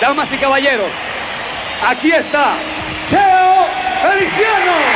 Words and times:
damas 0.00 0.32
y 0.32 0.38
caballeros, 0.38 0.92
aquí 1.86 2.10
está 2.12 2.56
Cheo 3.08 3.66
Feliciano. 4.02 4.95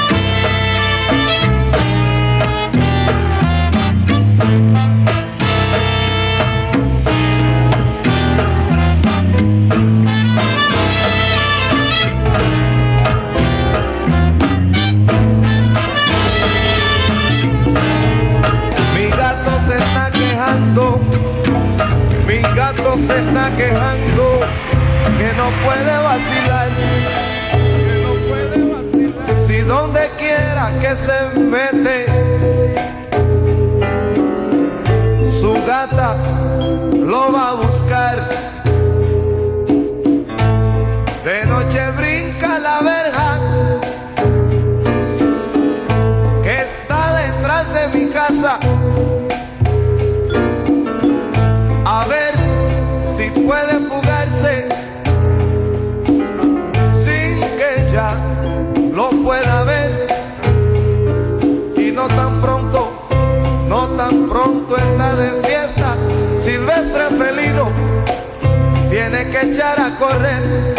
Echar 69.71 69.79
a 69.79 69.97
correr. 69.97 70.75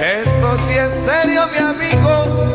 Esto 0.00 0.56
sí 0.66 0.74
es 0.76 0.92
serio, 1.04 1.42
mi 1.52 1.58
amigo. 1.58 2.54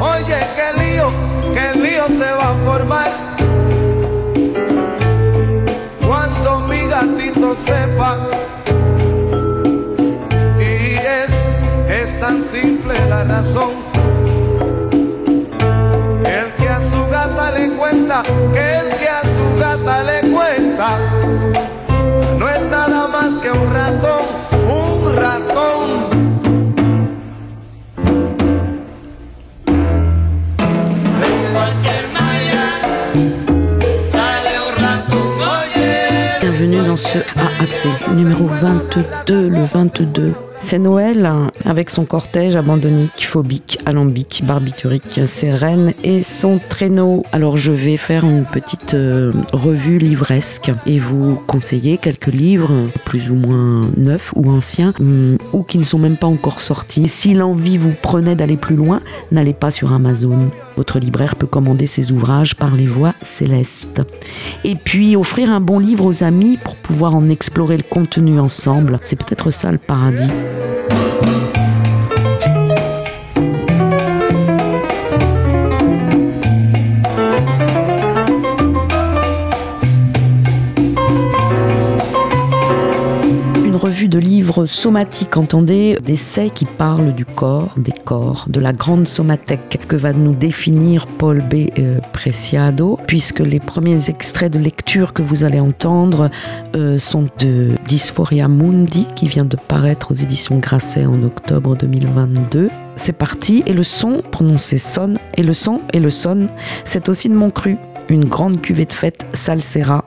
Oye, 0.00 0.38
qué 0.56 0.68
lío, 0.82 1.10
qué 1.54 1.78
lío 1.78 2.08
se 2.08 2.32
va 2.32 2.50
a 2.50 2.54
formar. 2.64 3.30
gatito 6.88 7.54
sepa. 7.54 8.18
Y 10.58 10.96
es, 10.96 11.30
es 11.88 12.20
tan 12.20 12.42
simple 12.42 12.94
la 13.08 13.24
razón. 13.24 13.70
El 16.24 16.52
que 16.58 16.68
a 16.68 16.80
su 16.90 17.08
gata 17.10 17.52
le 17.52 17.70
cuenta, 17.76 18.22
que 18.52 18.78
el 18.78 18.89
un 23.52 23.72
ratón, 23.72 24.24
un 24.68 25.20
ratón. 25.20 26.20
Dans 36.86 36.96
ce 36.96 37.18
AAC 37.18 38.08
numéro 38.14 38.46
22, 38.46 39.48
le 39.48 39.64
22 39.64 40.34
c'est 40.60 40.78
Noël 40.78 41.28
avec 41.64 41.90
son 41.90 42.04
cortège 42.04 42.54
abandonnique, 42.54 43.26
phobique, 43.26 43.78
alambique, 43.86 44.44
barbiturique, 44.46 45.20
ses 45.24 45.50
et 46.04 46.22
son 46.22 46.60
traîneau. 46.68 47.24
Alors 47.32 47.56
je 47.56 47.72
vais 47.72 47.96
faire 47.96 48.24
une 48.24 48.44
petite 48.44 48.94
euh, 48.94 49.32
revue 49.52 49.98
livresque 49.98 50.70
et 50.86 50.98
vous 50.98 51.40
conseiller 51.46 51.98
quelques 51.98 52.32
livres 52.32 52.88
plus 53.04 53.30
ou 53.30 53.34
moins 53.34 53.90
neufs 53.96 54.32
ou 54.36 54.50
anciens 54.50 54.92
hum, 55.00 55.38
ou 55.52 55.62
qui 55.62 55.78
ne 55.78 55.84
sont 55.84 55.98
même 55.98 56.16
pas 56.16 56.26
encore 56.26 56.60
sortis. 56.60 57.08
Si 57.08 57.34
l'envie 57.34 57.76
vous 57.76 57.94
prenait 58.00 58.36
d'aller 58.36 58.56
plus 58.56 58.76
loin, 58.76 59.00
n'allez 59.32 59.54
pas 59.54 59.70
sur 59.70 59.92
Amazon. 59.92 60.50
Votre 60.76 60.98
libraire 60.98 61.36
peut 61.36 61.46
commander 61.46 61.86
ses 61.86 62.12
ouvrages 62.12 62.56
par 62.56 62.74
les 62.74 62.86
voies 62.86 63.14
célestes. 63.22 64.02
Et 64.64 64.74
puis 64.76 65.16
offrir 65.16 65.50
un 65.50 65.60
bon 65.60 65.78
livre 65.78 66.06
aux 66.06 66.22
amis 66.22 66.56
pour 66.56 66.76
pouvoir 66.76 67.14
en 67.14 67.28
explorer 67.28 67.76
le 67.76 67.82
contenu 67.82 68.38
ensemble. 68.38 68.98
C'est 69.02 69.16
peut-être 69.16 69.50
ça 69.50 69.72
le 69.72 69.78
paradis. 69.78 70.28
De 84.10 84.18
livres 84.18 84.66
somatiques, 84.66 85.36
entendez, 85.36 85.96
d'essais 86.02 86.50
qui 86.50 86.64
parlent 86.64 87.14
du 87.14 87.24
corps, 87.24 87.74
des 87.78 87.92
corps, 87.92 88.44
de 88.48 88.60
la 88.60 88.72
grande 88.72 89.06
somathèque 89.06 89.78
que 89.86 89.96
va 89.96 90.12
nous 90.12 90.34
définir 90.34 91.06
Paul 91.06 91.40
B. 91.40 91.70
Euh, 91.78 92.00
Preciado, 92.12 92.98
puisque 93.06 93.38
les 93.38 93.60
premiers 93.60 94.10
extraits 94.10 94.52
de 94.52 94.58
lecture 94.58 95.12
que 95.12 95.22
vous 95.22 95.44
allez 95.44 95.60
entendre 95.60 96.28
euh, 96.74 96.98
sont 96.98 97.26
de 97.38 97.68
Dysphoria 97.86 98.48
Mundi, 98.48 99.06
qui 99.14 99.28
vient 99.28 99.44
de 99.44 99.56
paraître 99.56 100.10
aux 100.10 100.16
éditions 100.16 100.58
Grasset 100.58 101.06
en 101.06 101.22
octobre 101.22 101.76
2022 101.76 102.68
c'est 102.96 103.14
parti. 103.14 103.62
Et 103.66 103.72
le 103.72 103.82
son, 103.82 104.22
prononcé 104.30 104.76
sonne, 104.76 105.18
et 105.36 105.42
le 105.42 105.54
son 105.54 105.80
et 105.94 106.00
le 106.00 106.10
son, 106.10 106.48
c'est 106.84 107.08
aussi 107.08 107.30
de 107.30 107.34
mon 107.34 107.50
cru, 107.50 107.78
une 108.10 108.26
grande 108.26 108.60
cuvée 108.60 108.84
de 108.84 108.92
fête 108.92 109.24
Salsera 109.32 110.04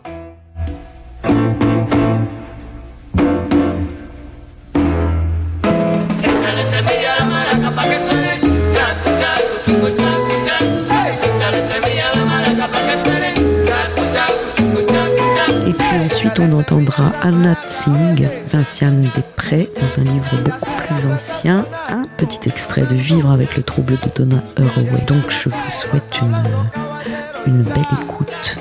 on 16.40 16.60
entendra 16.60 17.12
Anna 17.22 17.56
Tsing, 17.68 18.28
Vinciane 18.52 19.10
Després, 19.16 19.70
dans 19.76 20.02
un 20.02 20.06
livre 20.06 20.36
beaucoup 20.44 20.72
plus 20.88 21.12
ancien, 21.12 21.66
un 21.90 22.06
petit 22.18 22.48
extrait 22.48 22.82
de 22.82 22.96
Vivre 22.96 23.32
avec 23.32 23.56
le 23.56 23.64
trouble 23.64 23.98
de 23.98 24.10
Donna 24.16 24.44
Haraway. 24.58 25.02
Donc 25.08 25.30
je 25.30 25.50
vous 25.50 25.72
souhaite 25.72 26.22
une, 26.22 27.54
une 27.54 27.64
belle 27.64 27.84
écoute. 28.04 28.58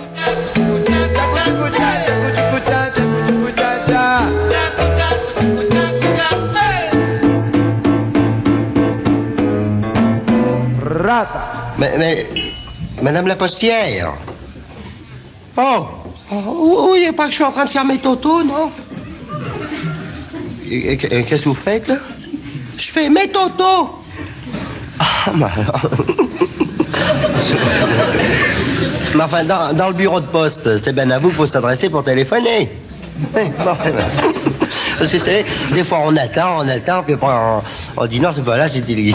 Mais, 11.79 11.99
mais, 11.99 12.27
Madame 13.03 13.27
la 13.27 13.37
postière. 13.37 14.13
Oh 15.57 16.02
Oh, 16.35 16.93
oui, 16.93 17.13
pas 17.15 17.25
que 17.27 17.31
je 17.31 17.35
suis 17.37 17.45
en 17.45 17.53
train 17.53 17.67
de 17.67 17.71
faire 17.71 17.85
mes 17.85 17.99
totos, 17.99 18.43
non 18.43 18.71
Qu'est-ce 20.67 21.43
que 21.43 21.49
vous 21.49 21.55
faites, 21.55 21.89
là? 21.89 21.97
Je 22.79 22.91
fais 22.91 23.11
mes 23.11 23.29
totos 23.29 23.91
Ah, 24.99 25.31
mais 25.35 25.47
Mais 29.15 29.23
enfin, 29.23 29.45
dans, 29.45 29.89
le 29.89 29.95
bureau 29.95 30.21
de 30.21 30.27
poste, 30.27 30.79
c'est 30.79 30.95
bien 30.95 31.11
à 31.11 31.19
vous 31.19 31.29
qu'il 31.29 31.37
faut 31.37 31.45
s'adresser 31.45 31.91
pour 31.91 32.03
téléphoner. 32.03 32.71
Oui, 33.35 33.43
bon, 33.63 33.77
eh 33.85 33.91
ben. 33.91 34.05
Parce 34.99 35.13
que 35.13 35.19
c'est 35.19 35.45
des 35.73 35.85
fois 35.85 35.99
on 36.07 36.17
attend, 36.17 36.61
on 36.61 36.69
attend, 36.69 37.03
puis 37.03 37.13
après 37.15 37.27
on, 37.29 37.63
on 37.97 38.07
dit 38.07 38.21
non, 38.21 38.31
c'est 38.35 38.43
pas 38.43 38.57
là, 38.57 38.69
c'est 38.69 38.81
délégué. 38.81 39.15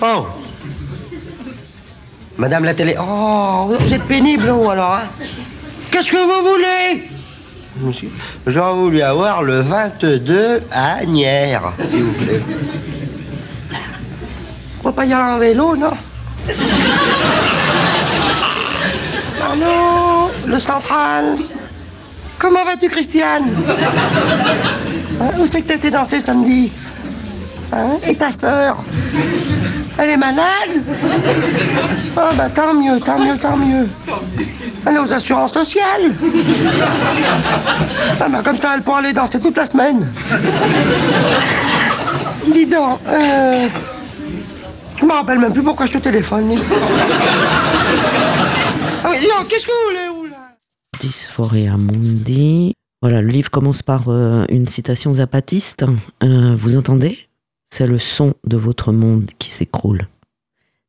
oh 0.00 0.26
Madame 2.36 2.64
la 2.64 2.74
télé, 2.74 2.96
oh, 3.00 3.68
vous 3.78 3.92
êtes 3.94 4.02
pénible, 4.04 4.48
vous, 4.48 4.68
alors, 4.68 4.94
hein. 4.94 5.24
Qu'est-ce 5.90 6.10
que 6.10 6.16
vous 6.16 6.48
voulez? 6.50 7.08
Monsieur, 7.80 8.10
J'aurais 8.46 8.74
voulu 8.74 9.02
avoir 9.02 9.42
le 9.42 9.60
22 9.60 10.62
à 10.72 10.94
Agnières, 10.96 11.72
s'il 11.84 12.02
vous 12.02 12.12
plaît. 12.24 12.42
On 14.80 14.84
peut 14.88 14.92
pas 14.92 15.04
y 15.06 15.12
aller 15.12 15.24
en 15.24 15.38
vélo, 15.38 15.76
non? 15.76 15.90
Allô, 19.52 20.30
le 20.46 20.58
central. 20.58 21.36
Comment 22.38 22.64
vas-tu, 22.64 22.88
Christiane? 22.88 23.54
Hein, 25.20 25.30
Où 25.38 25.46
c'est 25.46 25.62
que 25.62 25.72
été 25.74 25.90
danser 25.90 26.18
samedi? 26.20 26.72
Hein, 27.72 27.96
Et 28.06 28.16
ta 28.16 28.32
sœur? 28.32 28.78
Elle 29.98 30.10
est 30.10 30.16
malade 30.16 30.82
Ah 32.16 32.30
bah 32.36 32.48
tant 32.48 32.74
mieux, 32.74 32.98
tant 33.00 33.18
mieux, 33.18 33.38
tant 33.38 33.56
mieux. 33.56 33.88
Elle 34.86 34.94
est 34.96 34.98
aux 34.98 35.12
assurances 35.12 35.52
sociales. 35.52 36.12
Ah 38.20 38.28
bah 38.28 38.42
comme 38.44 38.56
ça, 38.56 38.72
elle 38.74 38.82
pourra 38.82 38.98
aller 38.98 39.12
danser 39.12 39.40
toute 39.40 39.56
la 39.56 39.66
semaine. 39.66 40.08
Dis 42.52 42.66
donc, 42.66 42.98
euh... 43.08 43.68
Je 44.96 45.04
me 45.04 45.12
rappelle 45.12 45.38
même 45.38 45.52
plus 45.52 45.62
pourquoi 45.62 45.86
je 45.86 45.92
te 45.92 45.98
téléphone. 45.98 46.58
Ah 49.04 49.10
oui, 49.10 49.18
dis 49.20 49.26
qu'est-ce 49.48 49.66
que 49.66 49.70
vous 49.70 49.88
voulez, 49.90 50.08
vous, 50.16 50.24
là? 50.26 50.56
Dysphoria 51.00 51.76
Mundi. 51.76 52.72
Voilà, 53.02 53.20
le 53.20 53.28
livre 53.28 53.50
commence 53.50 53.82
par 53.82 54.04
euh, 54.08 54.44
une 54.48 54.66
citation 54.66 55.12
zapatiste. 55.14 55.84
Euh, 56.22 56.54
vous 56.58 56.76
entendez? 56.76 57.18
C'est 57.76 57.88
le 57.88 57.98
son 57.98 58.34
de 58.44 58.56
votre 58.56 58.92
monde 58.92 59.32
qui 59.40 59.50
s'écroule. 59.50 60.06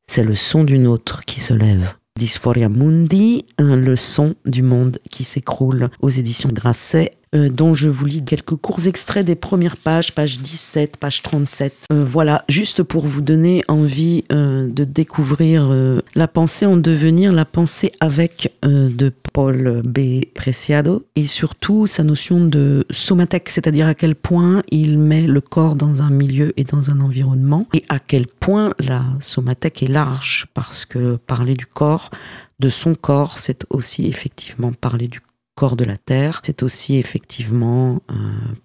C'est 0.05 0.23
le 0.23 0.35
son 0.35 0.63
d'une 0.63 0.85
autre 0.85 1.25
qui 1.25 1.39
se 1.39 1.55
lève. 1.55 1.95
Dysphoria 2.15 2.69
Mundi, 2.69 3.47
euh, 3.59 3.75
le 3.75 3.95
son 3.95 4.35
du 4.45 4.61
monde 4.61 4.99
qui 5.09 5.23
s'écroule 5.23 5.89
aux 5.99 6.09
éditions 6.09 6.51
Grasset, 6.53 7.17
euh, 7.35 7.49
dont 7.49 7.73
je 7.73 7.89
vous 7.89 8.05
lis 8.05 8.23
quelques 8.23 8.55
courts 8.55 8.87
extraits 8.87 9.25
des 9.25 9.35
premières 9.35 9.77
pages, 9.77 10.13
page 10.13 10.39
17, 10.39 10.97
page 10.97 11.21
37. 11.21 11.87
Euh, 11.91 12.03
voilà, 12.03 12.45
juste 12.47 12.83
pour 12.83 13.05
vous 13.05 13.21
donner 13.21 13.63
envie 13.67 14.23
euh, 14.31 14.67
de 14.67 14.83
découvrir 14.83 15.69
la 16.15 16.27
pensée 16.27 16.65
en 16.65 16.77
devenir, 16.77 17.31
la 17.31 17.45
pensée 17.45 17.91
avec 17.99 18.53
de 18.63 19.11
Paul 19.33 19.81
B. 19.85 20.25
Preciado, 20.33 21.05
et 21.15 21.25
surtout 21.25 21.87
sa 21.87 22.03
notion 22.03 22.45
de 22.45 22.85
somathèque, 22.89 23.49
c'est-à-dire 23.49 23.87
à 23.87 23.95
quel 23.95 24.15
point 24.15 24.63
il 24.69 24.97
met 24.97 25.27
le 25.27 25.41
corps 25.41 25.75
dans 25.75 26.01
un 26.01 26.09
milieu 26.09 26.53
et 26.57 26.63
dans 26.63 26.89
un 26.91 26.99
environnement, 26.99 27.67
et 27.73 27.83
à 27.89 27.99
quel 27.99 28.27
point 28.27 28.73
la 28.79 29.03
somathèque 29.19 29.83
est 29.83 29.87
large, 29.87 30.47
parce 30.53 30.85
que 30.85 31.17
parler 31.17 31.55
du 31.55 31.65
corps, 31.65 32.11
de 32.59 32.69
son 32.69 32.95
corps, 32.95 33.37
c'est 33.39 33.65
aussi 33.69 34.07
effectivement 34.07 34.71
parler 34.71 35.07
du 35.07 35.19
corps 35.55 35.75
de 35.75 35.85
la 35.85 35.97
Terre, 35.97 36.41
c'est 36.43 36.63
aussi 36.63 36.97
effectivement 36.97 38.01
euh, 38.11 38.13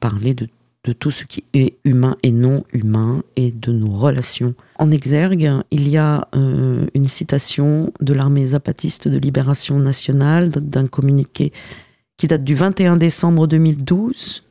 parler 0.01 0.35
de, 0.35 0.49
tout 0.99 1.11
ce 1.11 1.25
qui 1.25 1.45
est 1.55 1.77
humain 1.85 2.17
et 2.23 2.33
non 2.33 2.65
humain 2.73 3.23
et 3.37 3.53
de 3.53 3.71
nos 3.71 3.91
relations. 3.91 4.55
En 4.77 4.91
exergue, 4.91 5.49
il 5.71 5.89
y 5.89 5.97
a 5.97 6.27
euh, 6.35 6.87
une 6.95 7.05
citation 7.05 7.93
de 8.01 8.13
l'armée 8.13 8.47
zapatiste 8.47 9.07
de 9.07 9.19
libération 9.19 9.79
nationale 9.79 10.51
d'un 10.51 10.87
communiqué 10.89 11.53
qui 12.17 12.27
date 12.27 12.45
du 12.45 12.55
21 12.55 12.97
décembre 12.97 13.47
2012. 13.47 14.43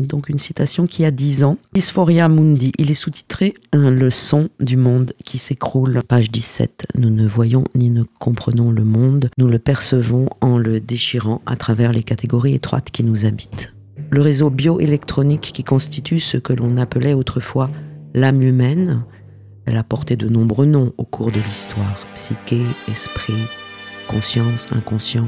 Donc 0.00 0.28
une 0.28 0.38
citation 0.38 0.86
qui 0.86 1.04
a 1.04 1.10
10 1.10 1.42
ans. 1.42 1.58
Dysphoria 1.72 2.28
Mundi. 2.28 2.70
Il 2.78 2.88
est 2.88 2.94
sous-titré 2.94 3.54
Un 3.72 3.90
leçon 3.90 4.48
du 4.60 4.76
monde 4.76 5.12
qui 5.24 5.38
s'écroule. 5.38 6.02
Page 6.06 6.30
17. 6.30 6.86
Nous 6.94 7.10
ne 7.10 7.26
voyons 7.26 7.64
ni 7.74 7.90
ne 7.90 8.04
comprenons 8.20 8.70
le 8.70 8.84
monde. 8.84 9.28
Nous 9.38 9.48
le 9.48 9.58
percevons 9.58 10.28
en 10.40 10.56
le 10.56 10.78
déchirant 10.78 11.42
à 11.46 11.56
travers 11.56 11.92
les 11.92 12.04
catégories 12.04 12.54
étroites 12.54 12.92
qui 12.92 13.02
nous 13.02 13.26
habitent. 13.26 13.74
Le 14.10 14.22
réseau 14.22 14.50
bioélectronique 14.50 15.50
qui 15.52 15.64
constitue 15.64 16.20
ce 16.20 16.36
que 16.36 16.52
l'on 16.52 16.76
appelait 16.76 17.14
autrefois 17.14 17.68
l'âme 18.14 18.42
humaine, 18.42 19.02
elle 19.66 19.76
a 19.76 19.82
porté 19.82 20.14
de 20.14 20.28
nombreux 20.28 20.66
noms 20.66 20.92
au 20.96 21.04
cours 21.04 21.32
de 21.32 21.40
l'histoire. 21.40 22.06
Psyché, 22.14 22.62
esprit, 22.88 23.48
conscience, 24.06 24.68
inconscient. 24.70 25.26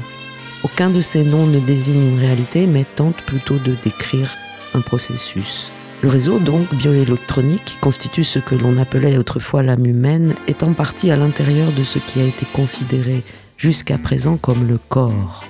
Aucun 0.63 0.89
de 0.89 1.01
ces 1.01 1.25
noms 1.25 1.45
ne 1.45 1.59
désigne 1.59 2.13
une 2.13 2.19
réalité, 2.19 2.67
mais 2.67 2.85
tente 2.95 3.17
plutôt 3.17 3.57
de 3.57 3.75
décrire 3.83 4.29
un 4.73 4.81
processus. 4.81 5.71
Le 6.01 6.09
réseau, 6.09 6.39
donc 6.39 6.73
bioélectronique, 6.73 7.63
qui 7.63 7.77
constitue 7.77 8.23
ce 8.23 8.39
que 8.39 8.55
l'on 8.55 8.77
appelait 8.79 9.17
autrefois 9.17 9.61
l'âme 9.61 9.85
humaine, 9.85 10.33
est 10.47 10.63
en 10.63 10.73
partie 10.73 11.11
à 11.11 11.15
l'intérieur 11.15 11.71
de 11.71 11.83
ce 11.83 11.99
qui 11.99 12.19
a 12.19 12.23
été 12.23 12.45
considéré 12.53 13.23
jusqu'à 13.57 13.99
présent 13.99 14.37
comme 14.37 14.67
le 14.67 14.79
corps, 14.89 15.43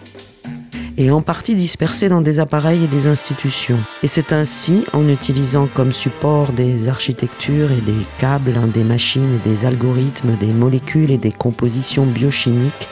et 0.97 1.09
en 1.09 1.21
partie 1.21 1.55
dispersé 1.55 2.09
dans 2.09 2.19
des 2.19 2.39
appareils 2.39 2.83
et 2.83 2.87
des 2.87 3.07
institutions. 3.07 3.79
Et 4.03 4.07
c'est 4.07 4.33
ainsi, 4.33 4.83
en 4.91 5.07
utilisant 5.07 5.69
comme 5.73 5.93
support 5.93 6.51
des 6.51 6.89
architectures 6.89 7.71
et 7.71 7.81
des 7.81 8.05
câbles, 8.19 8.55
hein, 8.57 8.67
des 8.67 8.83
machines 8.83 9.29
et 9.29 9.49
des 9.49 9.65
algorithmes, 9.65 10.35
des 10.37 10.53
molécules 10.53 11.11
et 11.11 11.17
des 11.17 11.31
compositions 11.31 12.05
biochimiques, 12.05 12.87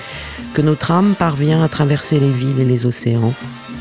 que 0.54 0.62
notre 0.62 0.92
âme 0.92 1.14
parvient 1.20 1.62
à 1.62 1.68
traverser 1.68 2.20
les 2.20 2.31
villes 2.31 2.60
et 2.60 2.66
les 2.66 2.86
océans 2.86 3.34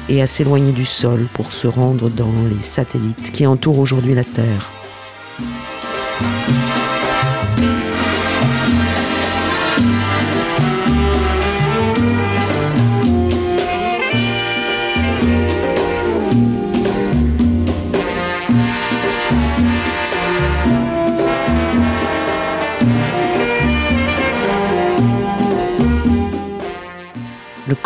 et 0.09 0.23
à 0.23 0.27
s'éloigner 0.27 0.73
du 0.73 0.85
sol 0.85 1.27
pour 1.35 1.53
se 1.53 1.67
rendre 1.67 2.09
dans 2.09 2.33
les 2.51 2.63
satellites 2.63 3.33
qui 3.33 3.47
entourent 3.47 3.79
aujourd'hui 3.79 4.15
la 4.15 4.25
Terre. 4.25 4.78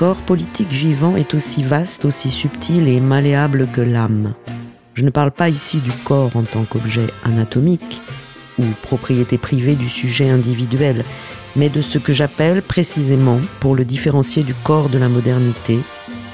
Corps 0.03 0.23
politique 0.23 0.73
vivant 0.73 1.15
est 1.15 1.33
aussi 1.33 1.63
vaste, 1.63 2.05
aussi 2.05 2.29
subtil 2.29 2.89
et 2.89 2.99
malléable 2.99 3.69
que 3.73 3.81
l'âme. 3.81 4.35
Je 4.95 5.05
ne 5.05 5.11
parle 5.11 5.31
pas 5.31 5.49
ici 5.49 5.77
du 5.77 5.93
corps 5.93 6.35
en 6.35 6.43
tant 6.43 6.65
qu'objet 6.65 7.07
anatomique 7.23 8.01
ou 8.59 8.65
propriété 8.83 9.39
privée 9.39 9.77
du 9.77 9.89
sujet 9.89 10.29
individuel, 10.29 11.05
mais 11.55 11.69
de 11.69 11.81
ce 11.81 11.99
que 11.99 12.13
j'appelle 12.13 12.63
précisément, 12.63 13.39
pour 13.61 13.77
le 13.77 13.85
différencier 13.85 14.43
du 14.43 14.55
corps 14.55 14.89
de 14.89 14.99
la 14.99 15.09
modernité, 15.09 15.79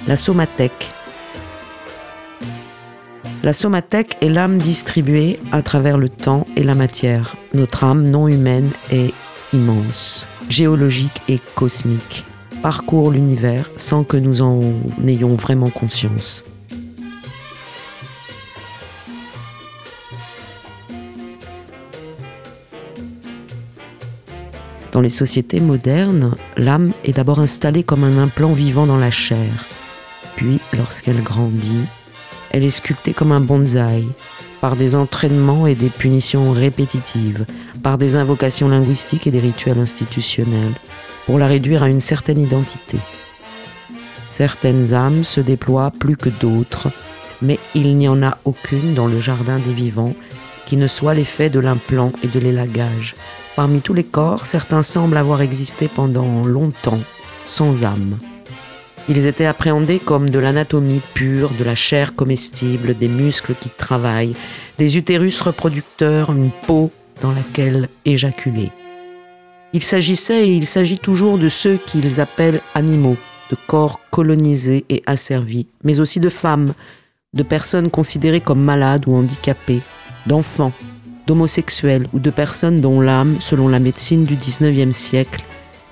la 0.06 0.16
somathèque. 0.16 0.90
La 3.42 3.52
somathèque 3.52 4.16
est 4.22 4.30
l'âme 4.30 4.56
distribuée 4.56 5.38
à 5.52 5.60
travers 5.60 5.98
le 5.98 6.08
temps 6.08 6.46
et 6.56 6.62
la 6.62 6.74
matière. 6.74 7.34
Notre 7.52 7.84
âme 7.84 8.08
non 8.08 8.28
humaine 8.28 8.70
est 8.90 9.12
immense, 9.52 10.26
géologique 10.48 11.20
et 11.28 11.38
cosmique 11.54 12.24
parcourt 12.62 13.10
l'univers 13.10 13.70
sans 13.76 14.04
que 14.04 14.16
nous 14.16 14.42
en 14.42 14.60
ayons 15.06 15.34
vraiment 15.34 15.70
conscience. 15.70 16.44
Dans 24.92 25.00
les 25.00 25.10
sociétés 25.10 25.60
modernes, 25.60 26.34
l'âme 26.56 26.92
est 27.04 27.12
d'abord 27.12 27.38
installée 27.38 27.84
comme 27.84 28.04
un 28.04 28.18
implant 28.18 28.52
vivant 28.52 28.86
dans 28.86 28.96
la 28.96 29.10
chair. 29.10 29.66
Puis, 30.34 30.58
lorsqu'elle 30.76 31.22
grandit, 31.22 31.84
elle 32.50 32.64
est 32.64 32.70
sculptée 32.70 33.12
comme 33.12 33.32
un 33.32 33.40
bonsaï, 33.40 34.06
par 34.60 34.74
des 34.74 34.94
entraînements 34.94 35.66
et 35.66 35.74
des 35.74 35.90
punitions 35.90 36.50
répétitives, 36.52 37.44
par 37.82 37.98
des 37.98 38.16
invocations 38.16 38.68
linguistiques 38.68 39.26
et 39.26 39.30
des 39.30 39.40
rituels 39.40 39.78
institutionnels, 39.78 40.74
pour 41.28 41.38
la 41.38 41.46
réduire 41.46 41.82
à 41.82 41.90
une 41.90 42.00
certaine 42.00 42.38
identité. 42.38 42.96
Certaines 44.30 44.94
âmes 44.94 45.24
se 45.24 45.42
déploient 45.42 45.90
plus 45.90 46.16
que 46.16 46.30
d'autres, 46.30 46.88
mais 47.42 47.58
il 47.74 47.98
n'y 47.98 48.08
en 48.08 48.22
a 48.22 48.38
aucune 48.46 48.94
dans 48.94 49.08
le 49.08 49.20
jardin 49.20 49.58
des 49.58 49.74
vivants 49.74 50.14
qui 50.64 50.78
ne 50.78 50.86
soit 50.86 51.12
l'effet 51.12 51.50
de 51.50 51.60
l'implant 51.60 52.12
et 52.24 52.28
de 52.28 52.40
l'élagage. 52.40 53.14
Parmi 53.56 53.82
tous 53.82 53.92
les 53.92 54.04
corps, 54.04 54.46
certains 54.46 54.82
semblent 54.82 55.18
avoir 55.18 55.42
existé 55.42 55.86
pendant 55.94 56.46
longtemps, 56.46 57.00
sans 57.44 57.84
âme. 57.84 58.18
Ils 59.10 59.26
étaient 59.26 59.44
appréhendés 59.44 59.98
comme 59.98 60.30
de 60.30 60.38
l'anatomie 60.38 61.02
pure, 61.12 61.50
de 61.58 61.64
la 61.64 61.74
chair 61.74 62.14
comestible, 62.14 62.96
des 62.96 63.08
muscles 63.08 63.52
qui 63.60 63.68
travaillent, 63.68 64.34
des 64.78 64.96
utérus 64.96 65.42
reproducteurs, 65.42 66.32
une 66.32 66.52
peau 66.66 66.90
dans 67.20 67.32
laquelle 67.32 67.90
éjaculer. 68.06 68.72
Il 69.74 69.82
s'agissait 69.82 70.48
et 70.48 70.54
il 70.54 70.66
s'agit 70.66 70.98
toujours 70.98 71.36
de 71.36 71.48
ceux 71.50 71.76
qu'ils 71.76 72.20
appellent 72.20 72.60
animaux, 72.74 73.16
de 73.50 73.56
corps 73.66 74.00
colonisés 74.10 74.86
et 74.88 75.02
asservis, 75.06 75.66
mais 75.84 76.00
aussi 76.00 76.20
de 76.20 76.30
femmes, 76.30 76.72
de 77.34 77.42
personnes 77.42 77.90
considérées 77.90 78.40
comme 78.40 78.62
malades 78.62 79.06
ou 79.06 79.14
handicapées, 79.14 79.82
d'enfants, 80.26 80.72
d'homosexuels 81.26 82.08
ou 82.14 82.18
de 82.18 82.30
personnes 82.30 82.80
dont 82.80 83.02
l'âme, 83.02 83.36
selon 83.40 83.68
la 83.68 83.78
médecine 83.78 84.24
du 84.24 84.36
19e 84.36 84.92
siècle, 84.92 85.42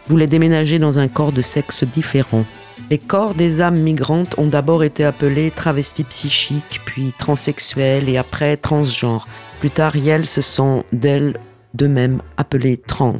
voulait 0.08 0.26
déménager 0.26 0.78
dans 0.78 0.98
un 0.98 1.08
corps 1.08 1.32
de 1.32 1.42
sexe 1.42 1.84
différent. 1.84 2.44
Les 2.90 2.98
corps 2.98 3.34
des 3.34 3.60
âmes 3.60 3.80
migrantes 3.80 4.38
ont 4.38 4.46
d'abord 4.46 4.84
été 4.84 5.04
appelés 5.04 5.50
travestis 5.50 6.04
psychiques, 6.04 6.80
puis 6.86 7.12
transsexuels 7.18 8.08
et 8.08 8.16
après 8.16 8.56
transgenres. 8.56 9.26
Plus 9.60 9.70
tard, 9.70 9.96
elles 9.96 10.26
se 10.26 10.40
sont 10.40 10.84
d'elles 10.92 11.34
de 11.74 11.86
même 11.86 12.22
appelées 12.38 12.78
trans, 12.78 13.16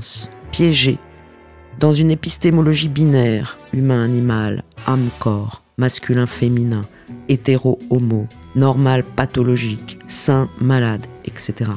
dans 1.80 1.92
une 1.92 2.10
épistémologie 2.10 2.88
binaire, 2.88 3.58
humain-animal, 3.74 4.64
âme-corps, 4.86 5.62
masculin-féminin, 5.76 6.80
hétéro-homo, 7.28 8.26
normal-pathologique, 8.54 9.98
sain-malade, 10.06 11.04
etc. 11.26 11.70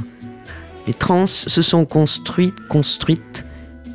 Les 0.88 0.94
trans 0.94 1.26
se 1.26 1.62
sont 1.62 1.86
construites, 1.86 2.68
construites 2.70 3.46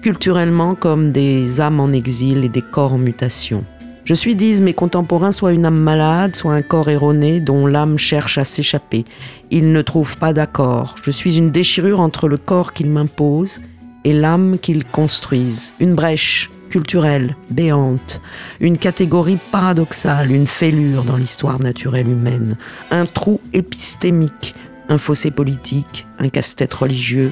culturellement 0.03 0.75
comme 0.75 1.13
des 1.13 1.63
âmes 1.63 1.81
en 1.81 1.93
exil 1.93 2.45
et 2.45 2.51
des 2.51 2.63
corps 2.63 2.93
en 2.93 2.99
mutation. 2.99 3.65
Je 4.05 4.13
suis, 4.13 4.35
disent 4.35 4.61
mes 4.61 4.75
contemporains, 4.75 5.33
soit 5.33 5.55
une 5.55 5.65
âme 5.65 5.81
malade, 5.81 6.37
soit 6.37 6.53
un 6.53 6.61
corps 6.61 6.91
erroné 6.91 7.41
dont 7.41 7.67
l'âme 7.67 7.97
cherche 7.97 8.37
à 8.37 8.45
s'échapper. 8.45 9.07
Ils 9.51 9.73
ne 9.73 9.81
trouvent 9.81 10.19
pas 10.19 10.35
d'accord. 10.35 10.97
Je 11.03 11.11
suis 11.11 11.39
une 11.39 11.51
déchirure 11.51 12.01
entre 12.01 12.29
le 12.29 12.37
corps 12.37 12.75
qu'ils 12.75 12.91
m'imposent 12.91 13.61
et 14.05 14.13
l'âme 14.13 14.59
qu'ils 14.61 14.85
construisent. 14.85 15.75
Une 15.81 15.95
brèche 15.95 16.51
culturelle, 16.71 17.37
béante, 17.51 18.21
une 18.61 18.79
catégorie 18.79 19.39
paradoxale, 19.53 20.33
une 20.33 20.47
fêlure 20.47 21.05
dans 21.05 21.17
l'histoire 21.17 21.61
naturelle 21.61 22.09
humaine, 22.09 22.57
un 22.91 23.07
trou 23.07 23.41
épistémique, 23.53 24.55
un 24.89 24.99
fossé 24.99 25.31
politique, 25.31 26.07
un 26.19 26.29
casse-tête 26.29 26.75
religieux, 26.75 27.31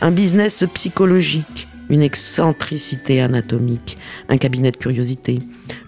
un 0.00 0.10
business 0.10 0.64
psychologique, 0.74 1.68
une 1.88 2.02
excentricité 2.02 3.20
anatomique, 3.20 3.98
un 4.28 4.38
cabinet 4.38 4.70
de 4.70 4.76
curiosité, 4.76 5.40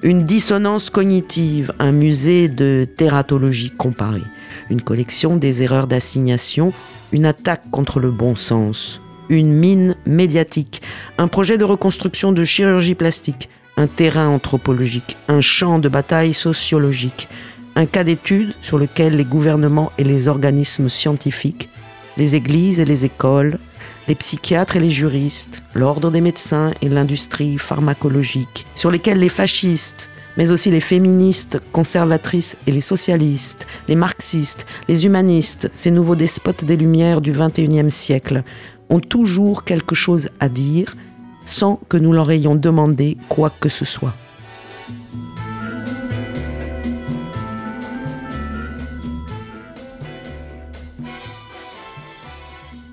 une 0.03 0.25
dissonance 0.25 0.91
cognitive, 0.91 1.73
un 1.79 1.93
musée 1.93 2.49
de 2.49 2.87
tératologie 2.97 3.71
comparée, 3.71 4.23
une 4.71 4.83
collection 4.83 5.37
des 5.37 5.62
erreurs 5.62 5.87
d'assignation, 5.87 6.73
une 7.12 7.27
attaque 7.27 7.71
contre 7.71 8.01
le 8.01 8.11
bon 8.11 8.35
sens, 8.35 9.01
une 9.29 9.52
mine 9.52 9.97
médiatique, 10.07 10.83
un 11.19 11.29
projet 11.29 11.59
de 11.59 11.64
reconstruction 11.64 12.33
de 12.33 12.45
chirurgie 12.45 12.95
plastique, 12.95 13.49
un 13.76 13.87
terrain 13.87 14.29
anthropologique, 14.29 15.17
un 15.29 15.41
champ 15.41 15.79
de 15.79 15.88
bataille 15.88 16.35
sociologique, 16.35 17.29
un 17.76 17.87
cas 17.87 18.05
d'étude 18.05 18.55
sur 18.61 18.79
lequel 18.79 19.17
les 19.17 19.25
gouvernements 19.25 19.93
et 19.99 20.05
les 20.05 20.29
organismes 20.29 20.88
scientifiques, 20.88 21.69
les 22.17 22.37
églises 22.37 22.81
et 22.81 22.85
les 22.85 23.05
écoles, 23.05 23.59
les 24.09 24.14
psychiatres 24.14 24.76
et 24.76 24.81
les 24.81 24.91
juristes, 24.91 25.62
l'ordre 25.75 26.11
des 26.11 26.21
médecins 26.21 26.73
et 26.83 26.88
l'industrie 26.88 27.59
pharmacologique, 27.59 28.67
sur 28.75 28.91
lesquels 28.91 29.19
les 29.19 29.29
fascistes, 29.29 30.11
mais 30.37 30.50
aussi 30.50 30.71
les 30.71 30.81
féministes 30.81 31.61
conservatrices 31.73 32.57
et 32.67 32.73
les 32.73 32.81
socialistes, 32.81 33.67
les 33.88 33.97
marxistes, 33.97 34.67
les 34.88 35.07
humanistes, 35.07 35.69
ces 35.73 35.91
nouveaux 35.91 36.17
despotes 36.17 36.64
des 36.64 36.76
Lumières 36.76 37.21
du 37.21 37.33
XXIe 37.33 37.91
siècle, 37.91 38.43
ont 38.93 39.01
toujours 39.01 39.65
quelque 39.65 39.95
chose 39.95 40.29
à 40.39 40.49
dire 40.49 40.95
sans 41.45 41.81
que 41.89 41.97
nous 41.97 42.13
leur 42.13 42.31
ayons 42.31 42.55
demandé 42.55 43.17
quoi 43.29 43.51
que 43.51 43.69
ce 43.69 43.85
soit. 43.85 44.15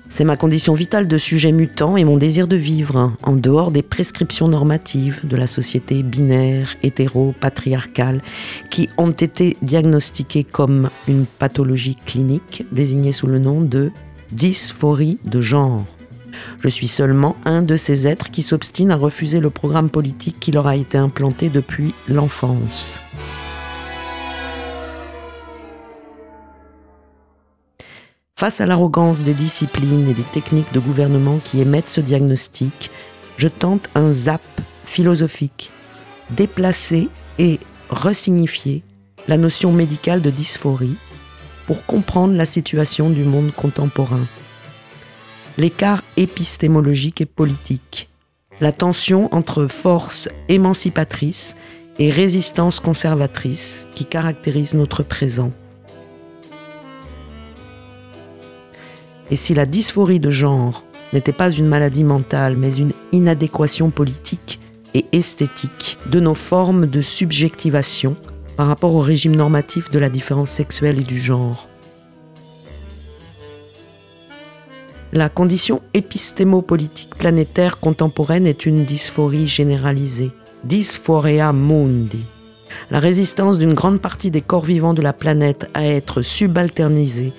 C'est 0.08 0.24
ma 0.24 0.36
condition 0.36 0.74
vitale 0.74 1.06
de 1.06 1.16
sujet 1.16 1.52
mutant 1.52 1.96
et 1.96 2.04
mon 2.04 2.16
désir 2.16 2.48
de 2.48 2.56
vivre, 2.56 3.12
en 3.22 3.32
dehors 3.36 3.70
des 3.70 3.82
prescriptions 3.82 4.48
normatives 4.48 5.20
de 5.24 5.36
la 5.36 5.46
société 5.46 6.02
binaire, 6.02 6.76
hétéro, 6.82 7.32
patriarcale, 7.40 8.20
qui 8.70 8.88
ont 8.98 9.12
été 9.12 9.56
diagnostiquées 9.62 10.44
comme 10.44 10.90
une 11.08 11.26
pathologie 11.26 11.96
clinique 12.04 12.64
désignée 12.72 13.12
sous 13.12 13.28
le 13.28 13.38
nom 13.38 13.60
de 13.60 13.92
dysphorie 14.32 15.18
de 15.24 15.40
genre. 15.40 15.84
Je 16.60 16.68
suis 16.68 16.88
seulement 16.88 17.36
un 17.44 17.62
de 17.62 17.76
ces 17.76 18.06
êtres 18.06 18.30
qui 18.30 18.42
s'obstinent 18.42 18.92
à 18.92 18.96
refuser 18.96 19.40
le 19.40 19.50
programme 19.50 19.90
politique 19.90 20.38
qui 20.40 20.52
leur 20.52 20.66
a 20.66 20.76
été 20.76 20.98
implanté 20.98 21.48
depuis 21.48 21.94
l'enfance. 22.08 23.00
Face 28.36 28.62
à 28.62 28.66
l'arrogance 28.66 29.22
des 29.22 29.34
disciplines 29.34 30.08
et 30.08 30.14
des 30.14 30.22
techniques 30.22 30.72
de 30.72 30.80
gouvernement 30.80 31.38
qui 31.44 31.60
émettent 31.60 31.90
ce 31.90 32.00
diagnostic, 32.00 32.90
je 33.36 33.48
tente 33.48 33.90
un 33.94 34.14
zap 34.14 34.40
philosophique, 34.86 35.70
déplacer 36.30 37.08
et 37.38 37.60
resignifier 37.90 38.82
la 39.28 39.36
notion 39.36 39.72
médicale 39.72 40.22
de 40.22 40.30
dysphorie 40.30 40.96
pour 41.70 41.86
comprendre 41.86 42.34
la 42.34 42.46
situation 42.46 43.10
du 43.10 43.22
monde 43.22 43.52
contemporain. 43.52 44.26
L'écart 45.56 46.02
épistémologique 46.16 47.20
et 47.20 47.26
politique, 47.26 48.08
la 48.60 48.72
tension 48.72 49.32
entre 49.32 49.68
force 49.68 50.28
émancipatrice 50.48 51.56
et 52.00 52.10
résistance 52.10 52.80
conservatrice 52.80 53.86
qui 53.94 54.04
caractérise 54.04 54.74
notre 54.74 55.04
présent. 55.04 55.52
Et 59.30 59.36
si 59.36 59.54
la 59.54 59.64
dysphorie 59.64 60.18
de 60.18 60.30
genre 60.30 60.82
n'était 61.12 61.30
pas 61.30 61.52
une 61.52 61.68
maladie 61.68 62.02
mentale, 62.02 62.56
mais 62.56 62.74
une 62.74 62.94
inadéquation 63.12 63.90
politique 63.90 64.58
et 64.94 65.04
esthétique 65.12 65.98
de 66.06 66.18
nos 66.18 66.34
formes 66.34 66.86
de 66.86 67.00
subjectivation 67.00 68.16
par 68.60 68.66
rapport 68.66 68.92
au 68.92 69.00
régime 69.00 69.34
normatif 69.34 69.90
de 69.90 69.98
la 69.98 70.10
différence 70.10 70.50
sexuelle 70.50 71.00
et 71.00 71.02
du 71.02 71.18
genre. 71.18 71.66
La 75.14 75.30
condition 75.30 75.80
épistémopolitique 75.94 77.14
planétaire 77.16 77.78
contemporaine 77.78 78.46
est 78.46 78.66
une 78.66 78.84
dysphorie 78.84 79.48
généralisée, 79.48 80.30
dysphoria 80.64 81.54
mundi. 81.54 82.20
La 82.90 83.00
résistance 83.00 83.56
d'une 83.56 83.72
grande 83.72 83.98
partie 83.98 84.30
des 84.30 84.42
corps 84.42 84.66
vivants 84.66 84.92
de 84.92 85.00
la 85.00 85.14
planète 85.14 85.70
à 85.72 85.86
être 85.86 86.20
subalternisés 86.20 87.32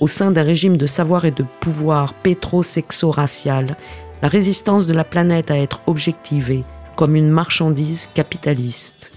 au 0.00 0.08
sein 0.08 0.30
d'un 0.30 0.44
régime 0.44 0.78
de 0.78 0.86
savoir 0.86 1.26
et 1.26 1.30
de 1.30 1.44
pouvoir 1.60 2.14
pétro-sexo-racial, 2.14 3.76
la 4.22 4.28
résistance 4.28 4.86
de 4.86 4.94
la 4.94 5.04
planète 5.04 5.50
à 5.50 5.58
être 5.58 5.82
objectivée 5.86 6.64
comme 6.96 7.16
une 7.16 7.28
marchandise 7.28 8.08
capitaliste. 8.14 9.13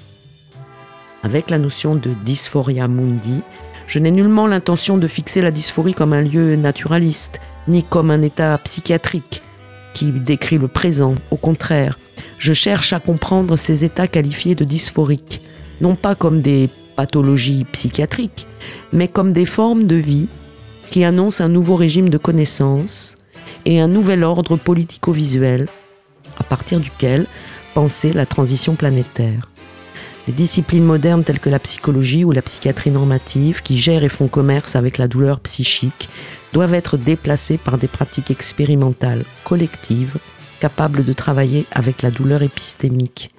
Avec 1.27 1.49
la 1.49 1.57
notion 1.57 1.95
de 1.95 2.11
dysphoria 2.23 2.87
mundi, 2.87 3.41
je 3.85 3.99
n'ai 3.99 4.11
nullement 4.11 4.47
l'intention 4.47 4.97
de 4.97 5.09
fixer 5.09 5.41
la 5.41 5.51
dysphorie 5.51 5.93
comme 5.93 6.13
un 6.13 6.21
lieu 6.21 6.55
naturaliste, 6.55 7.41
ni 7.67 7.83
comme 7.83 8.11
un 8.11 8.21
état 8.21 8.57
psychiatrique 8.59 9.41
qui 9.93 10.13
décrit 10.13 10.57
le 10.57 10.69
présent. 10.69 11.15
Au 11.29 11.35
contraire, 11.35 11.99
je 12.39 12.53
cherche 12.53 12.93
à 12.93 13.01
comprendre 13.01 13.57
ces 13.57 13.83
états 13.83 14.07
qualifiés 14.07 14.55
de 14.55 14.63
dysphoriques, 14.63 15.41
non 15.81 15.95
pas 15.95 16.15
comme 16.15 16.39
des 16.39 16.69
pathologies 16.95 17.65
psychiatriques, 17.73 18.47
mais 18.93 19.09
comme 19.09 19.33
des 19.33 19.45
formes 19.45 19.85
de 19.85 19.97
vie 19.97 20.29
qui 20.91 21.03
annonce 21.03 21.41
un 21.41 21.49
nouveau 21.49 21.75
régime 21.75 22.07
de 22.07 22.17
connaissances 22.17 23.17
et 23.65 23.81
un 23.81 23.89
nouvel 23.89 24.23
ordre 24.23 24.55
politico-visuel 24.55 25.67
à 26.39 26.45
partir 26.45 26.79
duquel 26.79 27.25
penser 27.73 28.13
la 28.13 28.25
transition 28.25 28.75
planétaire. 28.75 29.49
Les 30.27 30.33
disciplines 30.33 30.83
modernes 30.83 31.23
telles 31.23 31.39
que 31.39 31.49
la 31.49 31.59
psychologie 31.59 32.25
ou 32.25 32.31
la 32.31 32.41
psychiatrie 32.41 32.91
normative, 32.91 33.61
qui 33.61 33.77
gèrent 33.77 34.03
et 34.03 34.09
font 34.09 34.27
commerce 34.27 34.75
avec 34.75 34.97
la 34.97 35.07
douleur 35.07 35.39
psychique, 35.39 36.09
doivent 36.51 36.73
être 36.73 36.97
déplacées 36.97 37.57
par 37.57 37.77
des 37.77 37.87
pratiques 37.87 38.31
expérimentales 38.31 39.23
collectives 39.45 40.17
capables 40.59 41.05
de 41.05 41.13
travailler 41.13 41.65
avec 41.71 42.01
la 42.01 42.11
douleur 42.11 42.41
épistémique 42.41 43.31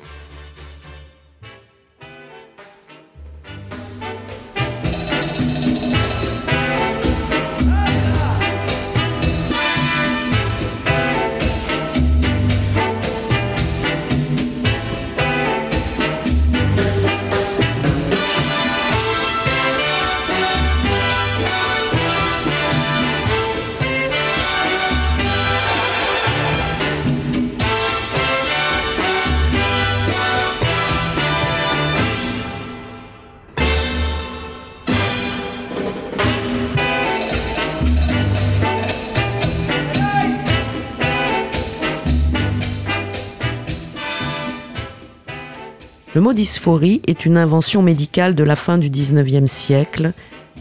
Le 46.19 46.25
mot 46.25 46.33
dysphorie 46.33 47.01
est 47.07 47.27
une 47.27 47.37
invention 47.37 47.81
médicale 47.81 48.35
de 48.35 48.43
la 48.43 48.57
fin 48.57 48.77
du 48.77 48.91
19e 48.91 49.47
siècle, 49.47 50.11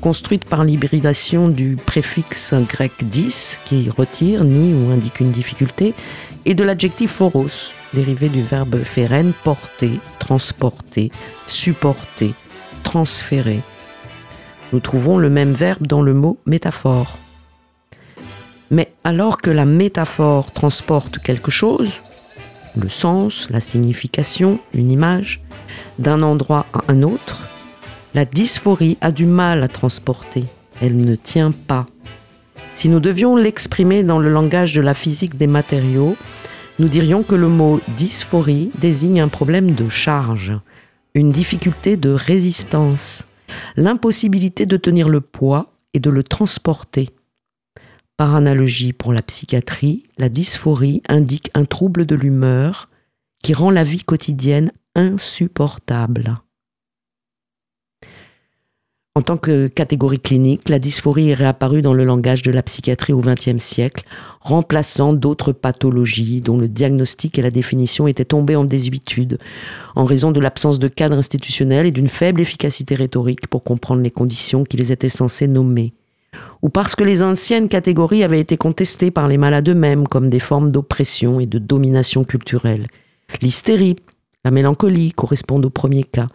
construite 0.02 0.46
par 0.46 0.64
l'hybridation 0.64 1.50
du 1.50 1.78
préfixe 1.84 2.54
grec 2.70 2.92
dys, 3.02 3.60
qui 3.66 3.90
retire, 3.90 4.44
nie 4.44 4.76
ou 4.76 4.92
indique 4.92 5.20
une 5.20 5.32
difficulté, 5.32 5.96
et 6.46 6.54
de 6.54 6.64
l'adjectif 6.64 7.10
phoros, 7.10 7.74
dérivé 7.96 8.30
du 8.30 8.44
verbe 8.44 8.84
feren, 8.84 9.34
porter, 9.44 10.00
transporter, 10.20 11.12
supporter, 11.48 12.36
transférer. 12.84 13.62
Nous 14.74 14.80
trouvons 14.80 15.18
le 15.18 15.32
même 15.32 15.54
verbe 15.54 15.88
dans 15.88 16.04
le 16.04 16.14
mot 16.14 16.38
métaphore. 16.46 17.18
Mais 18.70 18.94
alors 19.04 19.42
que 19.42 19.50
la 19.50 19.66
métaphore 19.66 20.52
transporte 20.52 21.18
quelque 21.18 21.50
chose, 21.50 21.94
le 22.76 22.90
sens, 22.90 23.50
la 23.50 23.60
signification, 23.60 24.60
une 24.76 24.92
image, 24.92 25.42
d'un 26.00 26.22
endroit 26.24 26.66
à 26.74 26.92
un 26.92 27.04
autre, 27.04 27.42
la 28.14 28.26
dysphorie 28.26 28.98
a 29.02 29.12
du 29.12 29.26
mal 29.26 29.64
à 29.64 29.68
transporter. 29.68 30.46
Elle 30.82 30.98
ne 30.98 31.16
tient 31.16 31.52
pas. 31.52 31.86
Si 32.74 32.90
nous 32.90 33.00
devions 33.00 33.36
l'exprimer 33.36 34.04
dans 34.04 34.20
le 34.20 34.30
langage 34.30 34.74
de 34.76 34.82
la 34.82 34.94
physique 34.94 35.38
des 35.38 35.48
matériaux, 35.48 36.16
nous 36.80 36.88
dirions 36.88 37.24
que 37.24 37.36
le 37.36 37.48
mot 37.48 37.82
dysphorie 37.98 38.70
désigne 38.80 39.20
un 39.20 39.28
problème 39.28 39.72
de 39.72 39.90
charge, 39.90 40.54
une 41.16 41.32
difficulté 41.32 41.98
de 41.98 42.12
résistance, 42.12 43.26
l'impossibilité 43.76 44.66
de 44.68 44.78
tenir 44.78 45.10
le 45.10 45.22
poids 45.22 45.74
et 45.94 46.00
de 46.00 46.12
le 46.12 46.22
transporter. 46.22 47.10
Par 48.16 48.36
analogie 48.36 48.94
pour 48.94 49.14
la 49.14 49.22
psychiatrie, 49.22 50.04
la 50.18 50.30
dysphorie 50.30 51.02
indique 51.08 51.50
un 51.54 51.66
trouble 51.66 52.06
de 52.06 52.16
l'humeur 52.16 52.90
qui 53.44 53.54
rend 53.54 53.72
la 53.72 53.84
vie 53.84 54.04
quotidienne 54.04 54.72
insupportable. 54.98 56.36
En 59.16 59.22
tant 59.22 59.38
que 59.38 59.68
catégorie 59.68 60.20
clinique, 60.20 60.70
la 60.70 60.78
dysphorie 60.78 61.32
est 61.32 61.36
réapparue 61.36 61.82
dans 61.82 61.94
le 61.94 62.04
langage 62.04 62.44
de 62.44 62.52
la 62.52 62.62
psychiatrie 62.62 63.14
au 63.14 63.22
XXe 63.22 63.58
siècle, 63.58 64.06
remplaçant 64.42 65.14
d'autres 65.14 65.54
pathologies 65.54 66.42
dont 66.42 66.58
le 66.58 66.68
diagnostic 66.68 67.40
et 67.40 67.42
la 67.42 67.50
définition 67.50 68.08
étaient 68.08 68.26
tombés 68.26 68.56
en 68.56 68.64
désuétude, 68.64 69.40
en 69.96 70.04
raison 70.04 70.32
de 70.32 70.40
l'absence 70.40 70.78
de 70.78 70.88
cadre 70.88 71.18
institutionnel 71.18 71.88
et 71.88 71.92
d'une 71.92 72.10
faible 72.10 72.42
efficacité 72.42 72.94
rhétorique 72.94 73.48
pour 73.48 73.64
comprendre 73.64 74.04
les 74.04 74.12
conditions 74.12 74.64
qu'ils 74.64 74.92
étaient 74.92 75.10
censés 75.10 75.48
nommer, 75.48 75.94
ou 76.62 76.70
parce 76.70 76.96
que 76.96 77.04
les 77.04 77.24
anciennes 77.24 77.70
catégories 77.70 78.24
avaient 78.24 78.40
été 78.40 78.56
contestées 78.56 79.10
par 79.10 79.28
les 79.28 79.38
malades 79.38 79.70
eux-mêmes 79.70 80.08
comme 80.08 80.30
des 80.30 80.40
formes 80.40 80.70
d'oppression 80.70 81.40
et 81.40 81.48
de 81.48 81.58
domination 81.58 82.24
culturelle. 82.24 82.88
L'hystérie, 83.42 83.96
la 84.48 84.52
mélancolie 84.52 85.12
correspondent 85.12 85.66
au 85.66 85.70
premier 85.70 86.06
cas 86.06 86.30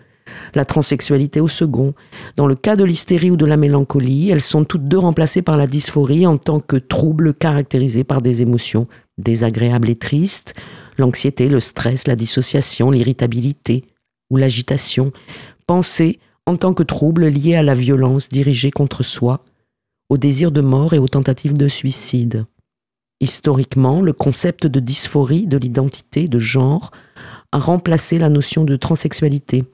la 0.54 0.66
transsexualité 0.66 1.40
au 1.40 1.48
second. 1.48 1.94
Dans 2.36 2.46
le 2.46 2.54
cas 2.54 2.76
de 2.76 2.84
l'hystérie 2.84 3.30
ou 3.30 3.38
de 3.38 3.46
la 3.46 3.56
mélancolie, 3.56 4.28
elles 4.28 4.42
sont 4.42 4.64
toutes 4.64 4.86
deux 4.86 4.98
remplacées 4.98 5.40
par 5.40 5.56
la 5.56 5.66
dysphorie 5.66 6.26
en 6.26 6.36
tant 6.36 6.60
que 6.60 6.76
trouble 6.76 7.32
caractérisé 7.32 8.04
par 8.04 8.20
des 8.20 8.42
émotions 8.42 8.86
désagréables 9.16 9.88
et 9.88 9.96
tristes, 9.96 10.54
l'anxiété, 10.98 11.48
le 11.48 11.58
stress, 11.58 12.06
la 12.06 12.14
dissociation, 12.14 12.90
l'irritabilité 12.90 13.84
ou 14.30 14.36
l'agitation, 14.36 15.10
pensée 15.66 16.18
en 16.44 16.56
tant 16.56 16.74
que 16.74 16.82
trouble 16.82 17.28
lié 17.28 17.54
à 17.54 17.62
la 17.62 17.74
violence 17.74 18.28
dirigée 18.28 18.70
contre 18.70 19.02
soi, 19.02 19.42
au 20.10 20.18
désir 20.18 20.52
de 20.52 20.60
mort 20.60 20.92
et 20.92 20.98
aux 20.98 21.08
tentatives 21.08 21.56
de 21.56 21.68
suicide. 21.68 22.44
Historiquement, 23.22 24.02
le 24.02 24.12
concept 24.12 24.66
de 24.66 24.80
dysphorie 24.80 25.46
de 25.46 25.56
l'identité 25.56 26.26
de 26.26 26.38
genre 26.38 26.90
a 27.52 27.58
remplacé 27.58 28.18
la 28.18 28.28
notion 28.28 28.64
de 28.64 28.76
transsexualité. 28.76 29.64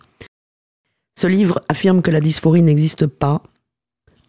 Ce 1.18 1.26
livre 1.26 1.60
affirme 1.68 2.02
que 2.02 2.10
la 2.10 2.20
dysphorie 2.20 2.62
n'existe 2.62 3.06
pas 3.06 3.42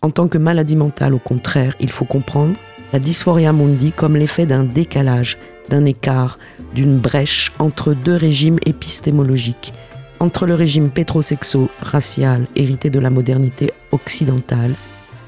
en 0.02 0.10
tant 0.10 0.28
que 0.28 0.38
maladie 0.38 0.76
mentale. 0.76 1.14
Au 1.14 1.20
contraire, 1.20 1.76
il 1.80 1.92
faut 1.92 2.06
comprendre 2.06 2.56
la 2.94 3.00
dysphoria 3.00 3.54
mundi 3.54 3.92
comme 3.92 4.16
l'effet 4.16 4.46
d'un 4.46 4.64
décalage, 4.64 5.38
d'un 5.70 5.86
écart, 5.86 6.40
d'une 6.74 6.98
brèche 6.98 7.52
entre 7.60 7.94
deux 7.94 8.16
régimes 8.16 8.60
épistémologiques, 8.66 9.74
entre 10.20 10.46
le 10.46 10.54
régime 10.54 10.90
pétrosexo-racial 10.90 12.48
hérité 12.56 12.90
de 12.90 13.00
la 13.00 13.10
modernité 13.10 13.72
occidentale 13.92 14.74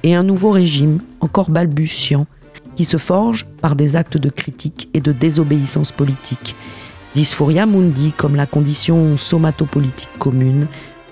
et 0.04 0.16
un 0.16 0.24
nouveau 0.24 0.52
régime 0.52 1.00
encore 1.20 1.50
balbutiant 1.50 2.26
qui 2.76 2.86
se 2.86 2.98
forge 2.98 3.46
par 3.62 3.76
des 3.76 3.96
actes 3.96 4.18
de 4.18 4.30
critique 4.30 4.90
et 4.94 5.02
de 5.02 5.12
désobéissance 5.12 5.92
politique. 5.92 6.56
Dysphoria 7.16 7.66
mundi 7.66 8.14
comme 8.16 8.36
la 8.36 8.46
condition 8.46 9.18
somatopolitique 9.18 10.10
commune 10.18 10.68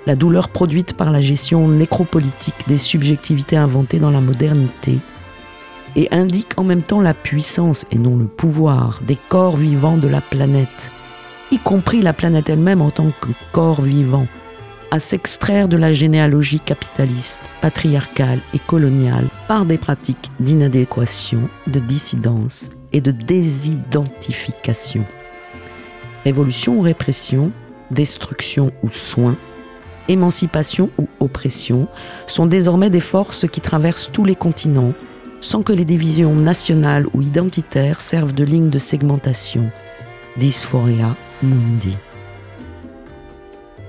la 0.05 0.15
douleur 0.15 0.49
produite 0.49 0.93
par 0.93 1.11
la 1.11 1.21
gestion 1.21 1.67
nécropolitique 1.67 2.67
des 2.67 2.77
subjectivités 2.77 3.57
inventées 3.57 3.99
dans 3.99 4.11
la 4.11 4.21
modernité, 4.21 4.97
et 5.95 6.07
indique 6.11 6.57
en 6.57 6.63
même 6.63 6.83
temps 6.83 7.01
la 7.01 7.13
puissance 7.13 7.85
et 7.91 7.97
non 7.97 8.17
le 8.17 8.25
pouvoir 8.25 9.01
des 9.05 9.17
corps 9.27 9.57
vivants 9.57 9.97
de 9.97 10.07
la 10.07 10.21
planète, 10.21 10.91
y 11.51 11.57
compris 11.57 12.01
la 12.01 12.13
planète 12.13 12.49
elle-même 12.49 12.81
en 12.81 12.91
tant 12.91 13.11
que 13.21 13.29
corps 13.51 13.81
vivant, 13.81 14.27
à 14.91 14.99
s'extraire 14.99 15.67
de 15.67 15.77
la 15.77 15.93
généalogie 15.93 16.59
capitaliste, 16.59 17.41
patriarcale 17.61 18.39
et 18.55 18.59
coloniale 18.59 19.27
par 19.47 19.65
des 19.65 19.77
pratiques 19.77 20.31
d'inadéquation, 20.39 21.49
de 21.67 21.79
dissidence 21.79 22.69
et 22.93 23.01
de 23.01 23.11
désidentification. 23.11 25.05
Révolution 26.23 26.77
ou 26.77 26.81
répression, 26.81 27.51
destruction 27.91 28.71
ou 28.83 28.89
soin, 28.89 29.35
émancipation 30.07 30.89
ou 30.97 31.07
oppression, 31.19 31.87
sont 32.27 32.45
désormais 32.45 32.89
des 32.89 32.99
forces 32.99 33.47
qui 33.47 33.61
traversent 33.61 34.09
tous 34.11 34.25
les 34.25 34.35
continents, 34.35 34.93
sans 35.41 35.63
que 35.63 35.73
les 35.73 35.85
divisions 35.85 36.35
nationales 36.35 37.07
ou 37.13 37.21
identitaires 37.21 38.01
servent 38.01 38.33
de 38.33 38.43
ligne 38.43 38.69
de 38.69 38.79
segmentation. 38.79 39.69
Dysphoria 40.37 41.15
mundi. 41.41 41.95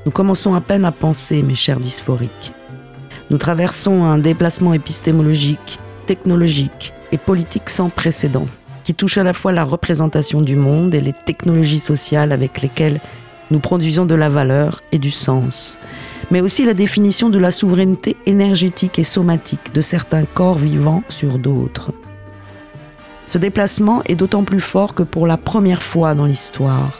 Nous 0.06 0.12
commençons 0.12 0.54
à 0.54 0.60
peine 0.60 0.84
à 0.84 0.92
penser, 0.92 1.42
mes 1.42 1.54
chers 1.54 1.80
dysphoriques. 1.80 2.52
Nous 3.30 3.38
traversons 3.38 4.04
un 4.04 4.18
déplacement 4.18 4.72
épistémologique, 4.72 5.78
technologique 6.06 6.92
et 7.12 7.18
politique 7.18 7.68
sans 7.68 7.90
précédent, 7.90 8.46
qui 8.84 8.94
touche 8.94 9.18
à 9.18 9.22
la 9.22 9.32
fois 9.32 9.52
la 9.52 9.64
représentation 9.64 10.40
du 10.40 10.56
monde 10.56 10.94
et 10.94 11.00
les 11.00 11.12
technologies 11.12 11.78
sociales 11.78 12.32
avec 12.32 12.62
lesquelles 12.62 13.00
nous 13.50 13.58
produisons 13.58 14.06
de 14.06 14.14
la 14.14 14.28
valeur 14.28 14.82
et 14.92 14.98
du 14.98 15.10
sens, 15.10 15.78
mais 16.30 16.40
aussi 16.40 16.64
la 16.64 16.74
définition 16.74 17.28
de 17.28 17.38
la 17.38 17.50
souveraineté 17.50 18.16
énergétique 18.26 18.98
et 18.98 19.04
somatique 19.04 19.72
de 19.74 19.80
certains 19.80 20.24
corps 20.24 20.58
vivants 20.58 21.02
sur 21.08 21.38
d'autres. 21.38 21.92
Ce 23.26 23.38
déplacement 23.38 24.02
est 24.06 24.16
d'autant 24.16 24.44
plus 24.44 24.60
fort 24.60 24.94
que 24.94 25.02
pour 25.02 25.26
la 25.26 25.36
première 25.36 25.82
fois 25.82 26.14
dans 26.14 26.26
l'histoire, 26.26 26.98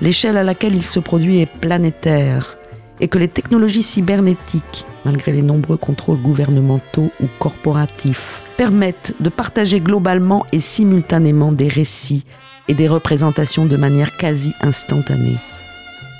l'échelle 0.00 0.36
à 0.36 0.42
laquelle 0.42 0.74
il 0.74 0.84
se 0.84 1.00
produit 1.00 1.40
est 1.40 1.46
planétaire 1.46 2.56
et 3.00 3.08
que 3.08 3.18
les 3.18 3.28
technologies 3.28 3.82
cybernétiques, 3.82 4.84
malgré 5.04 5.32
les 5.32 5.42
nombreux 5.42 5.76
contrôles 5.76 6.20
gouvernementaux 6.20 7.10
ou 7.20 7.26
corporatifs, 7.38 8.42
permettent 8.60 9.14
de 9.20 9.30
partager 9.30 9.80
globalement 9.80 10.44
et 10.52 10.60
simultanément 10.60 11.50
des 11.50 11.66
récits 11.66 12.26
et 12.68 12.74
des 12.74 12.88
représentations 12.88 13.64
de 13.64 13.78
manière 13.78 14.18
quasi 14.18 14.52
instantanée. 14.60 15.38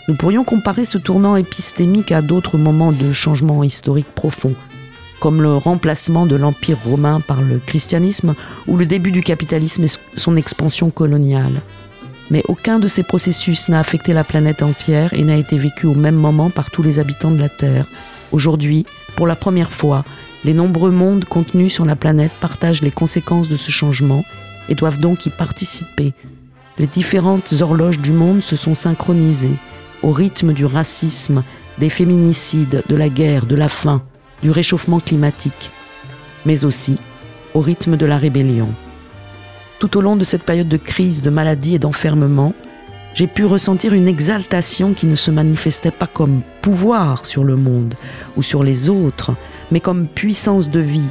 Nous 0.08 0.14
pourrions 0.14 0.42
comparer 0.42 0.86
ce 0.86 0.96
tournant 0.96 1.36
épistémique 1.36 2.12
à 2.12 2.22
d'autres 2.22 2.56
moments 2.56 2.92
de 2.92 3.12
changement 3.12 3.62
historique 3.62 4.14
profond, 4.14 4.54
comme 5.20 5.42
le 5.42 5.54
remplacement 5.54 6.24
de 6.24 6.34
l'Empire 6.34 6.78
romain 6.82 7.20
par 7.20 7.42
le 7.42 7.58
christianisme 7.58 8.34
ou 8.66 8.78
le 8.78 8.86
début 8.86 9.12
du 9.12 9.22
capitalisme 9.22 9.84
et 9.84 9.90
son 10.16 10.34
expansion 10.36 10.88
coloniale. 10.88 11.60
Mais 12.30 12.42
aucun 12.48 12.78
de 12.78 12.86
ces 12.86 13.02
processus 13.02 13.68
n'a 13.68 13.80
affecté 13.80 14.14
la 14.14 14.24
planète 14.24 14.62
entière 14.62 15.12
et 15.12 15.24
n'a 15.24 15.36
été 15.36 15.58
vécu 15.58 15.86
au 15.86 15.94
même 15.94 16.16
moment 16.16 16.48
par 16.48 16.70
tous 16.70 16.82
les 16.82 16.98
habitants 16.98 17.32
de 17.32 17.38
la 17.38 17.50
Terre. 17.50 17.84
Aujourd'hui, 18.32 18.86
pour 19.14 19.26
la 19.26 19.36
première 19.36 19.70
fois, 19.70 20.06
les 20.44 20.54
nombreux 20.54 20.90
mondes 20.90 21.24
contenus 21.24 21.72
sur 21.72 21.84
la 21.84 21.96
planète 21.96 22.32
partagent 22.40 22.82
les 22.82 22.90
conséquences 22.90 23.48
de 23.48 23.56
ce 23.56 23.70
changement 23.70 24.24
et 24.68 24.74
doivent 24.74 25.00
donc 25.00 25.26
y 25.26 25.30
participer. 25.30 26.12
Les 26.78 26.86
différentes 26.86 27.52
horloges 27.60 27.98
du 27.98 28.12
monde 28.12 28.42
se 28.42 28.56
sont 28.56 28.74
synchronisées 28.74 29.56
au 30.02 30.12
rythme 30.12 30.52
du 30.52 30.64
racisme, 30.64 31.42
des 31.78 31.90
féminicides, 31.90 32.82
de 32.88 32.96
la 32.96 33.08
guerre, 33.08 33.46
de 33.46 33.54
la 33.54 33.68
faim, 33.68 34.02
du 34.42 34.50
réchauffement 34.50 35.00
climatique, 35.00 35.70
mais 36.46 36.64
aussi 36.64 36.96
au 37.52 37.60
rythme 37.60 37.96
de 37.96 38.06
la 38.06 38.16
rébellion. 38.16 38.68
Tout 39.78 39.96
au 39.96 40.00
long 40.00 40.16
de 40.16 40.24
cette 40.24 40.44
période 40.44 40.68
de 40.68 40.76
crise, 40.76 41.22
de 41.22 41.30
maladie 41.30 41.74
et 41.74 41.78
d'enfermement, 41.78 42.54
j'ai 43.12 43.26
pu 43.26 43.44
ressentir 43.44 43.92
une 43.92 44.08
exaltation 44.08 44.94
qui 44.94 45.06
ne 45.06 45.16
se 45.16 45.30
manifestait 45.30 45.90
pas 45.90 46.06
comme 46.06 46.42
pouvoir 46.62 47.26
sur 47.26 47.44
le 47.44 47.56
monde 47.56 47.94
ou 48.36 48.42
sur 48.42 48.62
les 48.62 48.88
autres, 48.88 49.32
mais 49.70 49.80
comme 49.80 50.08
puissance 50.08 50.70
de 50.70 50.80
vie. 50.80 51.08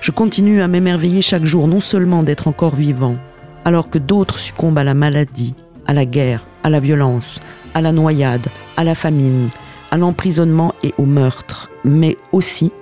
Je 0.00 0.10
continue 0.10 0.62
à 0.62 0.68
m'émerveiller 0.68 1.22
chaque 1.22 1.44
jour 1.44 1.68
non 1.68 1.80
seulement 1.80 2.22
d'être 2.22 2.48
encore 2.48 2.74
vivant, 2.74 3.16
alors 3.64 3.90
que 3.90 3.98
d'autres 3.98 4.38
succombent 4.38 4.78
à 4.78 4.84
la 4.84 4.94
maladie, 4.94 5.54
à 5.86 5.94
la 5.94 6.04
guerre, 6.04 6.46
à 6.62 6.70
la 6.70 6.80
violence, 6.80 7.40
à 7.74 7.80
la 7.80 7.92
noyade, 7.92 8.46
à 8.76 8.84
la 8.84 8.94
famine, 8.94 9.48
à 9.90 9.96
l'emprisonnement 9.96 10.74
et 10.82 10.94
au 10.98 11.04
meurtre, 11.04 11.70
mais 11.84 12.16
aussi 12.32 12.72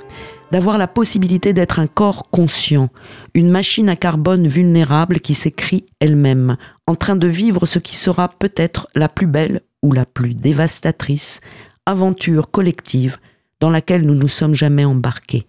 d'avoir 0.52 0.78
la 0.78 0.86
possibilité 0.86 1.52
d'être 1.52 1.80
un 1.80 1.86
corps 1.86 2.30
conscient, 2.30 2.88
une 3.34 3.50
machine 3.50 3.88
à 3.88 3.96
carbone 3.96 4.46
vulnérable 4.46 5.20
qui 5.20 5.34
s'écrit 5.34 5.84
elle-même, 6.00 6.56
en 6.86 6.94
train 6.94 7.16
de 7.16 7.26
vivre 7.26 7.66
ce 7.66 7.78
qui 7.78 7.96
sera 7.96 8.28
peut-être 8.28 8.88
la 8.94 9.08
plus 9.08 9.26
belle 9.26 9.62
ou 9.82 9.92
la 9.92 10.06
plus 10.06 10.34
dévastatrice 10.34 11.40
aventure 11.86 12.50
collective 12.50 13.18
dans 13.64 13.70
laquelle 13.70 14.02
nous 14.02 14.14
nous 14.14 14.28
sommes 14.28 14.54
jamais 14.54 14.84
embarqués. 14.84 15.46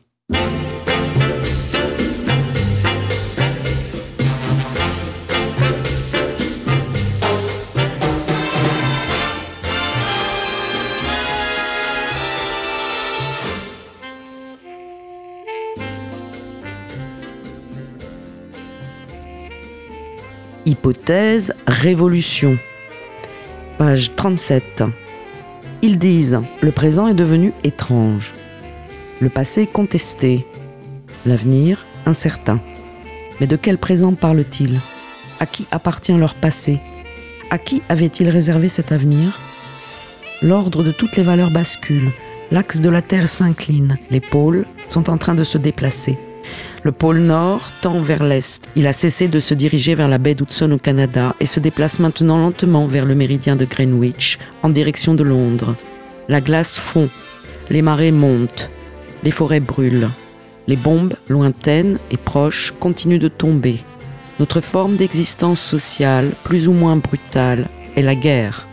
Hypothèse, 20.66 21.54
révolution. 21.68 22.58
Page 23.78 24.16
37. 24.16 25.05
Ils 25.88 26.00
disent, 26.00 26.40
le 26.64 26.72
présent 26.72 27.08
est 27.08 27.14
devenu 27.14 27.54
étrange, 27.64 28.34
le 29.22 29.30
passé 29.30 29.68
contesté, 29.68 30.48
l'avenir 31.28 31.86
incertain. 32.08 32.60
Mais 33.40 33.46
de 33.46 33.56
quel 33.56 33.78
présent 33.78 34.16
parlent-ils? 34.16 34.80
À 35.40 35.46
qui 35.46 35.68
appartient 35.70 36.18
leur 36.18 36.34
passé? 36.34 36.80
À 37.52 37.60
qui 37.60 37.84
avaient-ils 37.88 38.30
réservé 38.30 38.68
cet 38.68 38.92
avenir? 38.92 39.40
L'ordre 40.42 40.84
de 40.84 40.92
toutes 40.92 41.18
les 41.18 41.24
valeurs 41.24 41.52
bascule, 41.52 42.10
l'axe 42.50 42.82
de 42.82 42.90
la 42.90 43.04
Terre 43.04 43.30
s'incline, 43.30 44.00
les 44.10 44.22
pôles 44.22 44.66
sont 44.88 45.08
en 45.12 45.20
train 45.20 45.36
de 45.36 45.44
se 45.44 45.60
déplacer. 45.60 46.18
Le 46.84 46.92
pôle 46.92 47.20
Nord 47.20 47.62
tend 47.82 48.00
vers 48.00 48.24
l'Est. 48.24 48.70
Il 48.76 48.88
a 48.88 48.94
cessé 48.94 49.28
de 49.28 49.40
se 49.40 49.54
diriger 49.54 49.96
vers 49.96 50.08
la 50.08 50.18
baie 50.18 50.36
d'Hudson 50.36 50.72
au 50.72 50.78
Canada 50.78 51.36
et 51.40 51.46
se 51.46 51.60
déplace 51.60 52.00
maintenant 52.00 52.38
lentement 52.38 52.86
vers 52.86 53.06
le 53.06 53.16
méridien 53.16 53.56
de 53.56 53.66
Greenwich, 53.66 54.38
en 54.62 54.70
direction 54.70 55.16
de 55.16 55.24
Londres. 55.24 55.76
La 56.30 56.42
glace 56.42 56.78
fond, 56.78 57.10
les 57.70 57.82
marées 57.82 58.12
montent, 58.12 58.70
les 59.24 59.32
forêts 59.32 59.60
brûlent. 59.60 60.10
Les 60.68 60.76
bombes, 60.76 61.16
lointaines 61.28 62.00
et 62.12 62.18
proches, 62.18 62.74
continuent 62.80 63.20
de 63.20 63.28
tomber. 63.28 63.84
Notre 64.40 64.62
forme 64.62 64.96
d'existence 64.96 65.62
sociale, 65.62 66.32
plus 66.44 66.68
ou 66.68 66.74
moins 66.74 66.98
brutale, 66.98 67.68
est 67.96 68.02
la 68.02 68.16
guerre. 68.16 68.68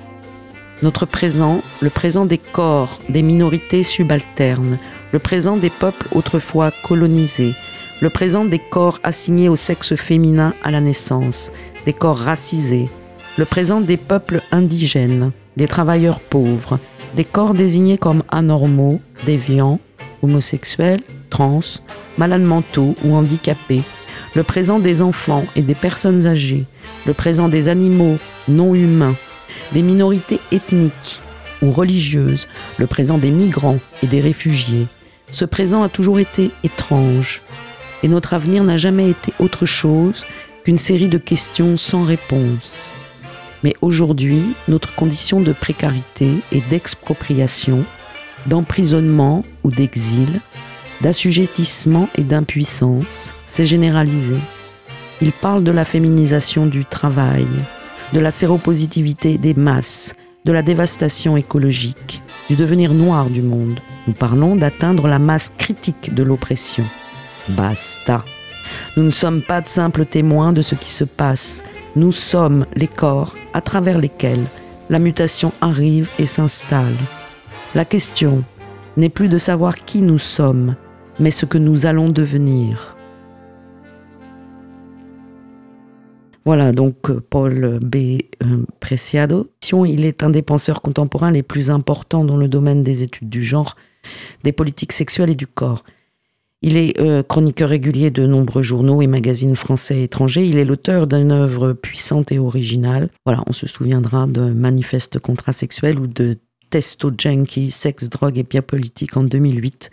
Notre 0.82 1.06
présent, 1.06 1.62
le 1.80 1.90
présent 1.90 2.24
des 2.24 2.38
corps, 2.38 2.98
des 3.08 3.22
minorités 3.22 3.84
subalternes, 3.84 4.78
le 5.12 5.18
présent 5.18 5.56
des 5.56 5.70
peuples 5.70 6.08
autrefois 6.12 6.70
colonisés, 6.82 7.54
le 8.00 8.08
présent 8.08 8.44
des 8.44 8.58
corps 8.58 8.98
assignés 9.02 9.50
au 9.50 9.56
sexe 9.56 9.94
féminin 9.94 10.54
à 10.64 10.70
la 10.70 10.80
naissance, 10.80 11.52
des 11.84 11.92
corps 11.92 12.18
racisés, 12.18 12.88
le 13.36 13.44
présent 13.44 13.80
des 13.80 13.98
peuples 13.98 14.40
indigènes, 14.50 15.30
des 15.56 15.68
travailleurs 15.68 16.20
pauvres, 16.20 16.78
des 17.14 17.24
corps 17.24 17.52
désignés 17.52 17.98
comme 17.98 18.22
anormaux, 18.30 19.00
déviants, 19.26 19.80
homosexuels, 20.22 21.02
trans, 21.28 21.60
malades 22.16 22.42
mentaux 22.42 22.96
ou 23.04 23.14
handicapés, 23.14 23.82
le 24.34 24.42
présent 24.42 24.78
des 24.78 25.02
enfants 25.02 25.44
et 25.56 25.62
des 25.62 25.74
personnes 25.74 26.26
âgées, 26.26 26.64
le 27.06 27.12
présent 27.12 27.48
des 27.48 27.68
animaux 27.68 28.16
non 28.48 28.74
humains, 28.74 29.14
des 29.72 29.82
minorités 29.82 30.40
ethniques 30.50 31.20
ou 31.60 31.70
religieuses, 31.70 32.48
le 32.78 32.86
présent 32.86 33.18
des 33.18 33.30
migrants 33.30 33.78
et 34.02 34.06
des 34.06 34.20
réfugiés. 34.20 34.86
Ce 35.32 35.46
présent 35.46 35.82
a 35.82 35.88
toujours 35.88 36.20
été 36.20 36.50
étrange, 36.62 37.40
et 38.02 38.08
notre 38.08 38.34
avenir 38.34 38.64
n'a 38.64 38.76
jamais 38.76 39.08
été 39.08 39.32
autre 39.38 39.64
chose 39.64 40.26
qu'une 40.62 40.78
série 40.78 41.08
de 41.08 41.16
questions 41.16 41.78
sans 41.78 42.04
réponse. 42.04 42.90
Mais 43.64 43.74
aujourd'hui, 43.80 44.42
notre 44.68 44.94
condition 44.94 45.40
de 45.40 45.52
précarité 45.52 46.28
et 46.52 46.60
d'expropriation, 46.68 47.82
d'emprisonnement 48.44 49.42
ou 49.64 49.70
d'exil, 49.70 50.40
d'assujettissement 51.00 52.10
et 52.16 52.22
d'impuissance 52.22 53.32
s'est 53.46 53.66
généralisée. 53.66 54.36
Il 55.22 55.32
parle 55.32 55.64
de 55.64 55.72
la 55.72 55.86
féminisation 55.86 56.66
du 56.66 56.84
travail, 56.84 57.46
de 58.12 58.20
la 58.20 58.30
séropositivité 58.30 59.38
des 59.38 59.54
masses, 59.54 60.14
de 60.44 60.52
la 60.52 60.60
dévastation 60.60 61.38
écologique, 61.38 62.20
du 62.50 62.56
devenir 62.56 62.92
noir 62.92 63.30
du 63.30 63.40
monde. 63.40 63.80
Nous 64.06 64.14
parlons 64.14 64.56
d'atteindre 64.56 65.06
la 65.06 65.18
masse 65.18 65.52
critique 65.56 66.14
de 66.14 66.22
l'oppression. 66.22 66.84
Basta. 67.50 68.24
Nous 68.96 69.04
ne 69.04 69.10
sommes 69.10 69.42
pas 69.42 69.60
de 69.60 69.68
simples 69.68 70.06
témoins 70.06 70.52
de 70.52 70.60
ce 70.60 70.74
qui 70.74 70.90
se 70.90 71.04
passe. 71.04 71.62
Nous 71.94 72.12
sommes 72.12 72.66
les 72.74 72.88
corps 72.88 73.34
à 73.52 73.60
travers 73.60 73.98
lesquels 73.98 74.44
la 74.90 74.98
mutation 74.98 75.52
arrive 75.60 76.10
et 76.18 76.26
s'installe. 76.26 76.96
La 77.74 77.84
question 77.84 78.44
n'est 78.96 79.08
plus 79.08 79.28
de 79.28 79.38
savoir 79.38 79.76
qui 79.84 80.02
nous 80.02 80.18
sommes, 80.18 80.76
mais 81.18 81.30
ce 81.30 81.46
que 81.46 81.58
nous 81.58 81.86
allons 81.86 82.08
devenir. 82.08 82.96
Voilà, 86.44 86.72
donc 86.72 87.08
euh, 87.08 87.22
Paul 87.30 87.78
B. 87.84 87.96
Euh, 88.44 88.64
Preciado. 88.80 89.48
Il 89.86 90.04
est 90.04 90.22
un 90.22 90.30
des 90.30 90.42
penseurs 90.42 90.82
contemporains 90.82 91.30
les 91.30 91.42
plus 91.42 91.70
importants 91.70 92.24
dans 92.24 92.36
le 92.36 92.48
domaine 92.48 92.82
des 92.82 93.02
études 93.02 93.30
du 93.30 93.42
genre, 93.42 93.76
des 94.44 94.52
politiques 94.52 94.92
sexuelles 94.92 95.30
et 95.30 95.36
du 95.36 95.46
corps. 95.46 95.84
Il 96.64 96.76
est 96.76 96.98
euh, 97.00 97.24
chroniqueur 97.24 97.68
régulier 97.70 98.12
de 98.12 98.24
nombreux 98.24 98.62
journaux 98.62 99.02
et 99.02 99.08
magazines 99.08 99.56
français 99.56 99.98
et 99.98 100.02
étrangers. 100.04 100.46
Il 100.46 100.58
est 100.58 100.64
l'auteur 100.64 101.08
d'une 101.08 101.32
œuvre 101.32 101.72
puissante 101.72 102.30
et 102.30 102.38
originale. 102.38 103.08
Voilà, 103.26 103.42
on 103.48 103.52
se 103.52 103.66
souviendra 103.66 104.28
de 104.28 104.42
Manifeste 104.42 105.18
contrasexuel 105.18 105.98
ou 105.98 106.06
de 106.06 106.38
Testo 106.70 107.10
Junkie, 107.18 107.72
Sexe, 107.72 108.08
Drogue 108.08 108.38
et 108.38 108.44
Biopolitique 108.44 109.16
en 109.16 109.24
2008, 109.24 109.90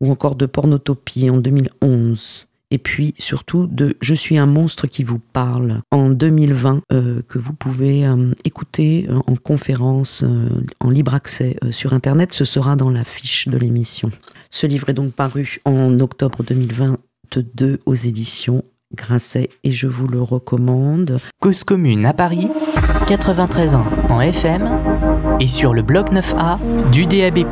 ou 0.00 0.10
encore 0.10 0.34
de 0.34 0.46
Pornotopie 0.46 1.30
en 1.30 1.38
2011 1.38 2.46
et 2.70 2.78
puis 2.78 3.14
surtout 3.18 3.66
de 3.66 3.96
Je 4.00 4.14
suis 4.14 4.38
un 4.38 4.46
monstre 4.46 4.86
qui 4.86 5.04
vous 5.04 5.18
parle 5.18 5.80
en 5.90 6.10
2020 6.10 6.82
euh, 6.92 7.22
que 7.28 7.38
vous 7.38 7.52
pouvez 7.52 8.06
euh, 8.06 8.32
écouter 8.44 9.06
en 9.10 9.36
conférence 9.36 10.24
en 10.80 10.90
libre 10.90 11.14
accès 11.14 11.56
sur 11.70 11.92
internet 11.92 12.32
ce 12.32 12.44
sera 12.44 12.76
dans 12.76 12.90
la 12.90 13.04
fiche 13.04 13.48
de 13.48 13.58
l'émission 13.58 14.10
ce 14.50 14.66
livre 14.66 14.88
est 14.90 14.94
donc 14.94 15.12
paru 15.12 15.58
en 15.64 15.98
octobre 16.00 16.42
2022 16.42 17.80
aux 17.86 17.94
éditions 17.94 18.64
Grasset 18.94 19.50
et 19.64 19.72
je 19.72 19.88
vous 19.88 20.06
le 20.06 20.22
recommande. 20.22 21.18
Cause 21.40 21.64
commune 21.64 22.06
à 22.06 22.12
Paris, 22.12 22.48
93 23.08 23.74
ans 23.74 23.86
en 24.08 24.20
FM 24.20 24.68
et 25.40 25.48
sur 25.48 25.74
le 25.74 25.82
bloc 25.82 26.12
9A 26.12 26.90
du 26.90 27.06
DAB+. 27.06 27.44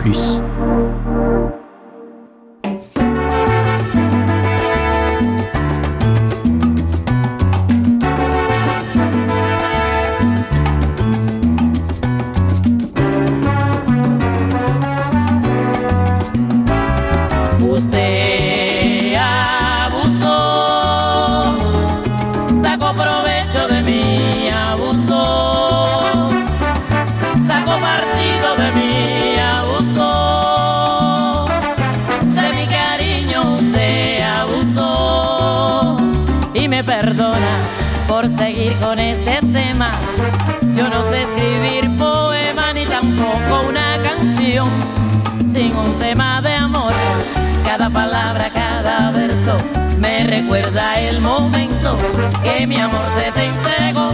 me 50.04 50.24
recuerda 50.24 51.00
el 51.00 51.20
momento 51.20 51.96
que 52.42 52.66
mi 52.66 52.78
amor 52.78 53.06
se 53.18 53.32
te 53.32 53.46
entregó, 53.46 54.12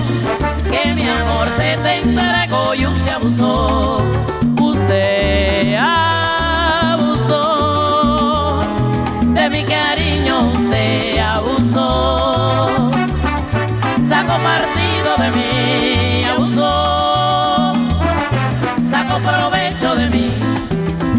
que 0.70 0.94
mi 0.94 1.08
amor 1.08 1.48
se 1.56 1.76
te 1.82 1.96
entregó 1.96 2.74
y 2.76 2.86
usted 2.86 3.10
abusó, 3.10 3.98
usted 4.60 5.76
abusó 5.76 7.42
de 9.34 9.50
mi 9.50 9.64
cariño, 9.64 10.52
usted 10.52 11.18
abusó, 11.18 12.90
sacó 14.08 14.34
partido 14.44 15.16
de 15.18 15.30
mí, 15.32 16.24
abusó, 16.24 17.72
sacó 18.92 19.18
provecho 19.18 19.96
de 19.96 20.08
mí, 20.08 20.28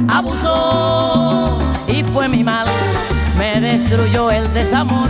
abusó. 0.08 1.58
Y 1.88 2.04
fue 2.06 2.30
mi 2.30 2.42
mal 2.44 2.68
me 3.38 3.60
destruyó 3.60 4.30
el 4.30 4.54
desamor, 4.54 5.10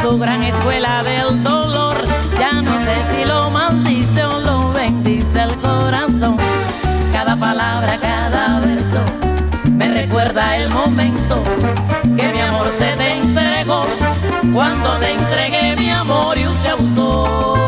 su 0.00 0.18
gran 0.18 0.42
escuela 0.42 1.02
del 1.02 1.42
dolor. 1.42 2.04
Ya 2.38 2.60
no 2.62 2.72
sé 2.84 2.96
si 3.10 3.24
lo 3.24 3.50
maldice 3.50 4.24
o 4.24 4.38
lo 4.40 4.72
bendice 4.72 5.42
el 5.42 5.54
corazón. 5.56 6.36
Cada 7.12 7.36
palabra, 7.36 7.98
cada 8.00 8.60
verso 8.60 9.02
me 9.72 9.88
recuerda 9.88 10.56
el 10.56 10.70
momento 10.70 11.42
que 12.16 12.32
mi 12.32 12.40
amor 12.40 12.70
se 12.78 12.92
te 12.96 13.12
entregó. 13.12 13.84
Cuando 14.52 14.98
te 14.98 15.12
entregué 15.12 15.76
mi 15.76 15.90
amor 15.90 16.38
y 16.38 16.46
usted 16.46 16.70
abusó. 16.70 17.67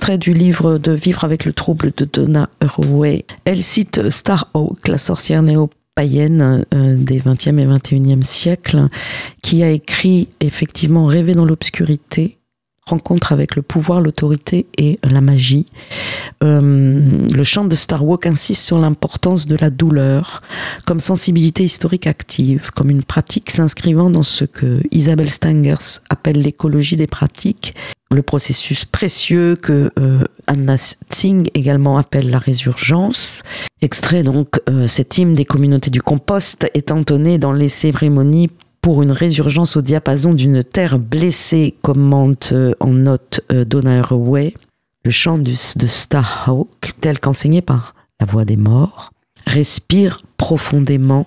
Du 0.00 0.32
livre 0.32 0.78
de 0.78 0.92
Vivre 0.92 1.22
avec 1.24 1.44
le 1.44 1.52
trouble 1.52 1.92
de 1.96 2.06
Donna 2.10 2.48
Haraway. 2.60 3.26
Elle 3.44 3.62
cite 3.62 4.08
Starhawk, 4.08 4.88
la 4.88 4.96
sorcière 4.96 5.42
néo-païenne 5.42 6.64
euh, 6.72 6.96
des 6.96 7.20
20e 7.20 7.58
et 7.58 7.66
21e 7.66 8.22
siècles, 8.22 8.88
qui 9.42 9.62
a 9.62 9.70
écrit 9.70 10.28
effectivement 10.40 11.04
Rêver 11.04 11.34
dans 11.34 11.44
l'obscurité, 11.44 12.38
rencontre 12.86 13.32
avec 13.32 13.56
le 13.56 13.62
pouvoir, 13.62 14.00
l'autorité 14.00 14.66
et 14.76 14.98
la 15.04 15.20
magie. 15.20 15.66
Euh, 16.42 17.26
le 17.32 17.42
chant 17.44 17.64
de 17.64 17.74
Starhawk 17.74 18.26
insiste 18.26 18.64
sur 18.64 18.78
l'importance 18.78 19.46
de 19.46 19.56
la 19.56 19.70
douleur 19.70 20.42
comme 20.86 21.00
sensibilité 21.00 21.64
historique 21.64 22.06
active, 22.06 22.70
comme 22.74 22.90
une 22.90 23.04
pratique 23.04 23.50
s'inscrivant 23.50 24.10
dans 24.10 24.22
ce 24.22 24.44
que 24.44 24.80
Isabelle 24.90 25.30
Stangers 25.30 26.00
appelle 26.10 26.40
l'écologie 26.40 26.96
des 26.96 27.06
pratiques 27.06 27.74
le 28.12 28.22
processus 28.22 28.84
précieux 28.84 29.56
que 29.56 29.90
euh, 29.98 30.24
Anna 30.46 30.76
Tsing 30.76 31.48
également 31.54 31.98
appelle 31.98 32.30
la 32.30 32.38
résurgence. 32.38 33.42
Extrait 33.80 34.22
donc 34.22 34.60
euh, 34.68 34.86
cet 34.86 35.18
hymne 35.18 35.34
des 35.34 35.44
communautés 35.44 35.90
du 35.90 36.02
compost 36.02 36.68
est 36.74 36.92
entonné 36.92 37.38
dans 37.38 37.52
les 37.52 37.68
cérémonies 37.68 38.50
pour 38.82 39.02
une 39.02 39.12
résurgence 39.12 39.76
au 39.76 39.80
diapason 39.80 40.34
d'une 40.34 40.62
terre 40.62 40.98
blessée, 40.98 41.74
commente 41.80 42.50
euh, 42.52 42.74
en 42.80 42.92
note 42.92 43.40
Donna 43.48 44.00
Haraway. 44.00 44.54
Le 45.04 45.10
chant 45.10 45.38
de 45.38 45.54
Starhawk, 45.54 46.92
tel 47.00 47.18
qu'enseigné 47.18 47.62
par 47.62 47.94
la 48.20 48.26
voix 48.26 48.44
des 48.44 48.56
morts, 48.56 49.12
respire 49.46 50.22
profondément, 50.36 51.26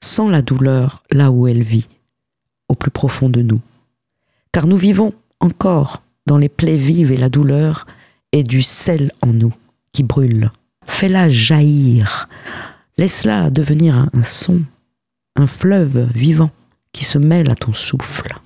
sans 0.00 0.28
la 0.28 0.42
douleur, 0.42 1.02
là 1.10 1.30
où 1.30 1.48
elle 1.48 1.62
vit, 1.62 1.88
au 2.68 2.74
plus 2.74 2.92
profond 2.92 3.28
de 3.28 3.42
nous. 3.42 3.60
Car 4.52 4.66
nous 4.66 4.76
vivons 4.76 5.12
encore 5.40 6.02
dans 6.26 6.38
les 6.38 6.48
plaies 6.48 6.76
vives 6.76 7.12
et 7.12 7.16
la 7.16 7.28
douleur, 7.28 7.86
est 8.32 8.42
du 8.42 8.62
sel 8.62 9.12
en 9.22 9.28
nous 9.28 9.54
qui 9.92 10.02
brûle. 10.02 10.50
Fais-la 10.84 11.28
jaillir. 11.28 12.28
Laisse-la 12.98 13.50
devenir 13.50 14.08
un, 14.12 14.22
son, 14.22 14.62
un 15.36 15.46
fleuve 15.46 16.10
vivant 16.12 16.50
qui 16.96 17.04
se 17.04 17.18
mêle 17.18 17.50
à 17.50 17.54
ton 17.54 17.74
souffle. 17.74 18.38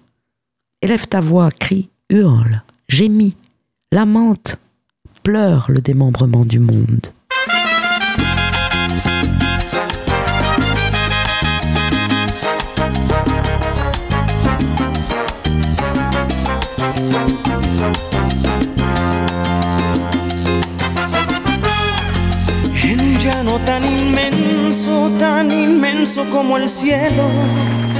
Élève 0.82 1.06
ta 1.06 1.20
voix, 1.20 1.50
crie, 1.52 1.88
hurle, 2.10 2.62
gémis, 2.88 3.36
lamente, 3.92 4.56
pleure 5.22 5.66
le 5.68 5.80
démembrement 5.80 6.44
du 6.44 6.58
monde. 6.58 7.12
tan 23.66 23.82
tan 25.18 25.40
cielo. 26.68 27.99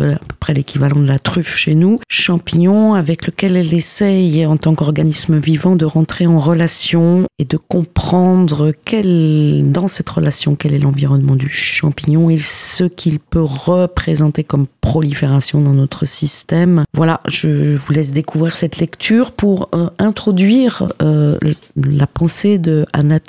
à 0.00 0.18
peu 0.18 0.36
près 0.40 0.54
l'équivalent 0.54 1.00
de 1.00 1.08
la 1.08 1.18
truffe 1.18 1.56
chez 1.56 1.74
nous, 1.74 2.00
champignon 2.08 2.94
avec 2.94 3.26
lequel 3.26 3.56
elle 3.56 3.72
essaye, 3.72 4.44
en 4.46 4.56
tant 4.56 4.74
qu'organisme 4.74 5.38
vivant, 5.38 5.76
de 5.76 5.84
rentrer 5.84 6.26
en 6.26 6.38
relation 6.38 7.24
et 7.38 7.44
de 7.44 7.56
comprendre 7.56 8.72
quel, 8.84 9.70
dans 9.70 9.88
cette 9.88 10.08
relation, 10.08 10.54
quel 10.54 10.74
est 10.74 10.78
l'environnement 10.78 11.36
du 11.36 11.48
champignon 11.48 12.30
et 12.30 12.38
ce 12.38 12.84
qu'il 12.84 13.18
peut 13.18 13.42
représenter 13.42 14.44
comme 14.44 14.66
prolifération 14.80 15.60
dans 15.60 15.72
notre 15.72 16.06
système. 16.06 16.84
Voilà, 16.92 17.20
je 17.26 17.76
vous 17.76 17.92
laisse 17.92 18.12
découvrir 18.12 18.56
cette 18.56 18.78
lecture 18.78 19.32
pour 19.32 19.68
euh, 19.74 19.88
introduire 19.98 20.92
euh, 21.00 21.38
la 21.76 22.06
pensée 22.06 22.58
de 22.58 22.84
Anna. 22.92 23.20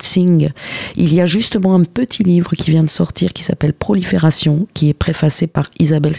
Il 0.96 1.14
y 1.14 1.20
a 1.20 1.26
justement 1.26 1.74
un 1.74 1.84
petit 1.84 2.22
livre 2.22 2.54
qui 2.54 2.70
vient 2.70 2.82
de 2.82 2.90
sortir 2.90 3.32
qui 3.32 3.42
s'appelle 3.42 3.72
Prolifération, 3.72 4.66
qui 4.74 4.88
est 4.88 4.94
préfacé 4.94 5.46
par 5.46 5.70
Isabelle 5.78 6.16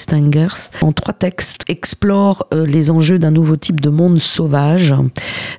En 0.81 0.91
trois 0.91 1.13
textes, 1.13 1.63
explore 1.67 2.47
euh, 2.53 2.65
les 2.65 2.91
enjeux 2.91 3.19
d'un 3.19 3.31
nouveau 3.31 3.55
type 3.55 3.81
de 3.81 3.89
monde 3.89 4.19
sauvage, 4.19 4.93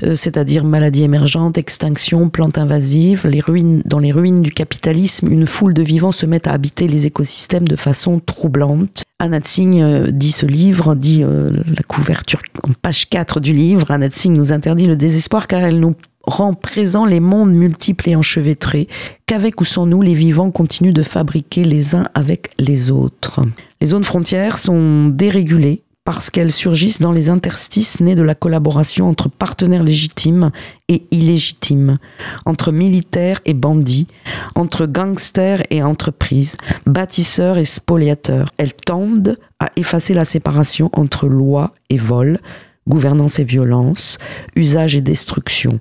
euh, 0.02 0.14
c'est-à-dire 0.14 0.64
maladies 0.64 1.02
émergentes, 1.02 1.58
extinction, 1.58 2.28
plantes 2.28 2.58
invasives. 2.58 3.26
Les 3.26 3.40
ruines, 3.40 3.82
dans 3.84 3.98
les 3.98 4.12
ruines 4.12 4.42
du 4.42 4.52
capitalisme, 4.52 5.30
une 5.32 5.46
foule 5.46 5.74
de 5.74 5.82
vivants 5.82 6.12
se 6.12 6.26
met 6.26 6.46
à 6.48 6.52
habiter 6.52 6.88
les 6.88 7.06
écosystèmes 7.06 7.68
de 7.68 7.76
façon 7.76 8.20
troublante. 8.20 9.04
Anna 9.18 9.40
Tsing 9.40 9.80
euh, 9.80 10.10
dit 10.10 10.32
ce 10.32 10.46
livre, 10.46 10.94
dit 10.94 11.22
la 11.22 11.82
couverture 11.86 12.42
en 12.62 12.72
page 12.80 13.08
4 13.08 13.40
du 13.40 13.52
livre, 13.52 13.90
Anna 13.90 14.08
Tsing 14.08 14.36
nous 14.36 14.52
interdit 14.52 14.86
le 14.86 14.96
désespoir 14.96 15.46
car 15.46 15.62
elle 15.62 15.80
nous 15.80 15.94
rend 16.26 16.54
présent 16.54 17.04
les 17.04 17.20
mondes 17.20 17.52
multiples 17.52 18.10
et 18.10 18.16
enchevêtrés 18.16 18.88
qu'avec 19.26 19.60
ou 19.60 19.64
sans 19.64 19.86
nous, 19.86 20.02
les 20.02 20.14
vivants 20.14 20.50
continuent 20.50 20.92
de 20.92 21.02
fabriquer 21.02 21.64
les 21.64 21.94
uns 21.94 22.06
avec 22.14 22.50
les 22.58 22.90
autres. 22.90 23.40
Les 23.80 23.88
zones 23.88 24.04
frontières 24.04 24.58
sont 24.58 25.08
dérégulées 25.08 25.82
parce 26.06 26.30
qu'elles 26.30 26.52
surgissent 26.52 27.00
dans 27.00 27.10
les 27.10 27.30
interstices 27.30 27.98
nés 27.98 28.14
de 28.14 28.22
la 28.22 28.36
collaboration 28.36 29.08
entre 29.08 29.28
partenaires 29.28 29.82
légitimes 29.82 30.52
et 30.88 31.02
illégitimes, 31.10 31.98
entre 32.46 32.70
militaires 32.70 33.40
et 33.44 33.54
bandits, 33.54 34.06
entre 34.54 34.86
gangsters 34.86 35.64
et 35.70 35.82
entreprises, 35.82 36.56
bâtisseurs 36.86 37.58
et 37.58 37.64
spoliateurs. 37.64 38.52
Elles 38.56 38.72
tendent 38.72 39.36
à 39.58 39.70
effacer 39.74 40.14
la 40.14 40.24
séparation 40.24 40.90
entre 40.92 41.26
loi 41.26 41.74
et 41.90 41.98
vol, 41.98 42.38
gouvernance 42.86 43.40
et 43.40 43.44
violence, 43.44 44.18
usage 44.54 44.94
et 44.94 45.00
destruction. 45.00 45.80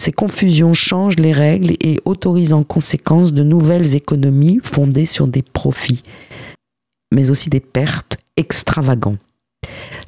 Ces 0.00 0.12
confusions 0.12 0.72
changent 0.72 1.18
les 1.18 1.32
règles 1.32 1.74
et 1.78 2.00
autorisent 2.06 2.54
en 2.54 2.62
conséquence 2.62 3.34
de 3.34 3.42
nouvelles 3.42 3.96
économies 3.96 4.58
fondées 4.62 5.04
sur 5.04 5.26
des 5.26 5.42
profits, 5.42 6.02
mais 7.12 7.28
aussi 7.28 7.50
des 7.50 7.60
pertes 7.60 8.16
extravagants. 8.38 9.18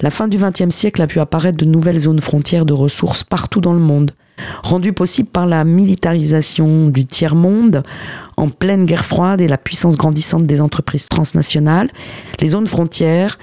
La 0.01 0.11
fin 0.11 0.29
du 0.29 0.39
XXe 0.39 0.75
siècle 0.75 1.03
a 1.03 1.07
vu 1.07 1.21
apparaître 1.21 1.59
de 1.59 1.67
nouvelles 1.67 1.99
zones 1.99 2.23
frontières 2.23 2.65
de 2.65 2.73
ressources 2.73 3.23
partout 3.23 3.61
dans 3.61 3.75
le 3.75 3.81
monde, 3.81 4.13
rendues 4.63 4.95
possibles 4.95 5.29
par 5.29 5.45
la 5.45 5.63
militarisation 5.63 6.89
du 6.89 7.05
tiers-monde, 7.05 7.83
en 8.39 8.49
pleine 8.49 8.85
guerre 8.85 9.05
froide 9.05 9.43
et 9.43 9.47
la 9.47 9.59
puissance 9.59 9.99
grandissante 9.99 10.47
des 10.47 10.63
entreprises 10.63 11.11
transnationales. 11.11 11.91
Les 12.41 12.49
zones 12.49 12.67
frontières 12.67 13.39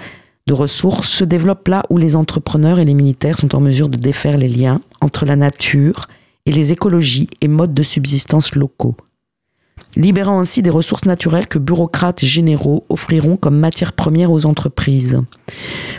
de 0.48 0.52
ressources 0.52 1.10
se 1.10 1.22
développent 1.22 1.68
là 1.68 1.84
où 1.90 1.96
les 1.96 2.16
entrepreneurs 2.16 2.80
et 2.80 2.84
les 2.84 2.94
militaires 2.94 3.38
sont 3.38 3.54
en 3.54 3.60
mesure 3.60 3.88
de 3.88 3.98
défaire 3.98 4.36
les 4.36 4.48
liens 4.48 4.80
entre 5.00 5.26
la 5.26 5.36
nature 5.36 6.08
et 6.46 6.52
les 6.52 6.72
écologies 6.72 7.28
et 7.40 7.48
modes 7.48 7.74
de 7.74 7.82
subsistance 7.82 8.54
locaux, 8.54 8.96
libérant 9.96 10.40
ainsi 10.40 10.62
des 10.62 10.70
ressources 10.70 11.04
naturelles 11.04 11.46
que 11.46 11.58
bureaucrates 11.58 12.24
généraux 12.24 12.84
offriront 12.88 13.36
comme 13.36 13.58
matière 13.58 13.92
première 13.92 14.30
aux 14.30 14.46
entreprises. 14.46 15.20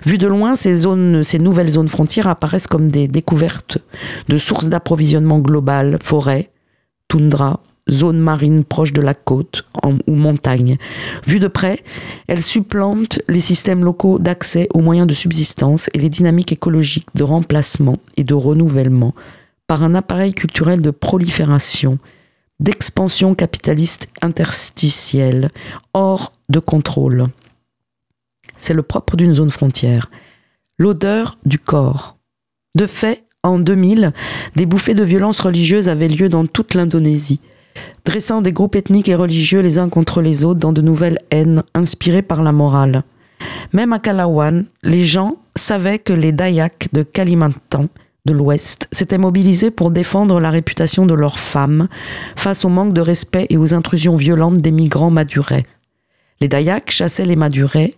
Vu 0.05 0.17
de 0.17 0.27
loin, 0.27 0.55
ces 0.55 1.39
nouvelles 1.39 1.69
zones 1.69 1.87
frontières 1.87 2.27
apparaissent 2.27 2.67
comme 2.67 2.89
des 2.89 3.07
découvertes 3.07 3.77
de 4.27 4.37
sources 4.37 4.69
d'approvisionnement 4.69 5.39
globales, 5.39 5.97
forêts, 6.01 6.49
toundra, 7.07 7.61
zones 7.89 8.19
marines 8.19 8.63
proches 8.63 8.93
de 8.93 9.01
la 9.01 9.13
côte 9.13 9.65
ou 10.07 10.13
montagne. 10.13 10.77
Vues 11.25 11.39
de 11.39 11.47
près, 11.47 11.79
elles 12.27 12.43
supplantent 12.43 13.21
les 13.27 13.39
systèmes 13.39 13.83
locaux 13.83 14.19
d'accès 14.19 14.67
aux 14.73 14.81
moyens 14.81 15.07
de 15.07 15.13
subsistance 15.13 15.89
et 15.93 15.97
les 15.97 16.09
dynamiques 16.09 16.51
écologiques 16.51 17.09
de 17.15 17.23
remplacement 17.23 17.97
et 18.17 18.23
de 18.23 18.33
renouvellement 18.33 19.13
par 19.71 19.83
un 19.83 19.95
appareil 19.95 20.33
culturel 20.33 20.81
de 20.81 20.91
prolifération, 20.91 21.97
d'expansion 22.59 23.35
capitaliste 23.35 24.09
interstitielle, 24.21 25.49
hors 25.93 26.33
de 26.49 26.59
contrôle. 26.59 27.27
C'est 28.57 28.73
le 28.73 28.83
propre 28.83 29.15
d'une 29.15 29.33
zone 29.33 29.49
frontière. 29.49 30.11
L'odeur 30.77 31.37
du 31.45 31.57
corps. 31.57 32.17
De 32.75 32.85
fait, 32.85 33.23
en 33.43 33.59
2000, 33.59 34.11
des 34.57 34.65
bouffées 34.65 34.93
de 34.93 35.05
violence 35.05 35.39
religieuse 35.39 35.87
avaient 35.87 36.09
lieu 36.09 36.27
dans 36.27 36.47
toute 36.47 36.73
l'Indonésie, 36.73 37.39
dressant 38.03 38.41
des 38.41 38.51
groupes 38.51 38.75
ethniques 38.75 39.07
et 39.07 39.15
religieux 39.15 39.61
les 39.61 39.77
uns 39.77 39.87
contre 39.87 40.21
les 40.21 40.43
autres 40.43 40.59
dans 40.59 40.73
de 40.73 40.81
nouvelles 40.81 41.19
haines 41.29 41.63
inspirées 41.73 42.23
par 42.23 42.43
la 42.43 42.51
morale. 42.51 43.03
Même 43.71 43.93
à 43.93 43.99
Kalawan, 43.99 44.65
les 44.83 45.05
gens 45.05 45.37
savaient 45.55 45.99
que 45.99 46.11
les 46.11 46.33
Dayaks 46.33 46.89
de 46.91 47.03
Kalimantan 47.03 47.87
de 48.25 48.33
l'Ouest 48.33 48.87
s'étaient 48.91 49.17
mobilisés 49.17 49.71
pour 49.71 49.91
défendre 49.91 50.39
la 50.39 50.51
réputation 50.51 51.05
de 51.05 51.13
leurs 51.13 51.39
femmes 51.39 51.87
face 52.35 52.65
au 52.65 52.69
manque 52.69 52.93
de 52.93 53.01
respect 53.01 53.47
et 53.49 53.57
aux 53.57 53.73
intrusions 53.73 54.15
violentes 54.15 54.59
des 54.59 54.71
migrants 54.71 55.11
madurais. 55.11 55.65
Les 56.39 56.47
Dayaks 56.47 56.91
chassaient 56.91 57.25
les 57.25 57.35
madurais, 57.35 57.95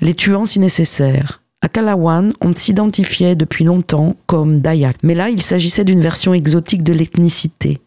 les 0.00 0.14
tuant 0.14 0.44
si 0.44 0.60
nécessaire. 0.60 1.40
À 1.62 1.68
Kalawan, 1.68 2.34
on 2.42 2.52
s'identifiait 2.52 3.36
depuis 3.36 3.64
longtemps 3.64 4.16
comme 4.26 4.60
Dayak, 4.60 4.96
mais 5.02 5.14
là 5.14 5.30
il 5.30 5.40
s'agissait 5.40 5.84
d'une 5.84 6.02
version 6.02 6.34
exotique 6.34 6.82
de 6.82 6.92
l'ethnicité. 6.92 7.80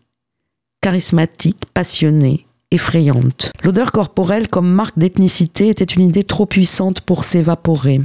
Charismatique, 0.81 1.63
passionnée, 1.73 2.45
effrayante. 2.71 3.51
L'odeur 3.63 3.91
corporelle 3.91 4.47
comme 4.47 4.71
marque 4.71 4.97
d'ethnicité 4.97 5.69
était 5.69 5.83
une 5.83 6.09
idée 6.09 6.23
trop 6.23 6.47
puissante 6.47 7.01
pour 7.01 7.23
s'évaporer. 7.23 8.01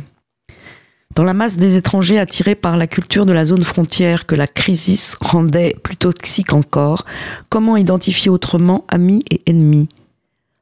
Dans 1.15 1.25
la 1.25 1.35
masse 1.35 1.59
des 1.59 1.77
étrangers 1.77 2.19
attirés 2.19 2.55
par 2.55 2.77
la 2.77 2.87
culture 2.87 3.27
de 3.27 3.33
la 3.33 3.45
zone 3.45 3.65
frontière 3.65 4.25
que 4.25 4.35
la 4.35 4.47
crise 4.47 5.17
rendait 5.21 5.77
plus 5.83 5.97
toxique 5.97 6.55
encore, 6.55 7.05
comment 7.51 7.77
identifier 7.77 8.31
autrement 8.31 8.85
amis 8.89 9.23
et 9.31 9.43
ennemis? 9.47 9.89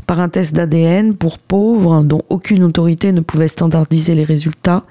Par 0.06 0.18
un 0.18 0.28
test 0.28 0.54
d'ADN 0.54 1.14
pour 1.14 1.38
pauvres 1.38 2.02
dont 2.02 2.22
aucune 2.30 2.64
autorité 2.64 3.12
ne 3.12 3.20
pouvait 3.20 3.48
standardiser 3.48 4.14
les 4.14 4.24
résultats 4.24 4.84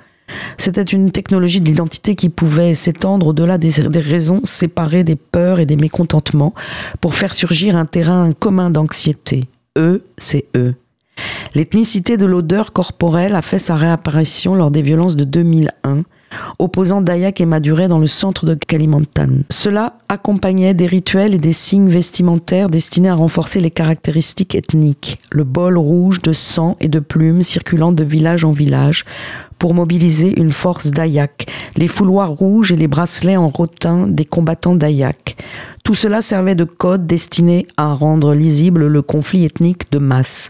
c'était 0.58 0.84
une 0.84 1.12
technologie 1.12 1.60
de 1.60 1.66
l'identité 1.66 2.16
qui 2.16 2.30
pouvait 2.30 2.76
s'étendre 2.76 3.28
au-delà 3.28 3.58
des, 3.58 3.72
des, 3.90 4.00
raisons 4.00 4.42
séparées 4.44 5.04
des 5.04 5.16
peurs 5.16 5.60
et 5.60 5.66
des 5.66 5.76
mécontentements 5.76 6.54
pour 7.02 7.16
faire 7.16 7.34
surgir 7.34 7.76
un 7.76 7.86
terrain 7.86 8.32
commun 8.34 8.70
d'anxiété. 8.70 9.46
Eux, 9.78 10.04
c'est 10.18 10.46
eux. 10.56 10.76
L'ethnicité 11.56 12.18
de 12.18 12.26
l'odeur 12.26 12.74
corporelle 12.74 13.36
a 13.36 13.42
fait 13.42 13.60
sa 13.60 13.76
réapparition 13.76 14.56
lors 14.56 14.72
des 14.72 14.82
violences 14.82 15.16
de 15.16 15.24
2001, 15.24 16.04
opposant 16.60 17.02
Dayak 17.02 17.42
et 17.42 17.46
Maduré 17.46 17.88
dans 17.88 18.00
le 18.00 18.08
centre 18.08 18.46
de 18.46 18.54
Kalimantan. 18.54 19.44
Cela 19.50 19.98
accompagnait 20.10 20.74
des 20.74 20.86
rituels 20.86 21.34
et 21.34 21.40
des 21.40 21.54
signes 21.54 21.90
vestimentaires 21.90 22.70
destinés 22.70 23.10
à 23.10 23.16
renforcer 23.16 23.60
les 23.60 23.72
caractéristiques 23.72 24.56
ethniques. 24.56 25.20
Le 25.32 25.44
bol 25.44 25.78
rouge 25.78 26.22
de 26.22 26.34
sang 26.34 26.78
et 26.80 26.88
de 26.88 27.00
plumes 27.00 27.42
circulant 27.42 27.92
de 27.92 28.04
village 28.04 28.44
en 28.44 28.52
village 28.52 29.06
pour 29.58 29.74
mobiliser 29.74 30.40
une 30.40 30.52
force 30.52 30.92
Dayak, 30.92 31.48
les 31.76 31.88
fouloirs 31.88 32.32
rouges 32.32 32.72
et 32.72 32.78
les 32.78 32.88
bracelets 32.88 33.38
en 33.38 33.50
rotin 33.50 34.08
des 34.08 34.26
combattants 34.26 34.76
Dayak. 34.76 35.36
Tout 35.84 35.96
cela 35.96 36.22
servait 36.22 36.56
de 36.56 36.64
code 36.64 37.08
destiné 37.08 37.68
à 37.76 37.94
rendre 37.94 38.34
lisible 38.34 38.88
le 38.88 39.02
conflit 39.02 39.46
ethnique 39.46 39.92
de 39.92 39.98
masse. 39.98 40.50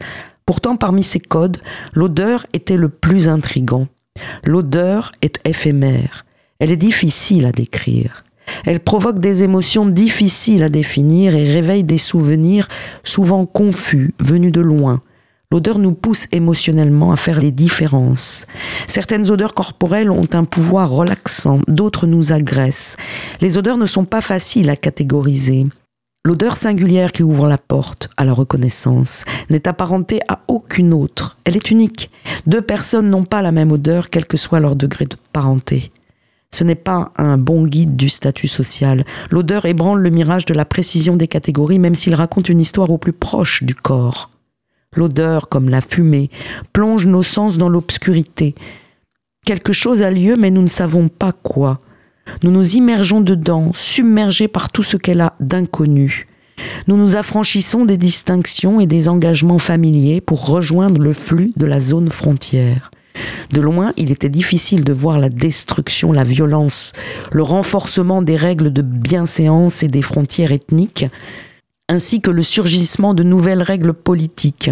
Pourtant, 0.49 0.77
parmi 0.77 1.03
ces 1.03 1.19
codes, 1.19 1.57
l'odeur 1.93 2.47
était 2.53 2.75
le 2.75 2.89
plus 2.89 3.29
intrigant. 3.29 3.85
L'odeur 4.43 5.11
est 5.21 5.39
éphémère. 5.45 6.25
Elle 6.57 6.71
est 6.71 6.75
difficile 6.75 7.45
à 7.45 7.51
décrire. 7.51 8.23
Elle 8.65 8.79
provoque 8.79 9.19
des 9.19 9.43
émotions 9.43 9.85
difficiles 9.85 10.63
à 10.63 10.69
définir 10.69 11.35
et 11.35 11.43
réveille 11.43 11.83
des 11.83 11.99
souvenirs 11.99 12.67
souvent 13.03 13.45
confus, 13.45 14.15
venus 14.19 14.51
de 14.51 14.61
loin. 14.61 15.03
L'odeur 15.51 15.77
nous 15.77 15.93
pousse 15.93 16.25
émotionnellement 16.31 17.11
à 17.11 17.15
faire 17.15 17.37
des 17.37 17.51
différences. 17.51 18.47
Certaines 18.87 19.29
odeurs 19.29 19.53
corporelles 19.53 20.09
ont 20.09 20.29
un 20.33 20.45
pouvoir 20.45 20.89
relaxant, 20.89 21.59
d'autres 21.67 22.07
nous 22.07 22.33
agressent. 22.33 22.97
Les 23.39 23.59
odeurs 23.59 23.77
ne 23.77 23.85
sont 23.85 24.05
pas 24.05 24.21
faciles 24.21 24.71
à 24.71 24.75
catégoriser. 24.75 25.67
L'odeur 26.25 26.57
singulière 26.57 27.13
qui 27.13 27.23
ouvre 27.23 27.47
la 27.47 27.57
porte 27.57 28.09
à 28.17 28.25
la 28.25 28.33
reconnaissance 28.33 29.23
n'est 29.49 29.69
apparentée 29.69 30.19
à 30.27 30.41
aucune 30.49 30.93
autre. 30.93 31.37
Elle 31.45 31.55
est 31.55 31.71
unique. 31.71 32.11
Deux 32.45 32.61
personnes 32.61 33.09
n'ont 33.09 33.23
pas 33.23 33.41
la 33.41 33.53
même 33.53 33.71
odeur, 33.71 34.09
quel 34.09 34.25
que 34.25 34.35
soit 34.35 34.59
leur 34.59 34.75
degré 34.75 35.05
de 35.05 35.15
parenté. 35.31 35.93
Ce 36.51 36.65
n'est 36.65 36.75
pas 36.75 37.13
un 37.15 37.37
bon 37.37 37.65
guide 37.65 37.95
du 37.95 38.09
statut 38.09 38.49
social. 38.49 39.05
L'odeur 39.31 39.65
ébranle 39.65 40.01
le 40.01 40.09
mirage 40.09 40.43
de 40.43 40.53
la 40.53 40.65
précision 40.65 41.15
des 41.15 41.29
catégories, 41.29 41.79
même 41.79 41.95
s'il 41.95 42.15
raconte 42.15 42.49
une 42.49 42.59
histoire 42.59 42.89
au 42.89 42.97
plus 42.97 43.13
proche 43.13 43.63
du 43.63 43.73
corps. 43.73 44.29
L'odeur, 44.95 45.47
comme 45.47 45.69
la 45.69 45.79
fumée, 45.79 46.29
plonge 46.73 47.05
nos 47.05 47.23
sens 47.23 47.57
dans 47.57 47.69
l'obscurité. 47.69 48.55
Quelque 49.45 49.71
chose 49.71 50.01
a 50.01 50.11
lieu, 50.11 50.35
mais 50.35 50.51
nous 50.51 50.63
ne 50.63 50.67
savons 50.67 51.07
pas 51.07 51.31
quoi. 51.31 51.79
Nous 52.43 52.51
nous 52.51 52.75
immergeons 52.75 53.21
dedans, 53.21 53.71
submergés 53.73 54.47
par 54.47 54.71
tout 54.71 54.83
ce 54.83 54.97
qu'elle 54.97 55.21
a 55.21 55.33
d'inconnu. 55.39 56.27
Nous 56.87 56.97
nous 56.97 57.15
affranchissons 57.15 57.85
des 57.85 57.97
distinctions 57.97 58.79
et 58.79 58.85
des 58.85 59.09
engagements 59.09 59.59
familiers 59.59 60.21
pour 60.21 60.47
rejoindre 60.47 61.01
le 61.01 61.13
flux 61.13 61.53
de 61.55 61.65
la 61.65 61.79
zone 61.79 62.09
frontière. 62.09 62.91
De 63.51 63.61
loin, 63.61 63.93
il 63.97 64.11
était 64.11 64.29
difficile 64.29 64.83
de 64.83 64.93
voir 64.93 65.19
la 65.19 65.29
destruction, 65.29 66.11
la 66.11 66.23
violence, 66.23 66.93
le 67.31 67.43
renforcement 67.43 68.21
des 68.21 68.35
règles 68.35 68.71
de 68.71 68.81
bienséance 68.81 69.83
et 69.83 69.87
des 69.87 70.01
frontières 70.01 70.51
ethniques, 70.51 71.05
ainsi 71.87 72.21
que 72.21 72.31
le 72.31 72.43
surgissement 72.43 73.13
de 73.13 73.23
nouvelles 73.23 73.63
règles 73.63 73.93
politiques. 73.93 74.69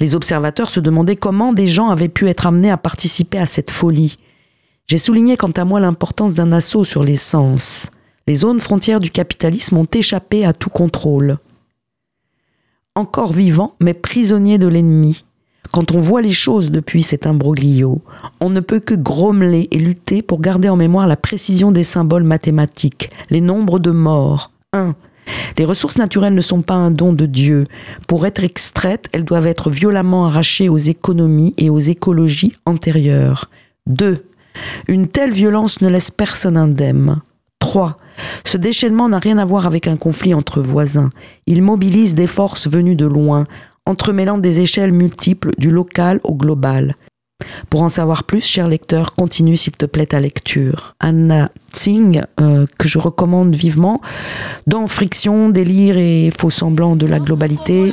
Les 0.00 0.14
observateurs 0.14 0.70
se 0.70 0.80
demandaient 0.80 1.16
comment 1.16 1.52
des 1.52 1.66
gens 1.66 1.88
avaient 1.88 2.08
pu 2.08 2.28
être 2.28 2.46
amenés 2.46 2.70
à 2.70 2.76
participer 2.76 3.38
à 3.38 3.46
cette 3.46 3.70
folie. 3.70 4.18
J'ai 4.86 4.98
souligné 4.98 5.36
quant 5.36 5.50
à 5.50 5.64
moi 5.64 5.80
l'importance 5.80 6.34
d'un 6.34 6.52
assaut 6.52 6.84
sur 6.84 7.04
les 7.04 7.16
sens. 7.16 7.90
Les 8.26 8.34
zones 8.34 8.60
frontières 8.60 9.00
du 9.00 9.10
capitalisme 9.10 9.76
ont 9.76 9.88
échappé 9.92 10.44
à 10.44 10.52
tout 10.52 10.70
contrôle. 10.70 11.38
Encore 12.94 13.32
vivant, 13.32 13.74
mais 13.80 13.94
prisonnier 13.94 14.58
de 14.58 14.68
l'ennemi. 14.68 15.24
Quand 15.72 15.92
on 15.92 15.98
voit 15.98 16.22
les 16.22 16.32
choses 16.32 16.70
depuis 16.70 17.02
cet 17.02 17.26
imbroglio, 17.26 18.02
on 18.40 18.50
ne 18.50 18.60
peut 18.60 18.80
que 18.80 18.94
grommeler 18.94 19.68
et 19.70 19.78
lutter 19.78 20.22
pour 20.22 20.40
garder 20.40 20.68
en 20.68 20.76
mémoire 20.76 21.06
la 21.06 21.16
précision 21.16 21.70
des 21.70 21.84
symboles 21.84 22.24
mathématiques, 22.24 23.10
les 23.30 23.40
nombres 23.40 23.78
de 23.78 23.90
morts. 23.90 24.50
1. 24.72 24.96
Les 25.58 25.64
ressources 25.64 25.98
naturelles 25.98 26.34
ne 26.34 26.40
sont 26.40 26.62
pas 26.62 26.74
un 26.74 26.90
don 26.90 27.12
de 27.12 27.26
Dieu. 27.26 27.66
Pour 28.08 28.26
être 28.26 28.42
extraites, 28.42 29.08
elles 29.12 29.24
doivent 29.24 29.46
être 29.46 29.70
violemment 29.70 30.26
arrachées 30.26 30.68
aux 30.68 30.76
économies 30.76 31.54
et 31.56 31.70
aux 31.70 31.78
écologies 31.78 32.52
antérieures. 32.66 33.48
2. 33.86 34.24
Une 34.88 35.08
telle 35.08 35.32
violence 35.32 35.80
ne 35.80 35.88
laisse 35.88 36.10
personne 36.10 36.56
indemne. 36.56 37.20
3. 37.60 37.96
Ce 38.44 38.56
déchaînement 38.56 39.08
n'a 39.08 39.18
rien 39.18 39.38
à 39.38 39.44
voir 39.44 39.66
avec 39.66 39.86
un 39.86 39.96
conflit 39.96 40.34
entre 40.34 40.60
voisins. 40.60 41.10
Il 41.46 41.62
mobilise 41.62 42.14
des 42.14 42.26
forces 42.26 42.68
venues 42.68 42.96
de 42.96 43.06
loin, 43.06 43.46
entremêlant 43.86 44.38
des 44.38 44.60
échelles 44.60 44.92
multiples 44.92 45.52
du 45.58 45.70
local 45.70 46.20
au 46.24 46.34
global. 46.34 46.96
Pour 47.68 47.82
en 47.82 47.88
savoir 47.88 48.24
plus, 48.24 48.44
cher 48.44 48.68
lecteur, 48.68 49.14
continue 49.14 49.56
s'il 49.56 49.76
te 49.76 49.86
plaît 49.86 50.06
ta 50.06 50.20
lecture. 50.20 50.94
Anna 51.00 51.50
Tsing, 51.72 52.22
euh, 52.40 52.66
que 52.78 52.88
je 52.88 52.98
recommande 52.98 53.54
vivement, 53.54 54.00
dans 54.66 54.86
Friction, 54.86 55.48
délire 55.48 55.96
et 55.98 56.30
faux 56.36 56.50
semblants 56.50 56.96
de 56.96 57.06
la 57.06 57.18
globalité. 57.18 57.92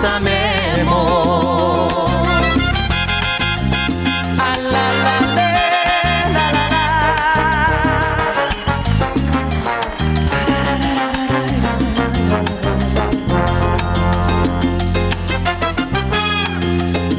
Nos 0.00 0.10
amemos. 0.10 1.90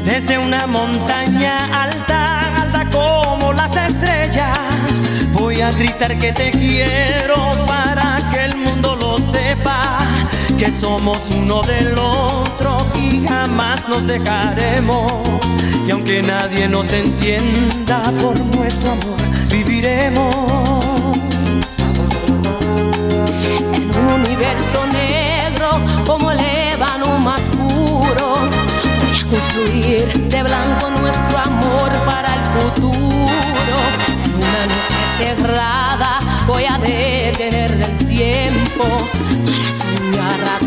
Desde 0.04 0.38
una 0.38 0.66
montaña 0.66 1.84
alta, 1.84 2.62
alta 2.62 2.88
como 2.90 3.52
las 3.52 3.76
estrellas, 3.76 4.58
voy 5.32 5.60
a 5.60 5.70
gritar 5.72 6.18
que 6.18 6.32
te 6.32 6.50
quiero 6.50 7.52
para 7.66 8.18
que 8.32 8.44
el 8.44 8.56
mundo 8.56 8.96
lo 8.96 9.18
sepa, 9.18 10.00
que 10.58 10.70
somos 10.70 11.30
uno 11.30 11.62
del 11.62 11.96
otro 11.98 12.71
jamás 13.26 13.88
nos 13.88 14.06
dejaremos. 14.06 15.22
Y 15.86 15.90
aunque 15.90 16.22
nadie 16.22 16.68
nos 16.68 16.92
entienda 16.92 18.12
por 18.20 18.38
nuestro 18.56 18.92
amor, 18.92 19.20
viviremos. 19.50 20.34
En 23.74 23.90
un 23.96 24.12
universo 24.20 24.86
negro 24.92 25.70
como 26.06 26.30
el 26.30 26.40
ébano 26.40 27.18
más 27.18 27.42
puro 27.42 27.92
construir 29.32 30.12
de 30.28 30.42
blanco 30.42 30.90
nuestro 31.00 31.38
amor 31.38 31.90
para 32.04 32.34
el 32.34 32.44
futuro. 32.60 33.76
En 34.24 34.34
una 34.34 34.66
noche 34.66 35.00
cerrada 35.16 36.18
voy 36.46 36.64
a 36.64 36.78
detener 36.78 37.70
el 37.72 38.06
tiempo 38.06 38.84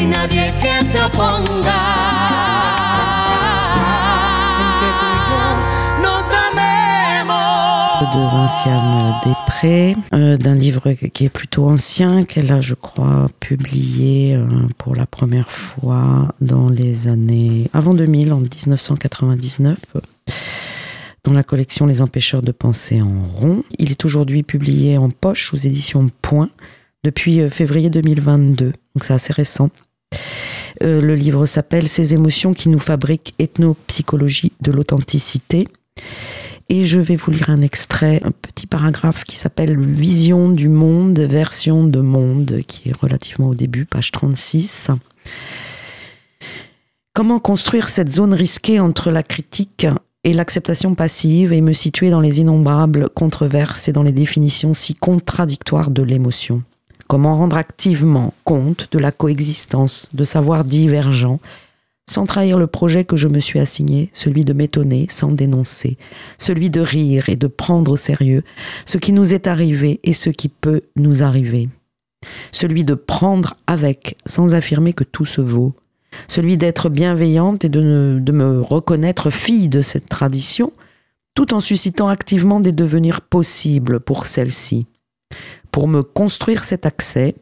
Sin 0.00 0.08
nadie 0.08 0.50
que 0.62 0.82
se 0.82 0.98
oponga. 1.04 1.78
de 8.00 8.22
Vinciane 8.32 9.20
Després, 9.26 9.96
euh, 10.14 10.38
d'un 10.38 10.54
livre 10.54 10.92
qui 10.92 11.26
est 11.26 11.28
plutôt 11.28 11.68
ancien, 11.68 12.24
qu'elle 12.24 12.50
a, 12.50 12.62
je 12.62 12.74
crois, 12.74 13.26
publié 13.40 14.36
euh, 14.36 14.46
pour 14.78 14.96
la 14.96 15.04
première 15.04 15.50
fois 15.50 16.34
dans 16.40 16.70
les 16.70 17.06
années 17.06 17.68
avant 17.74 17.92
2000, 17.92 18.32
en 18.32 18.40
1999, 18.40 19.78
dans 21.24 21.34
la 21.34 21.42
collection 21.42 21.84
Les 21.84 22.00
Empêcheurs 22.00 22.40
de 22.40 22.52
penser 22.52 23.02
en 23.02 23.26
rond. 23.36 23.64
Il 23.78 23.90
est 23.90 24.02
aujourd'hui 24.06 24.44
publié 24.44 24.96
en 24.96 25.10
poche 25.10 25.52
aux 25.52 25.58
éditions 25.58 26.08
Point 26.22 26.48
depuis 27.04 27.40
euh, 27.42 27.50
février 27.50 27.90
2022, 27.90 28.66
donc 28.94 29.04
c'est 29.04 29.12
assez 29.12 29.32
récent. 29.32 29.70
Euh, 30.82 31.00
le 31.00 31.14
livre 31.14 31.46
s'appelle 31.46 31.88
Ces 31.88 32.14
émotions 32.14 32.54
qui 32.54 32.68
nous 32.68 32.78
fabriquent 32.78 33.34
ethnopsychologie 33.38 34.52
de 34.60 34.72
l'authenticité. 34.72 35.68
Et 36.68 36.84
je 36.84 37.00
vais 37.00 37.16
vous 37.16 37.32
lire 37.32 37.50
un 37.50 37.62
extrait, 37.62 38.20
un 38.24 38.30
petit 38.30 38.66
paragraphe 38.66 39.24
qui 39.24 39.36
s'appelle 39.36 39.78
Vision 39.78 40.48
du 40.48 40.68
monde, 40.68 41.18
version 41.18 41.84
de 41.84 42.00
monde, 42.00 42.60
qui 42.66 42.88
est 42.88 42.96
relativement 42.96 43.48
au 43.48 43.54
début, 43.54 43.86
page 43.86 44.12
36. 44.12 44.90
Comment 47.12 47.40
construire 47.40 47.88
cette 47.88 48.12
zone 48.12 48.34
risquée 48.34 48.78
entre 48.78 49.10
la 49.10 49.24
critique 49.24 49.86
et 50.22 50.32
l'acceptation 50.32 50.94
passive 50.94 51.52
et 51.52 51.60
me 51.60 51.72
situer 51.72 52.08
dans 52.08 52.20
les 52.20 52.38
innombrables 52.38 53.08
controverses 53.10 53.88
et 53.88 53.92
dans 53.92 54.04
les 54.04 54.12
définitions 54.12 54.72
si 54.72 54.94
contradictoires 54.94 55.90
de 55.90 56.02
l'émotion? 56.02 56.62
Comment 57.10 57.36
rendre 57.36 57.56
activement 57.56 58.34
compte 58.44 58.86
de 58.92 59.00
la 59.00 59.10
coexistence 59.10 60.10
de 60.12 60.22
savoirs 60.22 60.62
divergents 60.62 61.40
sans 62.08 62.24
trahir 62.24 62.56
le 62.56 62.68
projet 62.68 63.04
que 63.04 63.16
je 63.16 63.26
me 63.26 63.40
suis 63.40 63.58
assigné, 63.58 64.10
celui 64.12 64.44
de 64.44 64.52
m'étonner 64.52 65.06
sans 65.10 65.32
dénoncer, 65.32 65.98
celui 66.38 66.70
de 66.70 66.80
rire 66.80 67.28
et 67.28 67.34
de 67.34 67.48
prendre 67.48 67.90
au 67.90 67.96
sérieux 67.96 68.44
ce 68.86 68.96
qui 68.96 69.12
nous 69.12 69.34
est 69.34 69.48
arrivé 69.48 69.98
et 70.04 70.12
ce 70.12 70.30
qui 70.30 70.48
peut 70.48 70.82
nous 70.94 71.24
arriver, 71.24 71.68
celui 72.52 72.84
de 72.84 72.94
prendre 72.94 73.54
avec 73.66 74.16
sans 74.24 74.54
affirmer 74.54 74.92
que 74.92 75.02
tout 75.02 75.26
se 75.26 75.40
vaut, 75.40 75.74
celui 76.28 76.56
d'être 76.58 76.90
bienveillante 76.90 77.64
et 77.64 77.68
de, 77.68 78.20
de 78.22 78.32
me 78.32 78.60
reconnaître 78.60 79.30
fille 79.30 79.68
de 79.68 79.80
cette 79.80 80.08
tradition, 80.08 80.72
tout 81.34 81.54
en 81.54 81.58
suscitant 81.58 82.06
activement 82.06 82.60
des 82.60 82.70
devenirs 82.70 83.20
possibles 83.20 83.98
pour 83.98 84.26
celle-ci. 84.26 84.86
Pour 85.72 85.88
me 85.88 86.02
construire 86.02 86.64
cet 86.64 86.86
accès, 86.86 87.34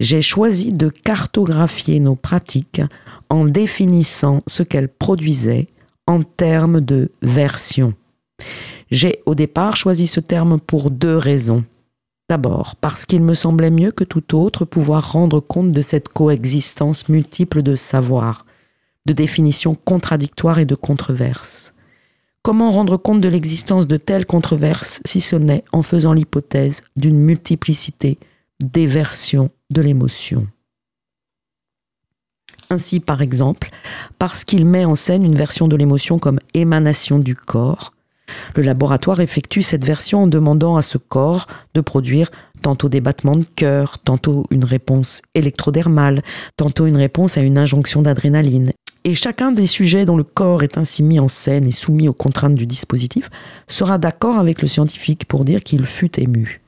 j'ai 0.00 0.22
choisi 0.22 0.72
de 0.72 0.88
cartographier 0.88 2.00
nos 2.00 2.16
pratiques 2.16 2.82
en 3.28 3.44
définissant 3.44 4.42
ce 4.46 4.62
qu'elles 4.62 4.88
produisaient 4.88 5.68
en 6.06 6.22
termes 6.22 6.80
de 6.80 7.10
version. 7.22 7.94
J'ai 8.90 9.20
au 9.26 9.34
départ 9.34 9.76
choisi 9.76 10.06
ce 10.06 10.20
terme 10.20 10.58
pour 10.60 10.90
deux 10.90 11.16
raisons. 11.16 11.64
D'abord, 12.28 12.76
parce 12.76 13.06
qu'il 13.06 13.22
me 13.22 13.34
semblait 13.34 13.70
mieux 13.70 13.92
que 13.92 14.04
tout 14.04 14.36
autre 14.36 14.64
pouvoir 14.64 15.12
rendre 15.12 15.40
compte 15.40 15.72
de 15.72 15.82
cette 15.82 16.08
coexistence 16.08 17.08
multiple 17.08 17.62
de 17.62 17.76
savoirs, 17.76 18.46
de 19.06 19.12
définitions 19.12 19.74
contradictoires 19.74 20.58
et 20.58 20.64
de 20.64 20.74
controverses. 20.74 21.74
Comment 22.44 22.72
rendre 22.72 22.96
compte 22.96 23.20
de 23.20 23.28
l'existence 23.28 23.86
de 23.86 23.96
telles 23.96 24.26
controverses 24.26 25.00
si 25.04 25.20
ce 25.20 25.36
n'est 25.36 25.62
en 25.70 25.82
faisant 25.82 26.12
l'hypothèse 26.12 26.82
d'une 26.96 27.20
multiplicité 27.20 28.18
des 28.60 28.88
versions 28.88 29.50
de 29.70 29.80
l'émotion? 29.80 30.48
Ainsi, 32.68 32.98
par 32.98 33.22
exemple, 33.22 33.70
parce 34.18 34.44
qu'il 34.44 34.66
met 34.66 34.84
en 34.84 34.96
scène 34.96 35.24
une 35.24 35.36
version 35.36 35.68
de 35.68 35.76
l'émotion 35.76 36.18
comme 36.18 36.40
émanation 36.52 37.20
du 37.20 37.36
corps, 37.36 37.92
le 38.56 38.62
laboratoire 38.62 39.20
effectue 39.20 39.62
cette 39.62 39.84
version 39.84 40.24
en 40.24 40.26
demandant 40.26 40.76
à 40.76 40.82
ce 40.82 40.98
corps 40.98 41.46
de 41.74 41.80
produire 41.80 42.30
tantôt 42.60 42.88
des 42.88 43.00
battements 43.00 43.36
de 43.36 43.44
cœur, 43.44 43.98
tantôt 44.00 44.46
une 44.50 44.64
réponse 44.64 45.22
électrodermale, 45.34 46.22
tantôt 46.56 46.86
une 46.86 46.96
réponse 46.96 47.36
à 47.36 47.42
une 47.42 47.58
injonction 47.58 48.02
d'adrénaline. 48.02 48.72
Et 49.04 49.14
chacun 49.14 49.50
des 49.50 49.66
sujets 49.66 50.06
dont 50.06 50.16
le 50.16 50.24
corps 50.24 50.62
est 50.62 50.78
ainsi 50.78 51.02
mis 51.02 51.18
en 51.18 51.28
scène 51.28 51.66
et 51.66 51.72
soumis 51.72 52.08
aux 52.08 52.12
contraintes 52.12 52.54
du 52.54 52.66
dispositif 52.66 53.30
sera 53.66 53.98
d'accord 53.98 54.38
avec 54.38 54.62
le 54.62 54.68
scientifique 54.68 55.26
pour 55.26 55.44
dire 55.44 55.64
qu'il 55.64 55.84
fut 55.86 56.20
ému. 56.20 56.60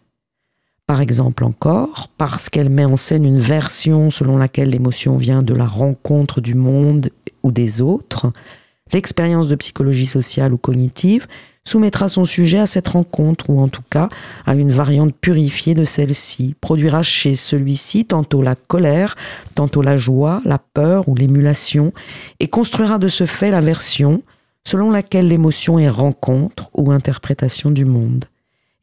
Par 0.86 1.00
exemple 1.00 1.44
encore, 1.44 2.10
parce 2.18 2.50
qu'elle 2.50 2.68
met 2.68 2.84
en 2.84 2.96
scène 2.96 3.24
une 3.24 3.38
version 3.38 4.10
selon 4.10 4.36
laquelle 4.36 4.70
l'émotion 4.70 5.16
vient 5.16 5.42
de 5.42 5.54
la 5.54 5.64
rencontre 5.64 6.40
du 6.40 6.54
monde 6.54 7.10
ou 7.42 7.52
des 7.52 7.80
autres, 7.80 8.32
l'expérience 8.92 9.48
de 9.48 9.54
psychologie 9.54 10.06
sociale 10.06 10.52
ou 10.52 10.58
cognitive 10.58 11.26
soumettra 11.66 12.08
son 12.08 12.24
sujet 12.24 12.58
à 12.58 12.66
cette 12.66 12.88
rencontre, 12.88 13.48
ou 13.48 13.60
en 13.60 13.68
tout 13.68 13.82
cas 13.90 14.08
à 14.46 14.54
une 14.54 14.70
variante 14.70 15.14
purifiée 15.14 15.74
de 15.74 15.84
celle-ci, 15.84 16.54
produira 16.60 17.02
chez 17.02 17.34
celui-ci 17.34 18.04
tantôt 18.04 18.42
la 18.42 18.54
colère, 18.54 19.16
tantôt 19.54 19.82
la 19.82 19.96
joie, 19.96 20.42
la 20.44 20.58
peur 20.58 21.08
ou 21.08 21.14
l'émulation, 21.14 21.92
et 22.40 22.48
construira 22.48 22.98
de 22.98 23.08
ce 23.08 23.26
fait 23.26 23.50
la 23.50 23.60
version 23.60 24.22
selon 24.66 24.90
laquelle 24.90 25.28
l'émotion 25.28 25.78
est 25.78 25.88
rencontre 25.88 26.70
ou 26.74 26.90
interprétation 26.90 27.70
du 27.70 27.84
monde 27.84 28.24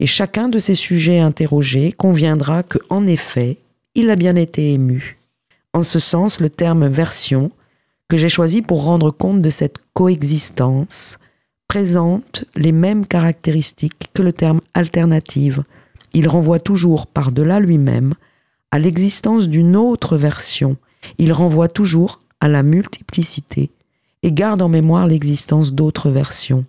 et 0.01 0.07
chacun 0.07 0.49
de 0.49 0.57
ces 0.57 0.73
sujets 0.73 1.19
interrogés 1.19 1.91
conviendra 1.91 2.63
que, 2.63 2.79
en 2.89 3.05
effet, 3.05 3.59
il 3.93 4.09
a 4.09 4.15
bien 4.15 4.35
été 4.35 4.73
ému. 4.73 5.19
En 5.73 5.83
ce 5.83 5.99
sens, 5.99 6.39
le 6.39 6.49
terme 6.49 6.87
version, 6.87 7.51
que 8.09 8.17
j'ai 8.17 8.27
choisi 8.27 8.63
pour 8.63 8.83
rendre 8.83 9.11
compte 9.11 9.43
de 9.43 9.49
cette 9.51 9.77
coexistence, 9.93 11.19
présente 11.71 12.43
les 12.53 12.73
mêmes 12.73 13.05
caractéristiques 13.05 14.09
que 14.13 14.21
le 14.21 14.33
terme 14.33 14.59
alternative. 14.73 15.63
Il 16.11 16.27
renvoie 16.27 16.59
toujours 16.59 17.07
par-delà 17.07 17.61
lui-même 17.61 18.13
à 18.71 18.77
l'existence 18.77 19.47
d'une 19.47 19.77
autre 19.77 20.17
version. 20.17 20.75
Il 21.17 21.31
renvoie 21.31 21.69
toujours 21.69 22.19
à 22.41 22.49
la 22.49 22.61
multiplicité 22.61 23.69
et 24.21 24.33
garde 24.33 24.61
en 24.61 24.67
mémoire 24.67 25.07
l'existence 25.07 25.71
d'autres 25.71 26.09
versions. 26.09 26.65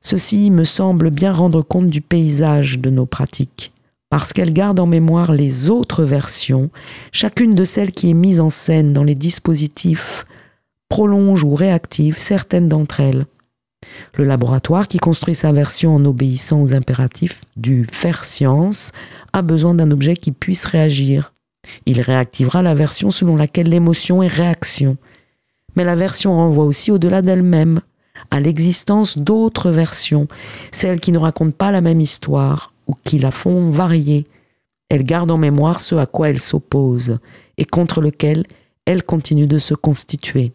Ceci 0.00 0.50
me 0.50 0.64
semble 0.64 1.10
bien 1.10 1.32
rendre 1.32 1.62
compte 1.62 1.88
du 1.88 2.00
paysage 2.00 2.80
de 2.80 2.90
nos 2.90 3.06
pratiques, 3.06 3.70
parce 4.10 4.32
qu'elles 4.32 4.52
gardent 4.52 4.80
en 4.80 4.86
mémoire 4.86 5.30
les 5.30 5.70
autres 5.70 6.02
versions, 6.02 6.68
chacune 7.12 7.54
de 7.54 7.62
celles 7.62 7.92
qui 7.92 8.10
est 8.10 8.14
mise 8.14 8.40
en 8.40 8.48
scène 8.48 8.92
dans 8.92 9.04
les 9.04 9.14
dispositifs 9.14 10.26
prolonge 10.88 11.44
ou 11.44 11.54
réactive 11.54 12.18
certaines 12.18 12.68
d'entre 12.68 12.98
elles. 12.98 13.24
Le 14.16 14.24
laboratoire 14.24 14.88
qui 14.88 14.98
construit 14.98 15.34
sa 15.34 15.52
version 15.52 15.94
en 15.94 16.04
obéissant 16.04 16.60
aux 16.60 16.74
impératifs 16.74 17.42
du 17.56 17.86
faire 17.90 18.24
science 18.24 18.92
a 19.32 19.42
besoin 19.42 19.74
d'un 19.74 19.90
objet 19.90 20.16
qui 20.16 20.32
puisse 20.32 20.64
réagir. 20.64 21.32
Il 21.86 22.00
réactivera 22.00 22.62
la 22.62 22.74
version 22.74 23.10
selon 23.10 23.36
laquelle 23.36 23.68
l'émotion 23.68 24.22
est 24.22 24.26
réaction. 24.26 24.96
Mais 25.76 25.84
la 25.84 25.94
version 25.94 26.34
renvoie 26.34 26.64
aussi 26.64 26.90
au-delà 26.90 27.22
d'elle-même, 27.22 27.80
à 28.30 28.40
l'existence 28.40 29.16
d'autres 29.16 29.70
versions, 29.70 30.26
celles 30.72 31.00
qui 31.00 31.12
ne 31.12 31.18
racontent 31.18 31.56
pas 31.56 31.70
la 31.70 31.80
même 31.80 32.00
histoire 32.00 32.72
ou 32.86 32.94
qui 33.04 33.18
la 33.18 33.30
font 33.30 33.70
varier. 33.70 34.26
Elle 34.88 35.04
garde 35.04 35.30
en 35.30 35.36
mémoire 35.36 35.80
ce 35.80 35.94
à 35.94 36.06
quoi 36.06 36.30
elle 36.30 36.40
s'oppose 36.40 37.18
et 37.58 37.64
contre 37.64 38.00
lequel 38.00 38.44
elle 38.86 39.02
continue 39.02 39.46
de 39.46 39.58
se 39.58 39.74
constituer. 39.74 40.52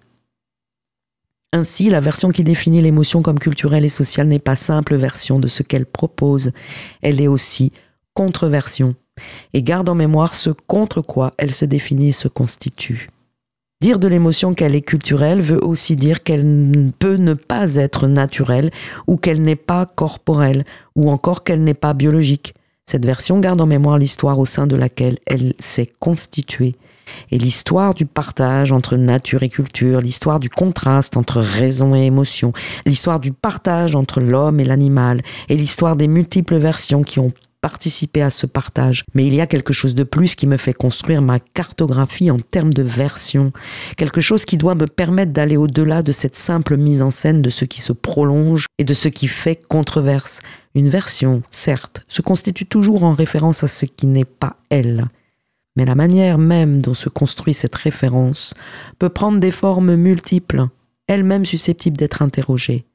Ainsi, 1.56 1.92
la 1.92 2.00
version 2.00 2.32
qui 2.32 2.44
définit 2.44 2.82
l'émotion 2.82 3.22
comme 3.22 3.38
culturelle 3.38 3.86
et 3.86 3.90
sociale 3.90 4.28
n'est 4.28 4.40
pas 4.40 4.56
simple 4.56 4.96
version 4.96 5.38
de 5.38 5.48
ce 5.48 5.62
qu'elle 5.62 5.86
propose, 5.86 6.52
elle 7.04 7.22
est 7.22 7.28
aussi 7.28 7.72
contre-version, 8.16 8.96
et 9.54 9.62
garde 9.62 9.88
en 9.88 9.94
mémoire 9.94 10.34
ce 10.34 10.50
contre 10.50 11.02
quoi 11.02 11.32
elle 11.38 11.54
se 11.54 11.66
définit 11.66 12.08
et 12.08 12.12
se 12.12 12.28
constitue. 12.28 13.12
Dire 13.82 14.00
de 14.00 14.08
l'émotion 14.08 14.56
qu'elle 14.56 14.76
est 14.76 14.82
culturelle 14.82 15.42
veut 15.42 15.64
aussi 15.64 15.96
dire 15.96 16.24
qu'elle 16.24 16.92
peut 16.98 17.18
ne 17.18 17.36
pas 17.36 17.76
être 17.76 18.08
naturelle 18.08 18.72
ou 19.06 19.18
qu'elle 19.18 19.44
n'est 19.44 19.56
pas 19.56 19.86
corporelle 19.86 20.66
ou 20.96 21.12
encore 21.12 21.44
qu'elle 21.44 21.64
n'est 21.64 21.76
pas 21.76 21.94
biologique. 21.94 22.56
Cette 22.88 23.06
version 23.06 23.40
garde 23.40 23.62
en 23.62 23.68
mémoire 23.68 24.00
l'histoire 24.00 24.40
au 24.40 24.48
sein 24.48 24.66
de 24.66 24.76
laquelle 24.76 25.20
elle 25.28 25.54
s'est 25.60 25.94
constituée 26.00 26.76
et 27.32 27.38
l'histoire 27.38 27.94
du 27.94 28.06
partage 28.06 28.72
entre 28.72 28.96
nature 28.96 29.44
et 29.44 29.50
culture, 29.50 30.02
l'histoire 30.02 30.40
du 30.40 30.50
contraste 30.50 31.18
entre 31.18 31.42
raison 31.42 31.96
et 31.96 32.06
émotion, 32.06 32.54
l'histoire 32.86 33.20
du 33.20 33.32
partage 33.32 33.96
entre 33.96 34.20
l'homme 34.20 34.60
et 34.60 34.66
l'animal, 34.66 35.22
et 35.50 35.56
l'histoire 35.56 35.96
des 35.96 36.08
multiples 36.08 36.58
versions 36.58 37.04
qui 37.04 37.20
ont 37.20 37.34
participer 37.64 38.22
à 38.22 38.30
ce 38.30 38.46
partage. 38.46 39.06
Mais 39.14 39.26
il 39.26 39.34
y 39.34 39.40
a 39.40 39.48
quelque 39.48 39.72
chose 39.72 39.96
de 39.96 40.04
plus 40.04 40.36
qui 40.36 40.48
me 40.48 40.58
fait 40.58 40.74
construire 40.74 41.22
ma 41.22 41.40
cartographie 41.40 42.30
en 42.30 42.38
termes 42.38 42.74
de 42.74 42.84
version. 42.84 43.54
Quelque 43.96 44.20
chose 44.20 44.44
qui 44.44 44.58
doit 44.58 44.76
me 44.76 44.86
permettre 44.86 45.32
d'aller 45.32 45.56
au-delà 45.56 46.04
de 46.04 46.12
cette 46.12 46.36
simple 46.36 46.76
mise 46.76 47.02
en 47.02 47.10
scène 47.10 47.42
de 47.42 47.50
ce 47.50 47.64
qui 47.64 47.80
se 47.80 47.94
prolonge 47.94 48.66
et 48.80 48.84
de 48.84 48.94
ce 48.94 49.08
qui 49.08 49.30
fait 49.30 49.56
controverse. 49.56 50.42
Une 50.76 50.90
version, 50.90 51.42
certes, 51.52 52.04
se 52.10 52.22
constitue 52.22 52.66
toujours 52.66 53.06
en 53.06 53.14
référence 53.14 53.64
à 53.64 53.68
ce 53.68 53.86
qui 53.86 54.08
n'est 54.08 54.26
pas 54.26 54.58
elle. 54.70 55.06
Mais 55.76 55.86
la 55.86 55.96
manière 55.96 56.38
même 56.38 56.82
dont 56.82 56.94
se 56.94 57.10
construit 57.10 57.54
cette 57.54 57.76
référence 57.76 58.54
peut 59.00 59.10
prendre 59.10 59.40
des 59.40 59.52
formes 59.52 59.96
multiples, 59.96 60.68
elles-mêmes 61.08 61.46
susceptibles 61.46 61.98
d'être 61.98 62.22
interrogées. 62.22 62.86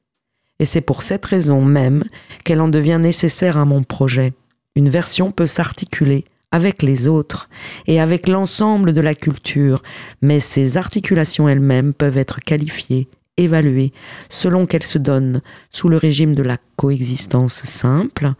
Et 0.59 0.65
c'est 0.65 0.81
pour 0.81 1.03
cette 1.03 1.25
raison 1.25 1.61
même 1.63 2.03
qu'elle 2.43 2.61
en 2.61 2.67
devient 2.67 2.99
nécessaire 3.01 3.57
à 3.57 3.65
mon 3.65 3.83
projet. 3.83 4.33
Une 4.75 4.89
version 4.89 5.31
peut 5.31 5.47
s'articuler 5.47 6.25
avec 6.51 6.81
les 6.81 7.07
autres 7.07 7.49
et 7.87 7.99
avec 7.99 8.27
l'ensemble 8.27 8.93
de 8.93 9.01
la 9.01 9.15
culture, 9.15 9.83
mais 10.21 10.39
ces 10.39 10.77
articulations 10.77 11.47
elles-mêmes 11.47 11.93
peuvent 11.93 12.17
être 12.17 12.39
qualifiées, 12.39 13.07
évaluées, 13.37 13.93
selon 14.29 14.65
qu'elles 14.65 14.83
se 14.83 14.97
donnent 14.97 15.41
sous 15.71 15.89
le 15.89 15.97
régime 15.97 16.33
de 16.33 16.43
la 16.43 16.57
coexistence 16.75 17.63
simple, 17.65 18.33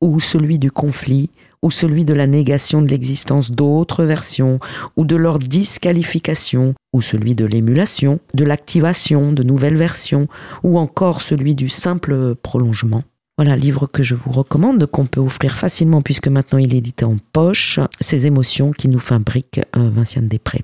ou 0.00 0.20
celui 0.20 0.58
du 0.58 0.70
conflit, 0.70 1.30
ou 1.64 1.70
celui 1.70 2.04
de 2.04 2.12
la 2.12 2.26
négation 2.26 2.82
de 2.82 2.88
l'existence 2.88 3.50
d'autres 3.50 4.04
versions, 4.04 4.60
ou 4.96 5.06
de 5.06 5.16
leur 5.16 5.38
disqualification, 5.38 6.74
ou 6.92 7.00
celui 7.00 7.34
de 7.34 7.46
l'émulation, 7.46 8.20
de 8.34 8.44
l'activation 8.44 9.32
de 9.32 9.42
nouvelles 9.42 9.76
versions, 9.76 10.28
ou 10.62 10.78
encore 10.78 11.22
celui 11.22 11.54
du 11.54 11.70
simple 11.70 12.34
prolongement. 12.34 13.02
Voilà, 13.38 13.56
livre 13.56 13.86
que 13.86 14.02
je 14.02 14.14
vous 14.14 14.30
recommande, 14.30 14.86
qu'on 14.86 15.06
peut 15.06 15.22
offrir 15.22 15.56
facilement 15.56 16.02
puisque 16.02 16.28
maintenant 16.28 16.58
il 16.58 16.74
est 16.74 16.78
édité 16.78 17.06
en 17.06 17.16
poche, 17.32 17.80
Ces 17.98 18.26
émotions 18.26 18.70
qui 18.70 18.88
nous 18.88 19.00
fabriquent 19.00 19.62
euh, 19.74 19.88
Vinciane 19.88 20.28
Després. 20.28 20.60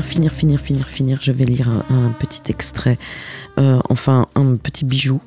Finir, 0.00 0.32
finir, 0.32 0.32
finir, 0.32 0.60
finir, 0.60 0.88
finir, 0.88 1.18
je 1.20 1.32
vais 1.32 1.44
lire 1.44 1.68
un, 1.68 2.12
petit 2.18 2.50
extrait, 2.50 2.96
euh, 3.58 3.78
enfin 3.90 4.26
un 4.34 4.56
petit 4.56 4.86
bijou, 4.86 5.20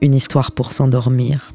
une 0.00 0.14
histoire 0.14 0.52
pour 0.52 0.70
s'endormir. 0.70 1.52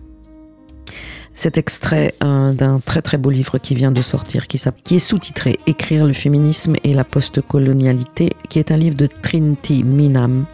Cet 1.34 1.58
extrait 1.58 2.14
euh, 2.22 2.52
d'un 2.52 2.80
très 2.80 3.02
très 3.02 3.18
beau 3.18 3.30
livre 3.30 3.60
qui 3.60 3.76
vient 3.76 3.94
de 3.94 4.02
sortir, 4.02 4.48
qui, 4.48 4.58
est 4.58 5.00
sous-titré 5.00 5.58
Écrire 5.68 6.06
le 6.06 6.12
féminisme 6.12 6.76
et 6.84 6.94
la 6.94 7.06
postcolonialité, 7.06 8.32
qui 8.50 8.60
est 8.60 8.72
un 8.72 8.78
livre 8.78 8.98
de 8.98 9.08
Trinity 9.08 9.86
Minam, 9.86 10.46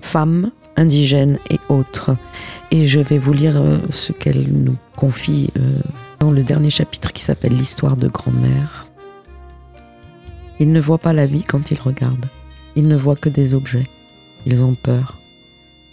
femme, 0.00 0.52
indigène 0.76 1.38
et 1.50 1.60
autres. 1.68 2.16
Et 2.70 2.86
je 2.86 3.00
vais 3.00 3.18
vous 3.18 3.34
lire 3.34 3.58
euh, 3.58 3.76
ce 3.90 4.12
qu'elle 4.12 4.50
nous 4.50 4.76
confie 4.96 5.50
dans 6.18 6.30
le 6.30 6.42
dernier 6.42 6.70
chapitre 6.70 7.12
qui 7.12 7.22
s'appelle 7.22 7.54
L'histoire 7.54 7.98
de 7.98 8.08
grand-mère. 8.08 8.83
Ils 10.60 10.72
ne 10.72 10.80
voient 10.80 10.98
pas 10.98 11.12
la 11.12 11.26
vie 11.26 11.42
quand 11.42 11.70
ils 11.70 11.80
regardent. 11.80 12.28
Ils 12.76 12.86
ne 12.86 12.96
voient 12.96 13.16
que 13.16 13.28
des 13.28 13.54
objets. 13.54 13.86
Ils 14.46 14.62
ont 14.62 14.74
peur. 14.74 15.14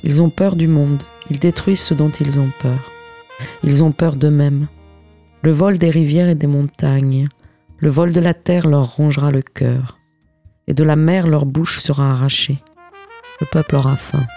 Ils 0.03 0.21
ont 0.21 0.29
peur 0.29 0.55
du 0.55 0.67
monde. 0.67 1.01
Ils 1.29 1.39
détruisent 1.39 1.81
ce 1.81 1.93
dont 1.93 2.09
ils 2.09 2.39
ont 2.39 2.51
peur. 2.61 2.91
Ils 3.63 3.83
ont 3.83 3.91
peur 3.91 4.15
d'eux-mêmes. 4.15 4.67
Le 5.43 5.51
vol 5.51 5.77
des 5.77 5.89
rivières 5.89 6.29
et 6.29 6.35
des 6.35 6.47
montagnes, 6.47 7.27
le 7.77 7.89
vol 7.89 8.11
de 8.11 8.19
la 8.19 8.35
terre 8.35 8.67
leur 8.67 8.95
rongera 8.95 9.31
le 9.31 9.41
cœur, 9.41 9.97
et 10.67 10.75
de 10.75 10.83
la 10.83 10.95
mer 10.95 11.25
leur 11.25 11.47
bouche 11.47 11.79
sera 11.79 12.11
arrachée. 12.11 12.59
Le 13.39 13.47
peuple 13.47 13.75
aura 13.75 13.95
faim. 13.95 14.27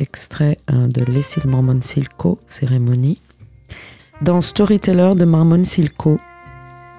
Extrait 0.00 0.56
de 0.68 1.04
Leslie 1.04 1.46
Mormon 1.46 1.82
Silko, 1.82 2.40
Cérémonie. 2.46 3.20
Dans 4.22 4.40
Storyteller 4.40 5.10
de 5.14 5.26
Marmon 5.26 5.64
Silko, 5.64 6.18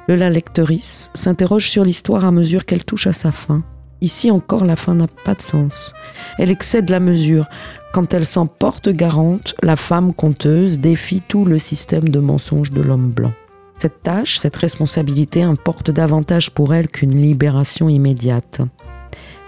le 0.07 0.15
la 0.15 0.29
lectrice 0.29 1.09
s'interroge 1.13 1.69
sur 1.69 1.85
l'histoire 1.85 2.25
à 2.25 2.31
mesure 2.31 2.65
qu'elle 2.65 2.83
touche 2.83 3.07
à 3.07 3.13
sa 3.13 3.31
fin. 3.31 3.63
Ici 4.01 4.31
encore, 4.31 4.65
la 4.65 4.75
fin 4.75 4.95
n'a 4.95 5.07
pas 5.07 5.33
de 5.33 5.41
sens. 5.41 5.93
Elle 6.37 6.51
excède 6.51 6.89
la 6.89 6.99
mesure. 6.99 7.47
Quand 7.93 8.13
elle 8.13 8.25
s'en 8.25 8.47
porte 8.47 8.89
garante, 8.89 9.55
la 9.63 9.77
femme 9.77 10.13
conteuse 10.13 10.79
défie 10.79 11.21
tout 11.25 11.45
le 11.45 11.57
système 11.57 12.09
de 12.09 12.19
mensonges 12.19 12.71
de 12.71 12.81
l'homme 12.81 13.11
blanc. 13.11 13.31
Cette 13.77 14.03
tâche, 14.03 14.37
cette 14.37 14.57
responsabilité 14.57 15.41
importe 15.41 15.89
davantage 15.89 16.51
pour 16.51 16.73
elle 16.73 16.89
qu'une 16.89 17.21
libération 17.21 17.87
immédiate. 17.87 18.61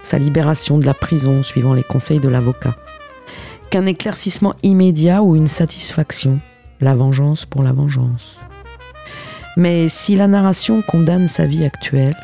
Sa 0.00 0.18
libération 0.18 0.78
de 0.78 0.86
la 0.86 0.94
prison 0.94 1.42
suivant 1.42 1.74
les 1.74 1.82
conseils 1.82 2.20
de 2.20 2.28
l'avocat. 2.28 2.76
Qu'un 3.70 3.84
éclaircissement 3.84 4.54
immédiat 4.62 5.22
ou 5.22 5.36
une 5.36 5.48
satisfaction. 5.48 6.38
La 6.80 6.94
vengeance 6.94 7.44
pour 7.44 7.62
la 7.62 7.72
vengeance. 7.72 8.38
Mais 9.56 9.88
si 9.88 10.16
la 10.16 10.28
narration 10.28 10.82
condamne 10.82 11.28
sa 11.28 11.46
vie 11.46 11.64
actuelle, 11.64 12.16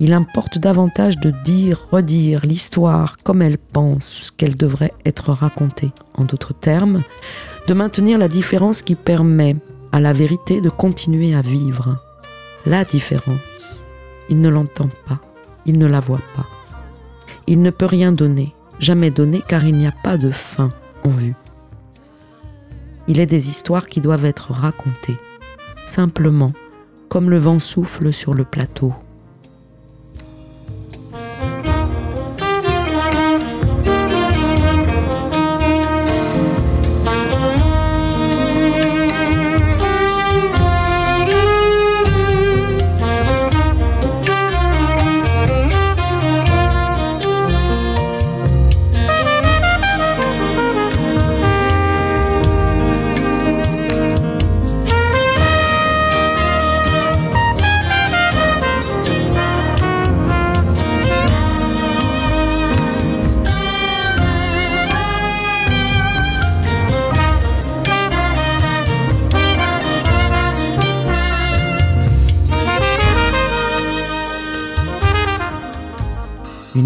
il 0.00 0.12
importe 0.12 0.58
davantage 0.58 1.18
de 1.18 1.32
dire, 1.44 1.86
redire 1.92 2.44
l'histoire 2.44 3.18
comme 3.22 3.40
elle 3.40 3.58
pense 3.58 4.32
qu'elle 4.36 4.56
devrait 4.56 4.92
être 5.06 5.30
racontée. 5.30 5.92
En 6.14 6.24
d'autres 6.24 6.54
termes, 6.54 7.02
de 7.68 7.74
maintenir 7.74 8.18
la 8.18 8.26
différence 8.26 8.82
qui 8.82 8.96
permet 8.96 9.54
à 9.92 10.00
la 10.00 10.12
vérité 10.12 10.60
de 10.60 10.70
continuer 10.70 11.34
à 11.36 11.40
vivre. 11.42 11.96
La 12.66 12.84
différence, 12.84 13.84
il 14.28 14.40
ne 14.40 14.48
l'entend 14.48 14.88
pas, 15.06 15.20
il 15.66 15.78
ne 15.78 15.86
la 15.86 16.00
voit 16.00 16.18
pas. 16.34 16.46
Il 17.46 17.62
ne 17.62 17.70
peut 17.70 17.86
rien 17.86 18.10
donner, 18.10 18.54
jamais 18.80 19.10
donner 19.10 19.40
car 19.46 19.64
il 19.64 19.76
n'y 19.76 19.86
a 19.86 19.94
pas 20.02 20.16
de 20.16 20.30
fin 20.30 20.70
en 21.04 21.10
vue. 21.10 21.36
Il 23.06 23.20
est 23.20 23.26
des 23.26 23.48
histoires 23.48 23.86
qui 23.86 24.00
doivent 24.00 24.24
être 24.24 24.52
racontées, 24.52 25.18
simplement 25.86 26.52
comme 27.12 27.28
le 27.28 27.36
vent 27.36 27.58
souffle 27.58 28.10
sur 28.10 28.32
le 28.32 28.42
plateau. 28.42 28.94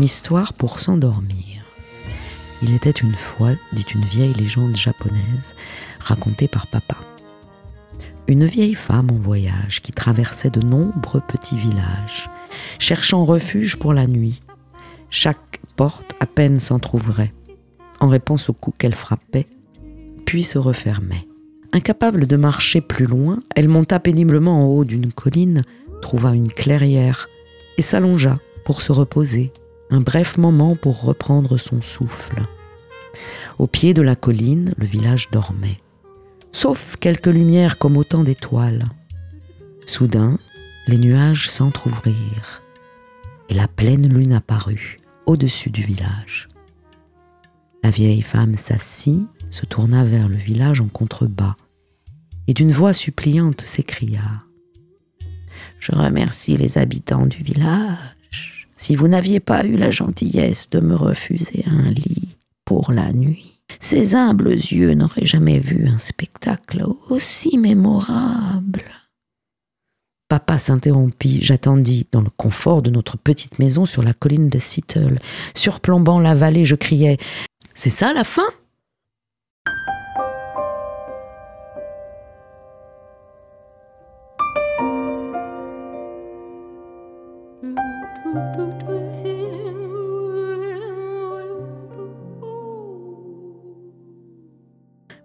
Histoire 0.07 0.52
pour 0.52 0.78
s'endormir. 0.78 1.64
Il 2.62 2.72
était 2.76 2.92
une 2.92 3.11
fois, 3.11 3.50
dit 3.72 3.84
une 3.92 4.04
vieille 4.04 4.34
légende 4.34 4.76
japonaise, 4.76 5.57
racontée 5.98 6.46
par 6.46 6.68
papa. 6.68 6.96
Une 8.28 8.46
vieille 8.46 8.76
femme 8.76 9.11
en 9.11 9.18
voyage 9.18 9.82
qui 9.82 9.90
traversait 9.90 10.50
de 10.50 10.61
nombreux 10.61 11.20
petits 11.20 11.59
villages, 11.59 12.30
cherchant 12.78 13.24
refuge 13.24 13.74
pour 13.74 13.92
la 13.92 14.07
nuit. 14.07 14.42
Chaque 15.11 15.61
porte 15.74 16.14
à 16.20 16.26
peine 16.26 16.61
s'entr'ouvrait, 16.61 17.32
en 17.98 18.07
réponse 18.07 18.48
au 18.48 18.52
coup 18.52 18.72
qu'elle 18.78 18.94
frappait, 18.94 19.48
puis 20.24 20.44
se 20.44 20.59
refermait. 20.59 21.26
Incapable 21.72 22.28
de 22.28 22.36
marcher 22.36 22.80
plus 22.80 23.07
loin, 23.07 23.40
elle 23.57 23.68
monta 23.68 23.98
péniblement 23.98 24.62
en 24.62 24.66
haut 24.66 24.84
d'une 24.84 25.12
colline, 25.12 25.64
trouva 26.00 26.30
une 26.30 26.52
clairière 26.52 27.26
et 27.76 27.82
s'allongea 27.82 28.38
pour 28.64 28.82
se 28.82 28.92
reposer, 28.92 29.52
un 29.91 30.01
bref 30.01 30.39
moment 30.39 30.76
pour 30.76 31.03
reprendre 31.03 31.59
son 31.59 31.80
souffle. 31.80 32.43
Au 33.59 33.66
pied 33.66 33.95
de 33.95 34.03
la 34.03 34.16
colline, 34.16 34.74
le 34.76 34.87
village 34.87 35.30
dormait, 35.30 35.80
sauf 36.53 36.97
quelques 37.01 37.26
lumières 37.26 37.78
comme 37.78 37.97
autant 37.97 38.24
d'étoiles. 38.24 38.84
Soudain, 39.87 40.39
les 40.89 40.99
nuages 40.99 41.49
s'entr'ouvrirent 41.51 42.62
et 43.49 43.55
la 43.55 43.68
pleine 43.68 44.09
lune 44.12 44.32
apparut 44.32 45.01
au-dessus 45.26 45.70
du 45.70 45.82
village. 45.82 46.49
La 47.82 47.91
vieille 47.91 48.22
femme 48.22 48.57
s'assit, 48.57 49.26
se 49.49 49.64
tourna 49.64 50.05
vers 50.05 50.28
le 50.28 50.37
village 50.37 50.80
en 50.80 50.89
contrebas 50.89 51.55
et 52.49 52.55
d'une 52.55 52.72
voix 52.72 52.93
suppliante 52.93 53.61
s'écria 53.62 54.43
Je 55.78 55.93
remercie 55.93 56.57
les 56.57 56.78
habitants 56.78 57.26
du 57.26 57.39
village. 57.43 58.15
Si 58.76 58.94
vous 58.94 59.08
n'aviez 59.08 59.40
pas 59.40 59.64
eu 59.64 59.76
la 59.76 59.90
gentillesse 59.90 60.70
de 60.70 60.80
me 60.80 60.94
refuser 60.94 61.64
un 61.66 61.90
lit 61.90 62.36
pour 62.64 62.92
la 62.92 63.12
nuit, 63.12 63.58
ces 63.80 64.14
humbles 64.14 64.52
yeux 64.52 64.94
n'auraient 64.94 65.26
jamais 65.26 65.58
vu 65.58 65.88
un 65.88 65.98
spectacle 65.98 66.84
aussi 67.08 67.58
mémorable. 67.58 68.84
Papa 70.28 70.58
s'interrompit, 70.58 71.40
j'attendis 71.42 72.06
dans 72.10 72.20
le 72.20 72.30
confort 72.36 72.82
de 72.82 72.90
notre 72.90 73.16
petite 73.16 73.58
maison 73.58 73.86
sur 73.86 74.02
la 74.02 74.12
colline 74.12 74.48
de 74.48 74.58
Seattle. 74.58 75.20
Surplombant 75.54 76.18
la 76.18 76.34
vallée, 76.34 76.64
je 76.64 76.74
criai 76.74 77.18
C'est 77.74 77.90
ça 77.90 78.12
la 78.12 78.24
fin? 78.24 78.46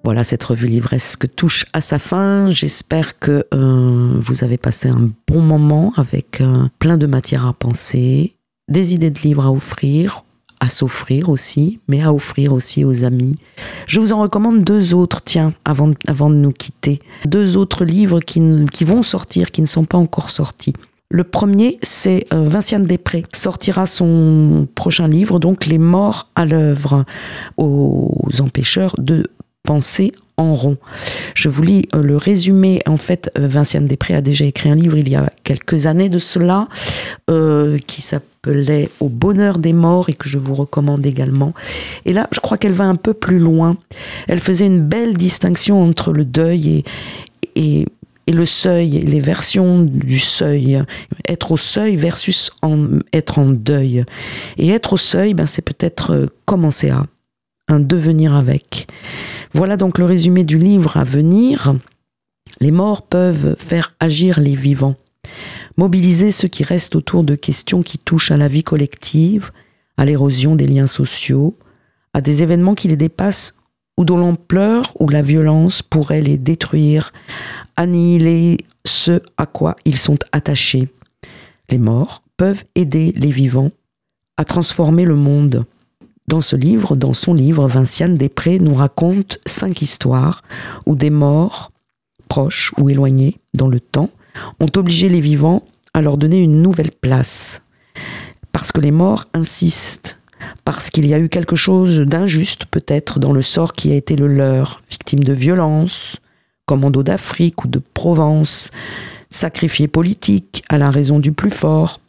Voilà, 0.03 0.23
cette 0.23 0.43
revue 0.43 0.67
livresque 0.67 1.33
touche 1.35 1.65
à 1.73 1.79
sa 1.79 1.97
fin. 1.97 2.49
J'espère 2.49 3.17
que 3.19 3.45
euh, 3.53 4.13
vous 4.19 4.43
avez 4.43 4.57
passé 4.57 4.89
un 4.89 5.09
bon 5.27 5.41
moment 5.41 5.93
avec 5.95 6.41
euh, 6.41 6.67
plein 6.79 6.97
de 6.97 7.05
matière 7.05 7.45
à 7.45 7.53
penser, 7.53 8.35
des 8.67 8.93
idées 8.93 9.09
de 9.09 9.19
livres 9.19 9.45
à 9.45 9.51
offrir, 9.51 10.25
à 10.59 10.69
s'offrir 10.69 11.29
aussi, 11.29 11.79
mais 11.87 12.01
à 12.01 12.13
offrir 12.13 12.51
aussi 12.51 12.83
aux 12.83 13.05
amis. 13.05 13.37
Je 13.87 13.99
vous 13.99 14.11
en 14.11 14.21
recommande 14.21 14.63
deux 14.63 14.93
autres, 14.93 15.21
tiens, 15.23 15.53
avant, 15.65 15.91
avant 16.07 16.29
de 16.29 16.35
nous 16.35 16.51
quitter. 16.51 16.99
Deux 17.25 17.55
autres 17.55 17.85
livres 17.85 18.19
qui, 18.19 18.41
qui 18.71 18.83
vont 18.83 19.03
sortir, 19.03 19.51
qui 19.51 19.61
ne 19.61 19.67
sont 19.67 19.85
pas 19.85 19.97
encore 19.97 20.29
sortis. 20.29 20.73
Le 21.13 21.25
premier, 21.25 21.77
c'est 21.81 22.25
euh, 22.31 22.43
Vinciane 22.43 22.85
Després, 22.85 23.25
sortira 23.33 23.85
son 23.85 24.65
prochain 24.75 25.09
livre, 25.09 25.39
donc 25.39 25.65
Les 25.65 25.77
morts 25.77 26.29
à 26.35 26.45
l'œuvre, 26.45 27.03
aux 27.57 28.29
empêcheurs 28.39 28.95
de 28.97 29.27
penser 29.63 30.13
en 30.37 30.55
rond. 30.55 30.77
Je 31.35 31.49
vous 31.49 31.63
lis 31.63 31.89
euh, 31.93 32.01
le 32.01 32.15
résumé. 32.15 32.81
En 32.87 32.95
fait, 32.95 33.29
Vinciane 33.35 33.87
Després 33.87 34.13
a 34.13 34.21
déjà 34.21 34.45
écrit 34.45 34.69
un 34.69 34.75
livre 34.75 34.97
il 34.97 35.09
y 35.09 35.15
a 35.15 35.29
quelques 35.43 35.85
années 35.85 36.07
de 36.07 36.17
cela, 36.17 36.69
euh, 37.29 37.77
qui 37.87 38.01
s'appelait 38.01 38.89
Au 39.01 39.09
bonheur 39.09 39.57
des 39.57 39.73
morts 39.73 40.09
et 40.09 40.13
que 40.13 40.29
je 40.29 40.37
vous 40.37 40.55
recommande 40.55 41.05
également. 41.05 41.53
Et 42.05 42.13
là, 42.13 42.29
je 42.31 42.39
crois 42.39 42.57
qu'elle 42.57 42.71
va 42.71 42.85
un 42.85 42.95
peu 42.95 43.13
plus 43.13 43.37
loin. 43.37 43.75
Elle 44.29 44.39
faisait 44.39 44.65
une 44.65 44.81
belle 44.81 45.15
distinction 45.15 45.83
entre 45.83 46.13
le 46.13 46.23
deuil 46.23 46.85
et 47.57 47.85
le 48.31 48.45
seuil, 48.45 48.99
les 48.99 49.19
versions 49.19 49.83
du 49.83 50.19
seuil. 50.19 50.81
Être 51.27 51.51
au 51.51 51.57
seuil 51.57 51.95
versus 51.95 52.51
être 53.13 53.39
en 53.39 53.49
deuil. 53.49 54.05
Et 54.57 54.69
être 54.69 54.93
au 54.93 54.97
seuil, 54.97 55.33
ben, 55.33 55.45
c'est 55.45 55.61
peut-être 55.61 56.31
commencer 56.45 56.89
à 56.89 57.03
un 57.67 57.79
devenir 57.79 58.35
avec. 58.35 58.87
Voilà 59.53 59.77
donc 59.77 59.97
le 59.97 60.05
résumé 60.05 60.43
du 60.43 60.57
livre 60.57 60.97
à 60.97 61.03
venir. 61.03 61.75
Les 62.59 62.71
morts 62.71 63.01
peuvent 63.01 63.55
faire 63.57 63.95
agir 63.99 64.39
les 64.39 64.55
vivants, 64.55 64.95
mobiliser 65.77 66.31
ceux 66.31 66.47
qui 66.47 66.63
restent 66.63 66.95
autour 66.95 67.23
de 67.23 67.35
questions 67.35 67.81
qui 67.81 67.97
touchent 67.97 68.31
à 68.31 68.37
la 68.37 68.47
vie 68.47 68.63
collective, 68.63 69.51
à 69.97 70.05
l'érosion 70.05 70.55
des 70.55 70.67
liens 70.67 70.87
sociaux, 70.87 71.57
à 72.13 72.21
des 72.21 72.43
événements 72.43 72.75
qui 72.75 72.87
les 72.87 72.97
dépassent 72.97 73.55
ou 73.97 74.05
dont 74.05 74.17
l'ampleur 74.17 74.93
ou 74.99 75.09
la 75.09 75.21
violence 75.21 75.81
pourrait 75.81 76.21
les 76.21 76.37
détruire, 76.37 77.13
annihiler 77.75 78.57
ce 78.85 79.21
à 79.37 79.45
quoi 79.45 79.75
ils 79.85 79.97
sont 79.97 80.17
attachés. 80.31 80.89
Les 81.69 81.77
morts 81.77 82.23
peuvent 82.37 82.63
aider 82.75 83.13
les 83.15 83.31
vivants 83.31 83.71
à 84.37 84.45
transformer 84.45 85.05
le 85.05 85.15
monde. 85.15 85.65
Dans 86.27 86.41
ce 86.41 86.55
livre, 86.55 86.95
dans 86.95 87.13
son 87.13 87.33
livre, 87.33 87.67
Vinciane 87.67 88.15
Després 88.15 88.59
nous 88.59 88.73
raconte 88.73 89.39
cinq 89.45 89.81
histoires 89.81 90.41
où 90.85 90.95
des 90.95 91.09
morts, 91.09 91.71
proches 92.27 92.73
ou 92.77 92.89
éloignés 92.89 93.37
dans 93.53 93.67
le 93.67 93.79
temps, 93.79 94.09
ont 94.59 94.71
obligé 94.77 95.09
les 95.09 95.19
vivants 95.19 95.63
à 95.93 96.01
leur 96.01 96.17
donner 96.17 96.39
une 96.39 96.61
nouvelle 96.61 96.91
place. 96.91 97.63
Parce 98.51 98.71
que 98.71 98.81
les 98.81 98.91
morts 98.91 99.25
insistent, 99.33 100.17
parce 100.65 100.89
qu'il 100.89 101.07
y 101.07 101.13
a 101.13 101.19
eu 101.19 101.29
quelque 101.29 101.55
chose 101.55 101.99
d'injuste 101.99 102.65
peut-être 102.65 103.19
dans 103.19 103.33
le 103.33 103.41
sort 103.41 103.73
qui 103.73 103.91
a 103.91 103.95
été 103.95 104.15
le 104.15 104.27
leur, 104.27 104.81
victime 104.89 105.23
de 105.23 105.33
violence, 105.33 106.17
commando 106.71 107.03
d'Afrique 107.03 107.65
ou 107.65 107.67
de 107.67 107.81
Provence, 107.93 108.71
sacrifié 109.29 109.89
politique 109.89 110.63
à 110.69 110.77
la 110.77 110.89
raison 110.89 111.19
du 111.19 111.33
plus 111.33 111.49
fort, 111.49 111.99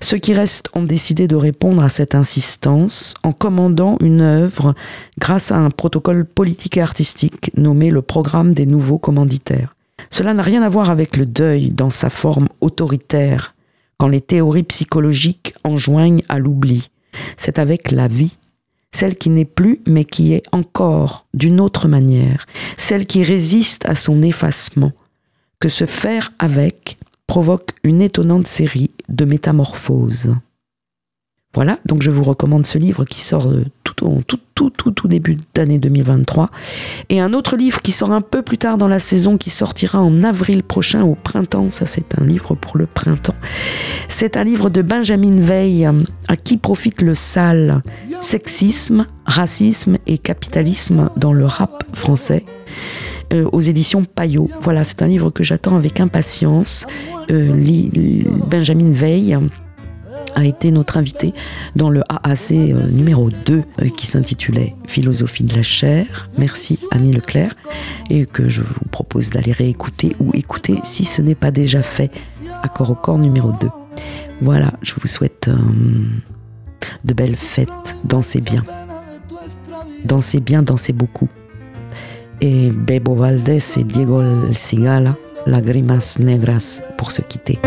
ceux 0.00 0.18
qui 0.18 0.34
restent 0.34 0.70
ont 0.74 0.82
décidé 0.82 1.28
de 1.28 1.36
répondre 1.36 1.84
à 1.84 1.88
cette 1.88 2.16
insistance 2.16 3.14
en 3.22 3.30
commandant 3.30 3.96
une 4.00 4.20
œuvre 4.20 4.74
grâce 5.20 5.52
à 5.52 5.58
un 5.58 5.70
protocole 5.70 6.24
politique 6.24 6.78
et 6.78 6.80
artistique 6.80 7.52
nommé 7.56 7.90
le 7.90 8.02
Programme 8.02 8.54
des 8.54 8.66
nouveaux 8.66 8.98
commanditaires. 8.98 9.76
Cela 10.10 10.34
n'a 10.34 10.42
rien 10.42 10.62
à 10.62 10.68
voir 10.68 10.90
avec 10.90 11.16
le 11.16 11.24
deuil 11.24 11.70
dans 11.70 11.90
sa 11.90 12.10
forme 12.10 12.48
autoritaire, 12.60 13.54
quand 13.98 14.08
les 14.08 14.20
théories 14.20 14.64
psychologiques 14.64 15.54
enjoignent 15.62 16.24
à 16.28 16.40
l'oubli. 16.40 16.90
C'est 17.36 17.60
avec 17.60 17.92
la 17.92 18.08
vie, 18.08 18.36
celle 18.92 19.16
qui 19.16 19.30
n'est 19.30 19.44
plus 19.44 19.80
mais 19.86 20.04
qui 20.04 20.32
est 20.32 20.44
encore 20.52 21.26
d'une 21.34 21.60
autre 21.60 21.88
manière, 21.88 22.46
celle 22.76 23.06
qui 23.06 23.22
résiste 23.22 23.86
à 23.86 23.94
son 23.94 24.22
effacement, 24.22 24.92
que 25.60 25.68
se 25.68 25.86
faire 25.86 26.32
avec 26.38 26.98
provoque 27.26 27.70
une 27.84 28.00
étonnante 28.00 28.46
série 28.46 28.90
de 29.08 29.24
métamorphoses. 29.24 30.34
Voilà, 31.54 31.78
donc 31.86 32.02
je 32.02 32.10
vous 32.10 32.22
recommande 32.22 32.66
ce 32.66 32.78
livre 32.78 33.04
qui 33.04 33.20
sort 33.20 33.48
euh, 33.48 33.64
tout 34.26 34.38
tout, 34.58 34.70
tout, 34.70 34.90
tout 34.90 35.06
début 35.06 35.36
d'année 35.54 35.78
2023. 35.78 36.50
Et 37.10 37.20
un 37.20 37.32
autre 37.32 37.56
livre 37.56 37.80
qui 37.80 37.92
sort 37.92 38.10
un 38.10 38.20
peu 38.20 38.42
plus 38.42 38.58
tard 38.58 38.76
dans 38.76 38.88
la 38.88 38.98
saison, 38.98 39.38
qui 39.38 39.50
sortira 39.50 40.00
en 40.00 40.24
avril 40.24 40.64
prochain 40.64 41.04
au 41.04 41.14
printemps. 41.14 41.70
Ça, 41.70 41.86
c'est 41.86 42.18
un 42.18 42.24
livre 42.24 42.56
pour 42.56 42.76
le 42.76 42.86
printemps. 42.86 43.36
C'est 44.08 44.36
un 44.36 44.42
livre 44.42 44.68
de 44.68 44.82
Benjamin 44.82 45.40
Veil, 45.40 45.88
à 46.26 46.36
qui 46.36 46.56
profite 46.56 47.02
le 47.02 47.14
sale? 47.14 47.82
Sexisme, 48.20 49.06
racisme 49.26 49.98
et 50.08 50.18
capitalisme 50.18 51.10
dans 51.16 51.32
le 51.32 51.46
rap 51.46 51.84
français. 51.92 52.44
Euh, 53.32 53.48
aux 53.52 53.60
éditions 53.60 54.04
Payot. 54.04 54.50
Voilà, 54.62 54.82
c'est 54.82 55.02
un 55.02 55.06
livre 55.06 55.30
que 55.30 55.44
j'attends 55.44 55.76
avec 55.76 56.00
impatience. 56.00 56.86
Euh, 57.30 57.52
Benjamin 58.48 58.90
Veil 58.90 59.38
a 60.38 60.44
été 60.44 60.70
notre 60.70 60.96
invité 60.96 61.34
dans 61.76 61.90
le 61.90 62.02
AAC 62.08 62.52
euh, 62.52 62.88
numéro 62.90 63.30
2 63.30 63.62
qui 63.96 64.06
s'intitulait 64.06 64.74
Philosophie 64.86 65.44
de 65.44 65.54
la 65.54 65.62
chair. 65.62 66.30
Merci 66.38 66.78
Annie 66.90 67.12
Leclerc 67.12 67.54
et 68.08 68.24
que 68.26 68.48
je 68.48 68.62
vous 68.62 68.88
propose 68.90 69.30
d'aller 69.30 69.52
réécouter 69.52 70.16
ou 70.20 70.30
écouter 70.34 70.78
si 70.84 71.04
ce 71.04 71.20
n'est 71.22 71.34
pas 71.34 71.50
déjà 71.50 71.82
fait. 71.82 72.10
Accord 72.62 72.90
au 72.90 72.94
corps 72.94 73.18
numéro 73.18 73.52
2. 73.60 73.68
Voilà, 74.40 74.72
je 74.82 74.94
vous 75.00 75.08
souhaite 75.08 75.50
de 77.04 77.14
belles 77.14 77.36
fêtes. 77.36 77.96
Dansez 78.04 78.40
bien. 78.40 78.64
Dansez 80.04 80.40
bien, 80.40 80.62
dansez 80.62 80.92
beaucoup. 80.92 81.28
et 82.40 82.70
Bebo 82.70 83.14
Valdés 83.14 83.76
y 83.76 83.84
Diego 83.84 84.22
El 84.22 84.56
Cigala, 84.56 85.16
Lágrimas 85.46 86.18
Negras, 86.18 86.82
pour 86.96 87.12
se 87.12 87.22
quitter. 87.22 87.58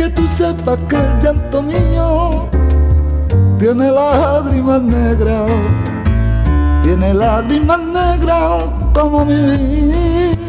que 0.00 0.08
tú 0.08 0.26
sepas 0.28 0.78
que 0.88 0.96
el 0.96 1.20
llanto 1.20 1.60
mío 1.60 2.48
tiene 3.58 3.92
lágrimas 3.92 4.80
negras, 4.80 5.52
tiene 6.82 7.12
lágrimas 7.12 7.80
negras 7.80 8.62
como 8.94 9.26
mi 9.26 9.34
vida. 9.34 10.40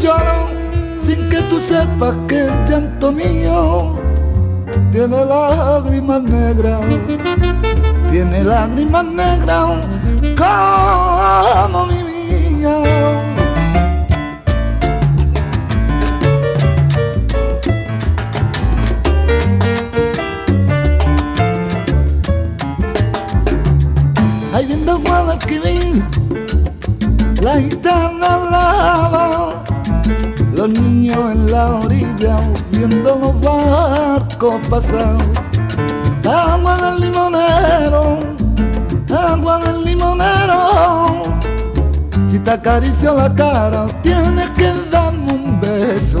Lloro 0.00 0.48
sin 1.04 1.20
aunque 1.20 1.42
tú 1.42 1.60
sepas 1.60 2.14
que 2.26 2.46
el 2.46 2.64
llanto 2.66 3.12
mío 3.12 3.98
tiene 4.90 5.24
lágrimas 5.24 6.22
negras, 6.22 6.80
tiene 8.10 8.42
lágrimas 8.44 9.04
negras 9.04 9.86
como 10.36 11.86
mi 11.86 12.10
los 30.60 30.68
niños 30.68 31.16
en 31.32 31.50
la 31.50 31.76
orilla 31.76 32.38
viendo 32.70 33.16
los 33.16 33.40
barcos 33.40 34.60
pasar. 34.68 35.16
Agua 36.28 36.76
del 36.76 37.00
limonero, 37.00 38.18
agua 39.08 39.58
del 39.60 39.84
limonero. 39.86 41.38
Si 42.28 42.38
te 42.40 42.50
acaricio 42.50 43.14
la 43.14 43.34
cara, 43.34 43.86
tienes 44.02 44.50
que 44.50 44.70
darme 44.90 45.32
un 45.32 45.60
beso. 45.62 46.20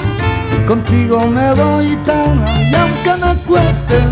Contigo 0.71 1.27
me 1.27 1.53
voy 1.53 1.97
tan 2.05 2.39
y 2.71 2.73
aunque 2.73 3.25
me 3.25 3.35
cueste 3.43 4.10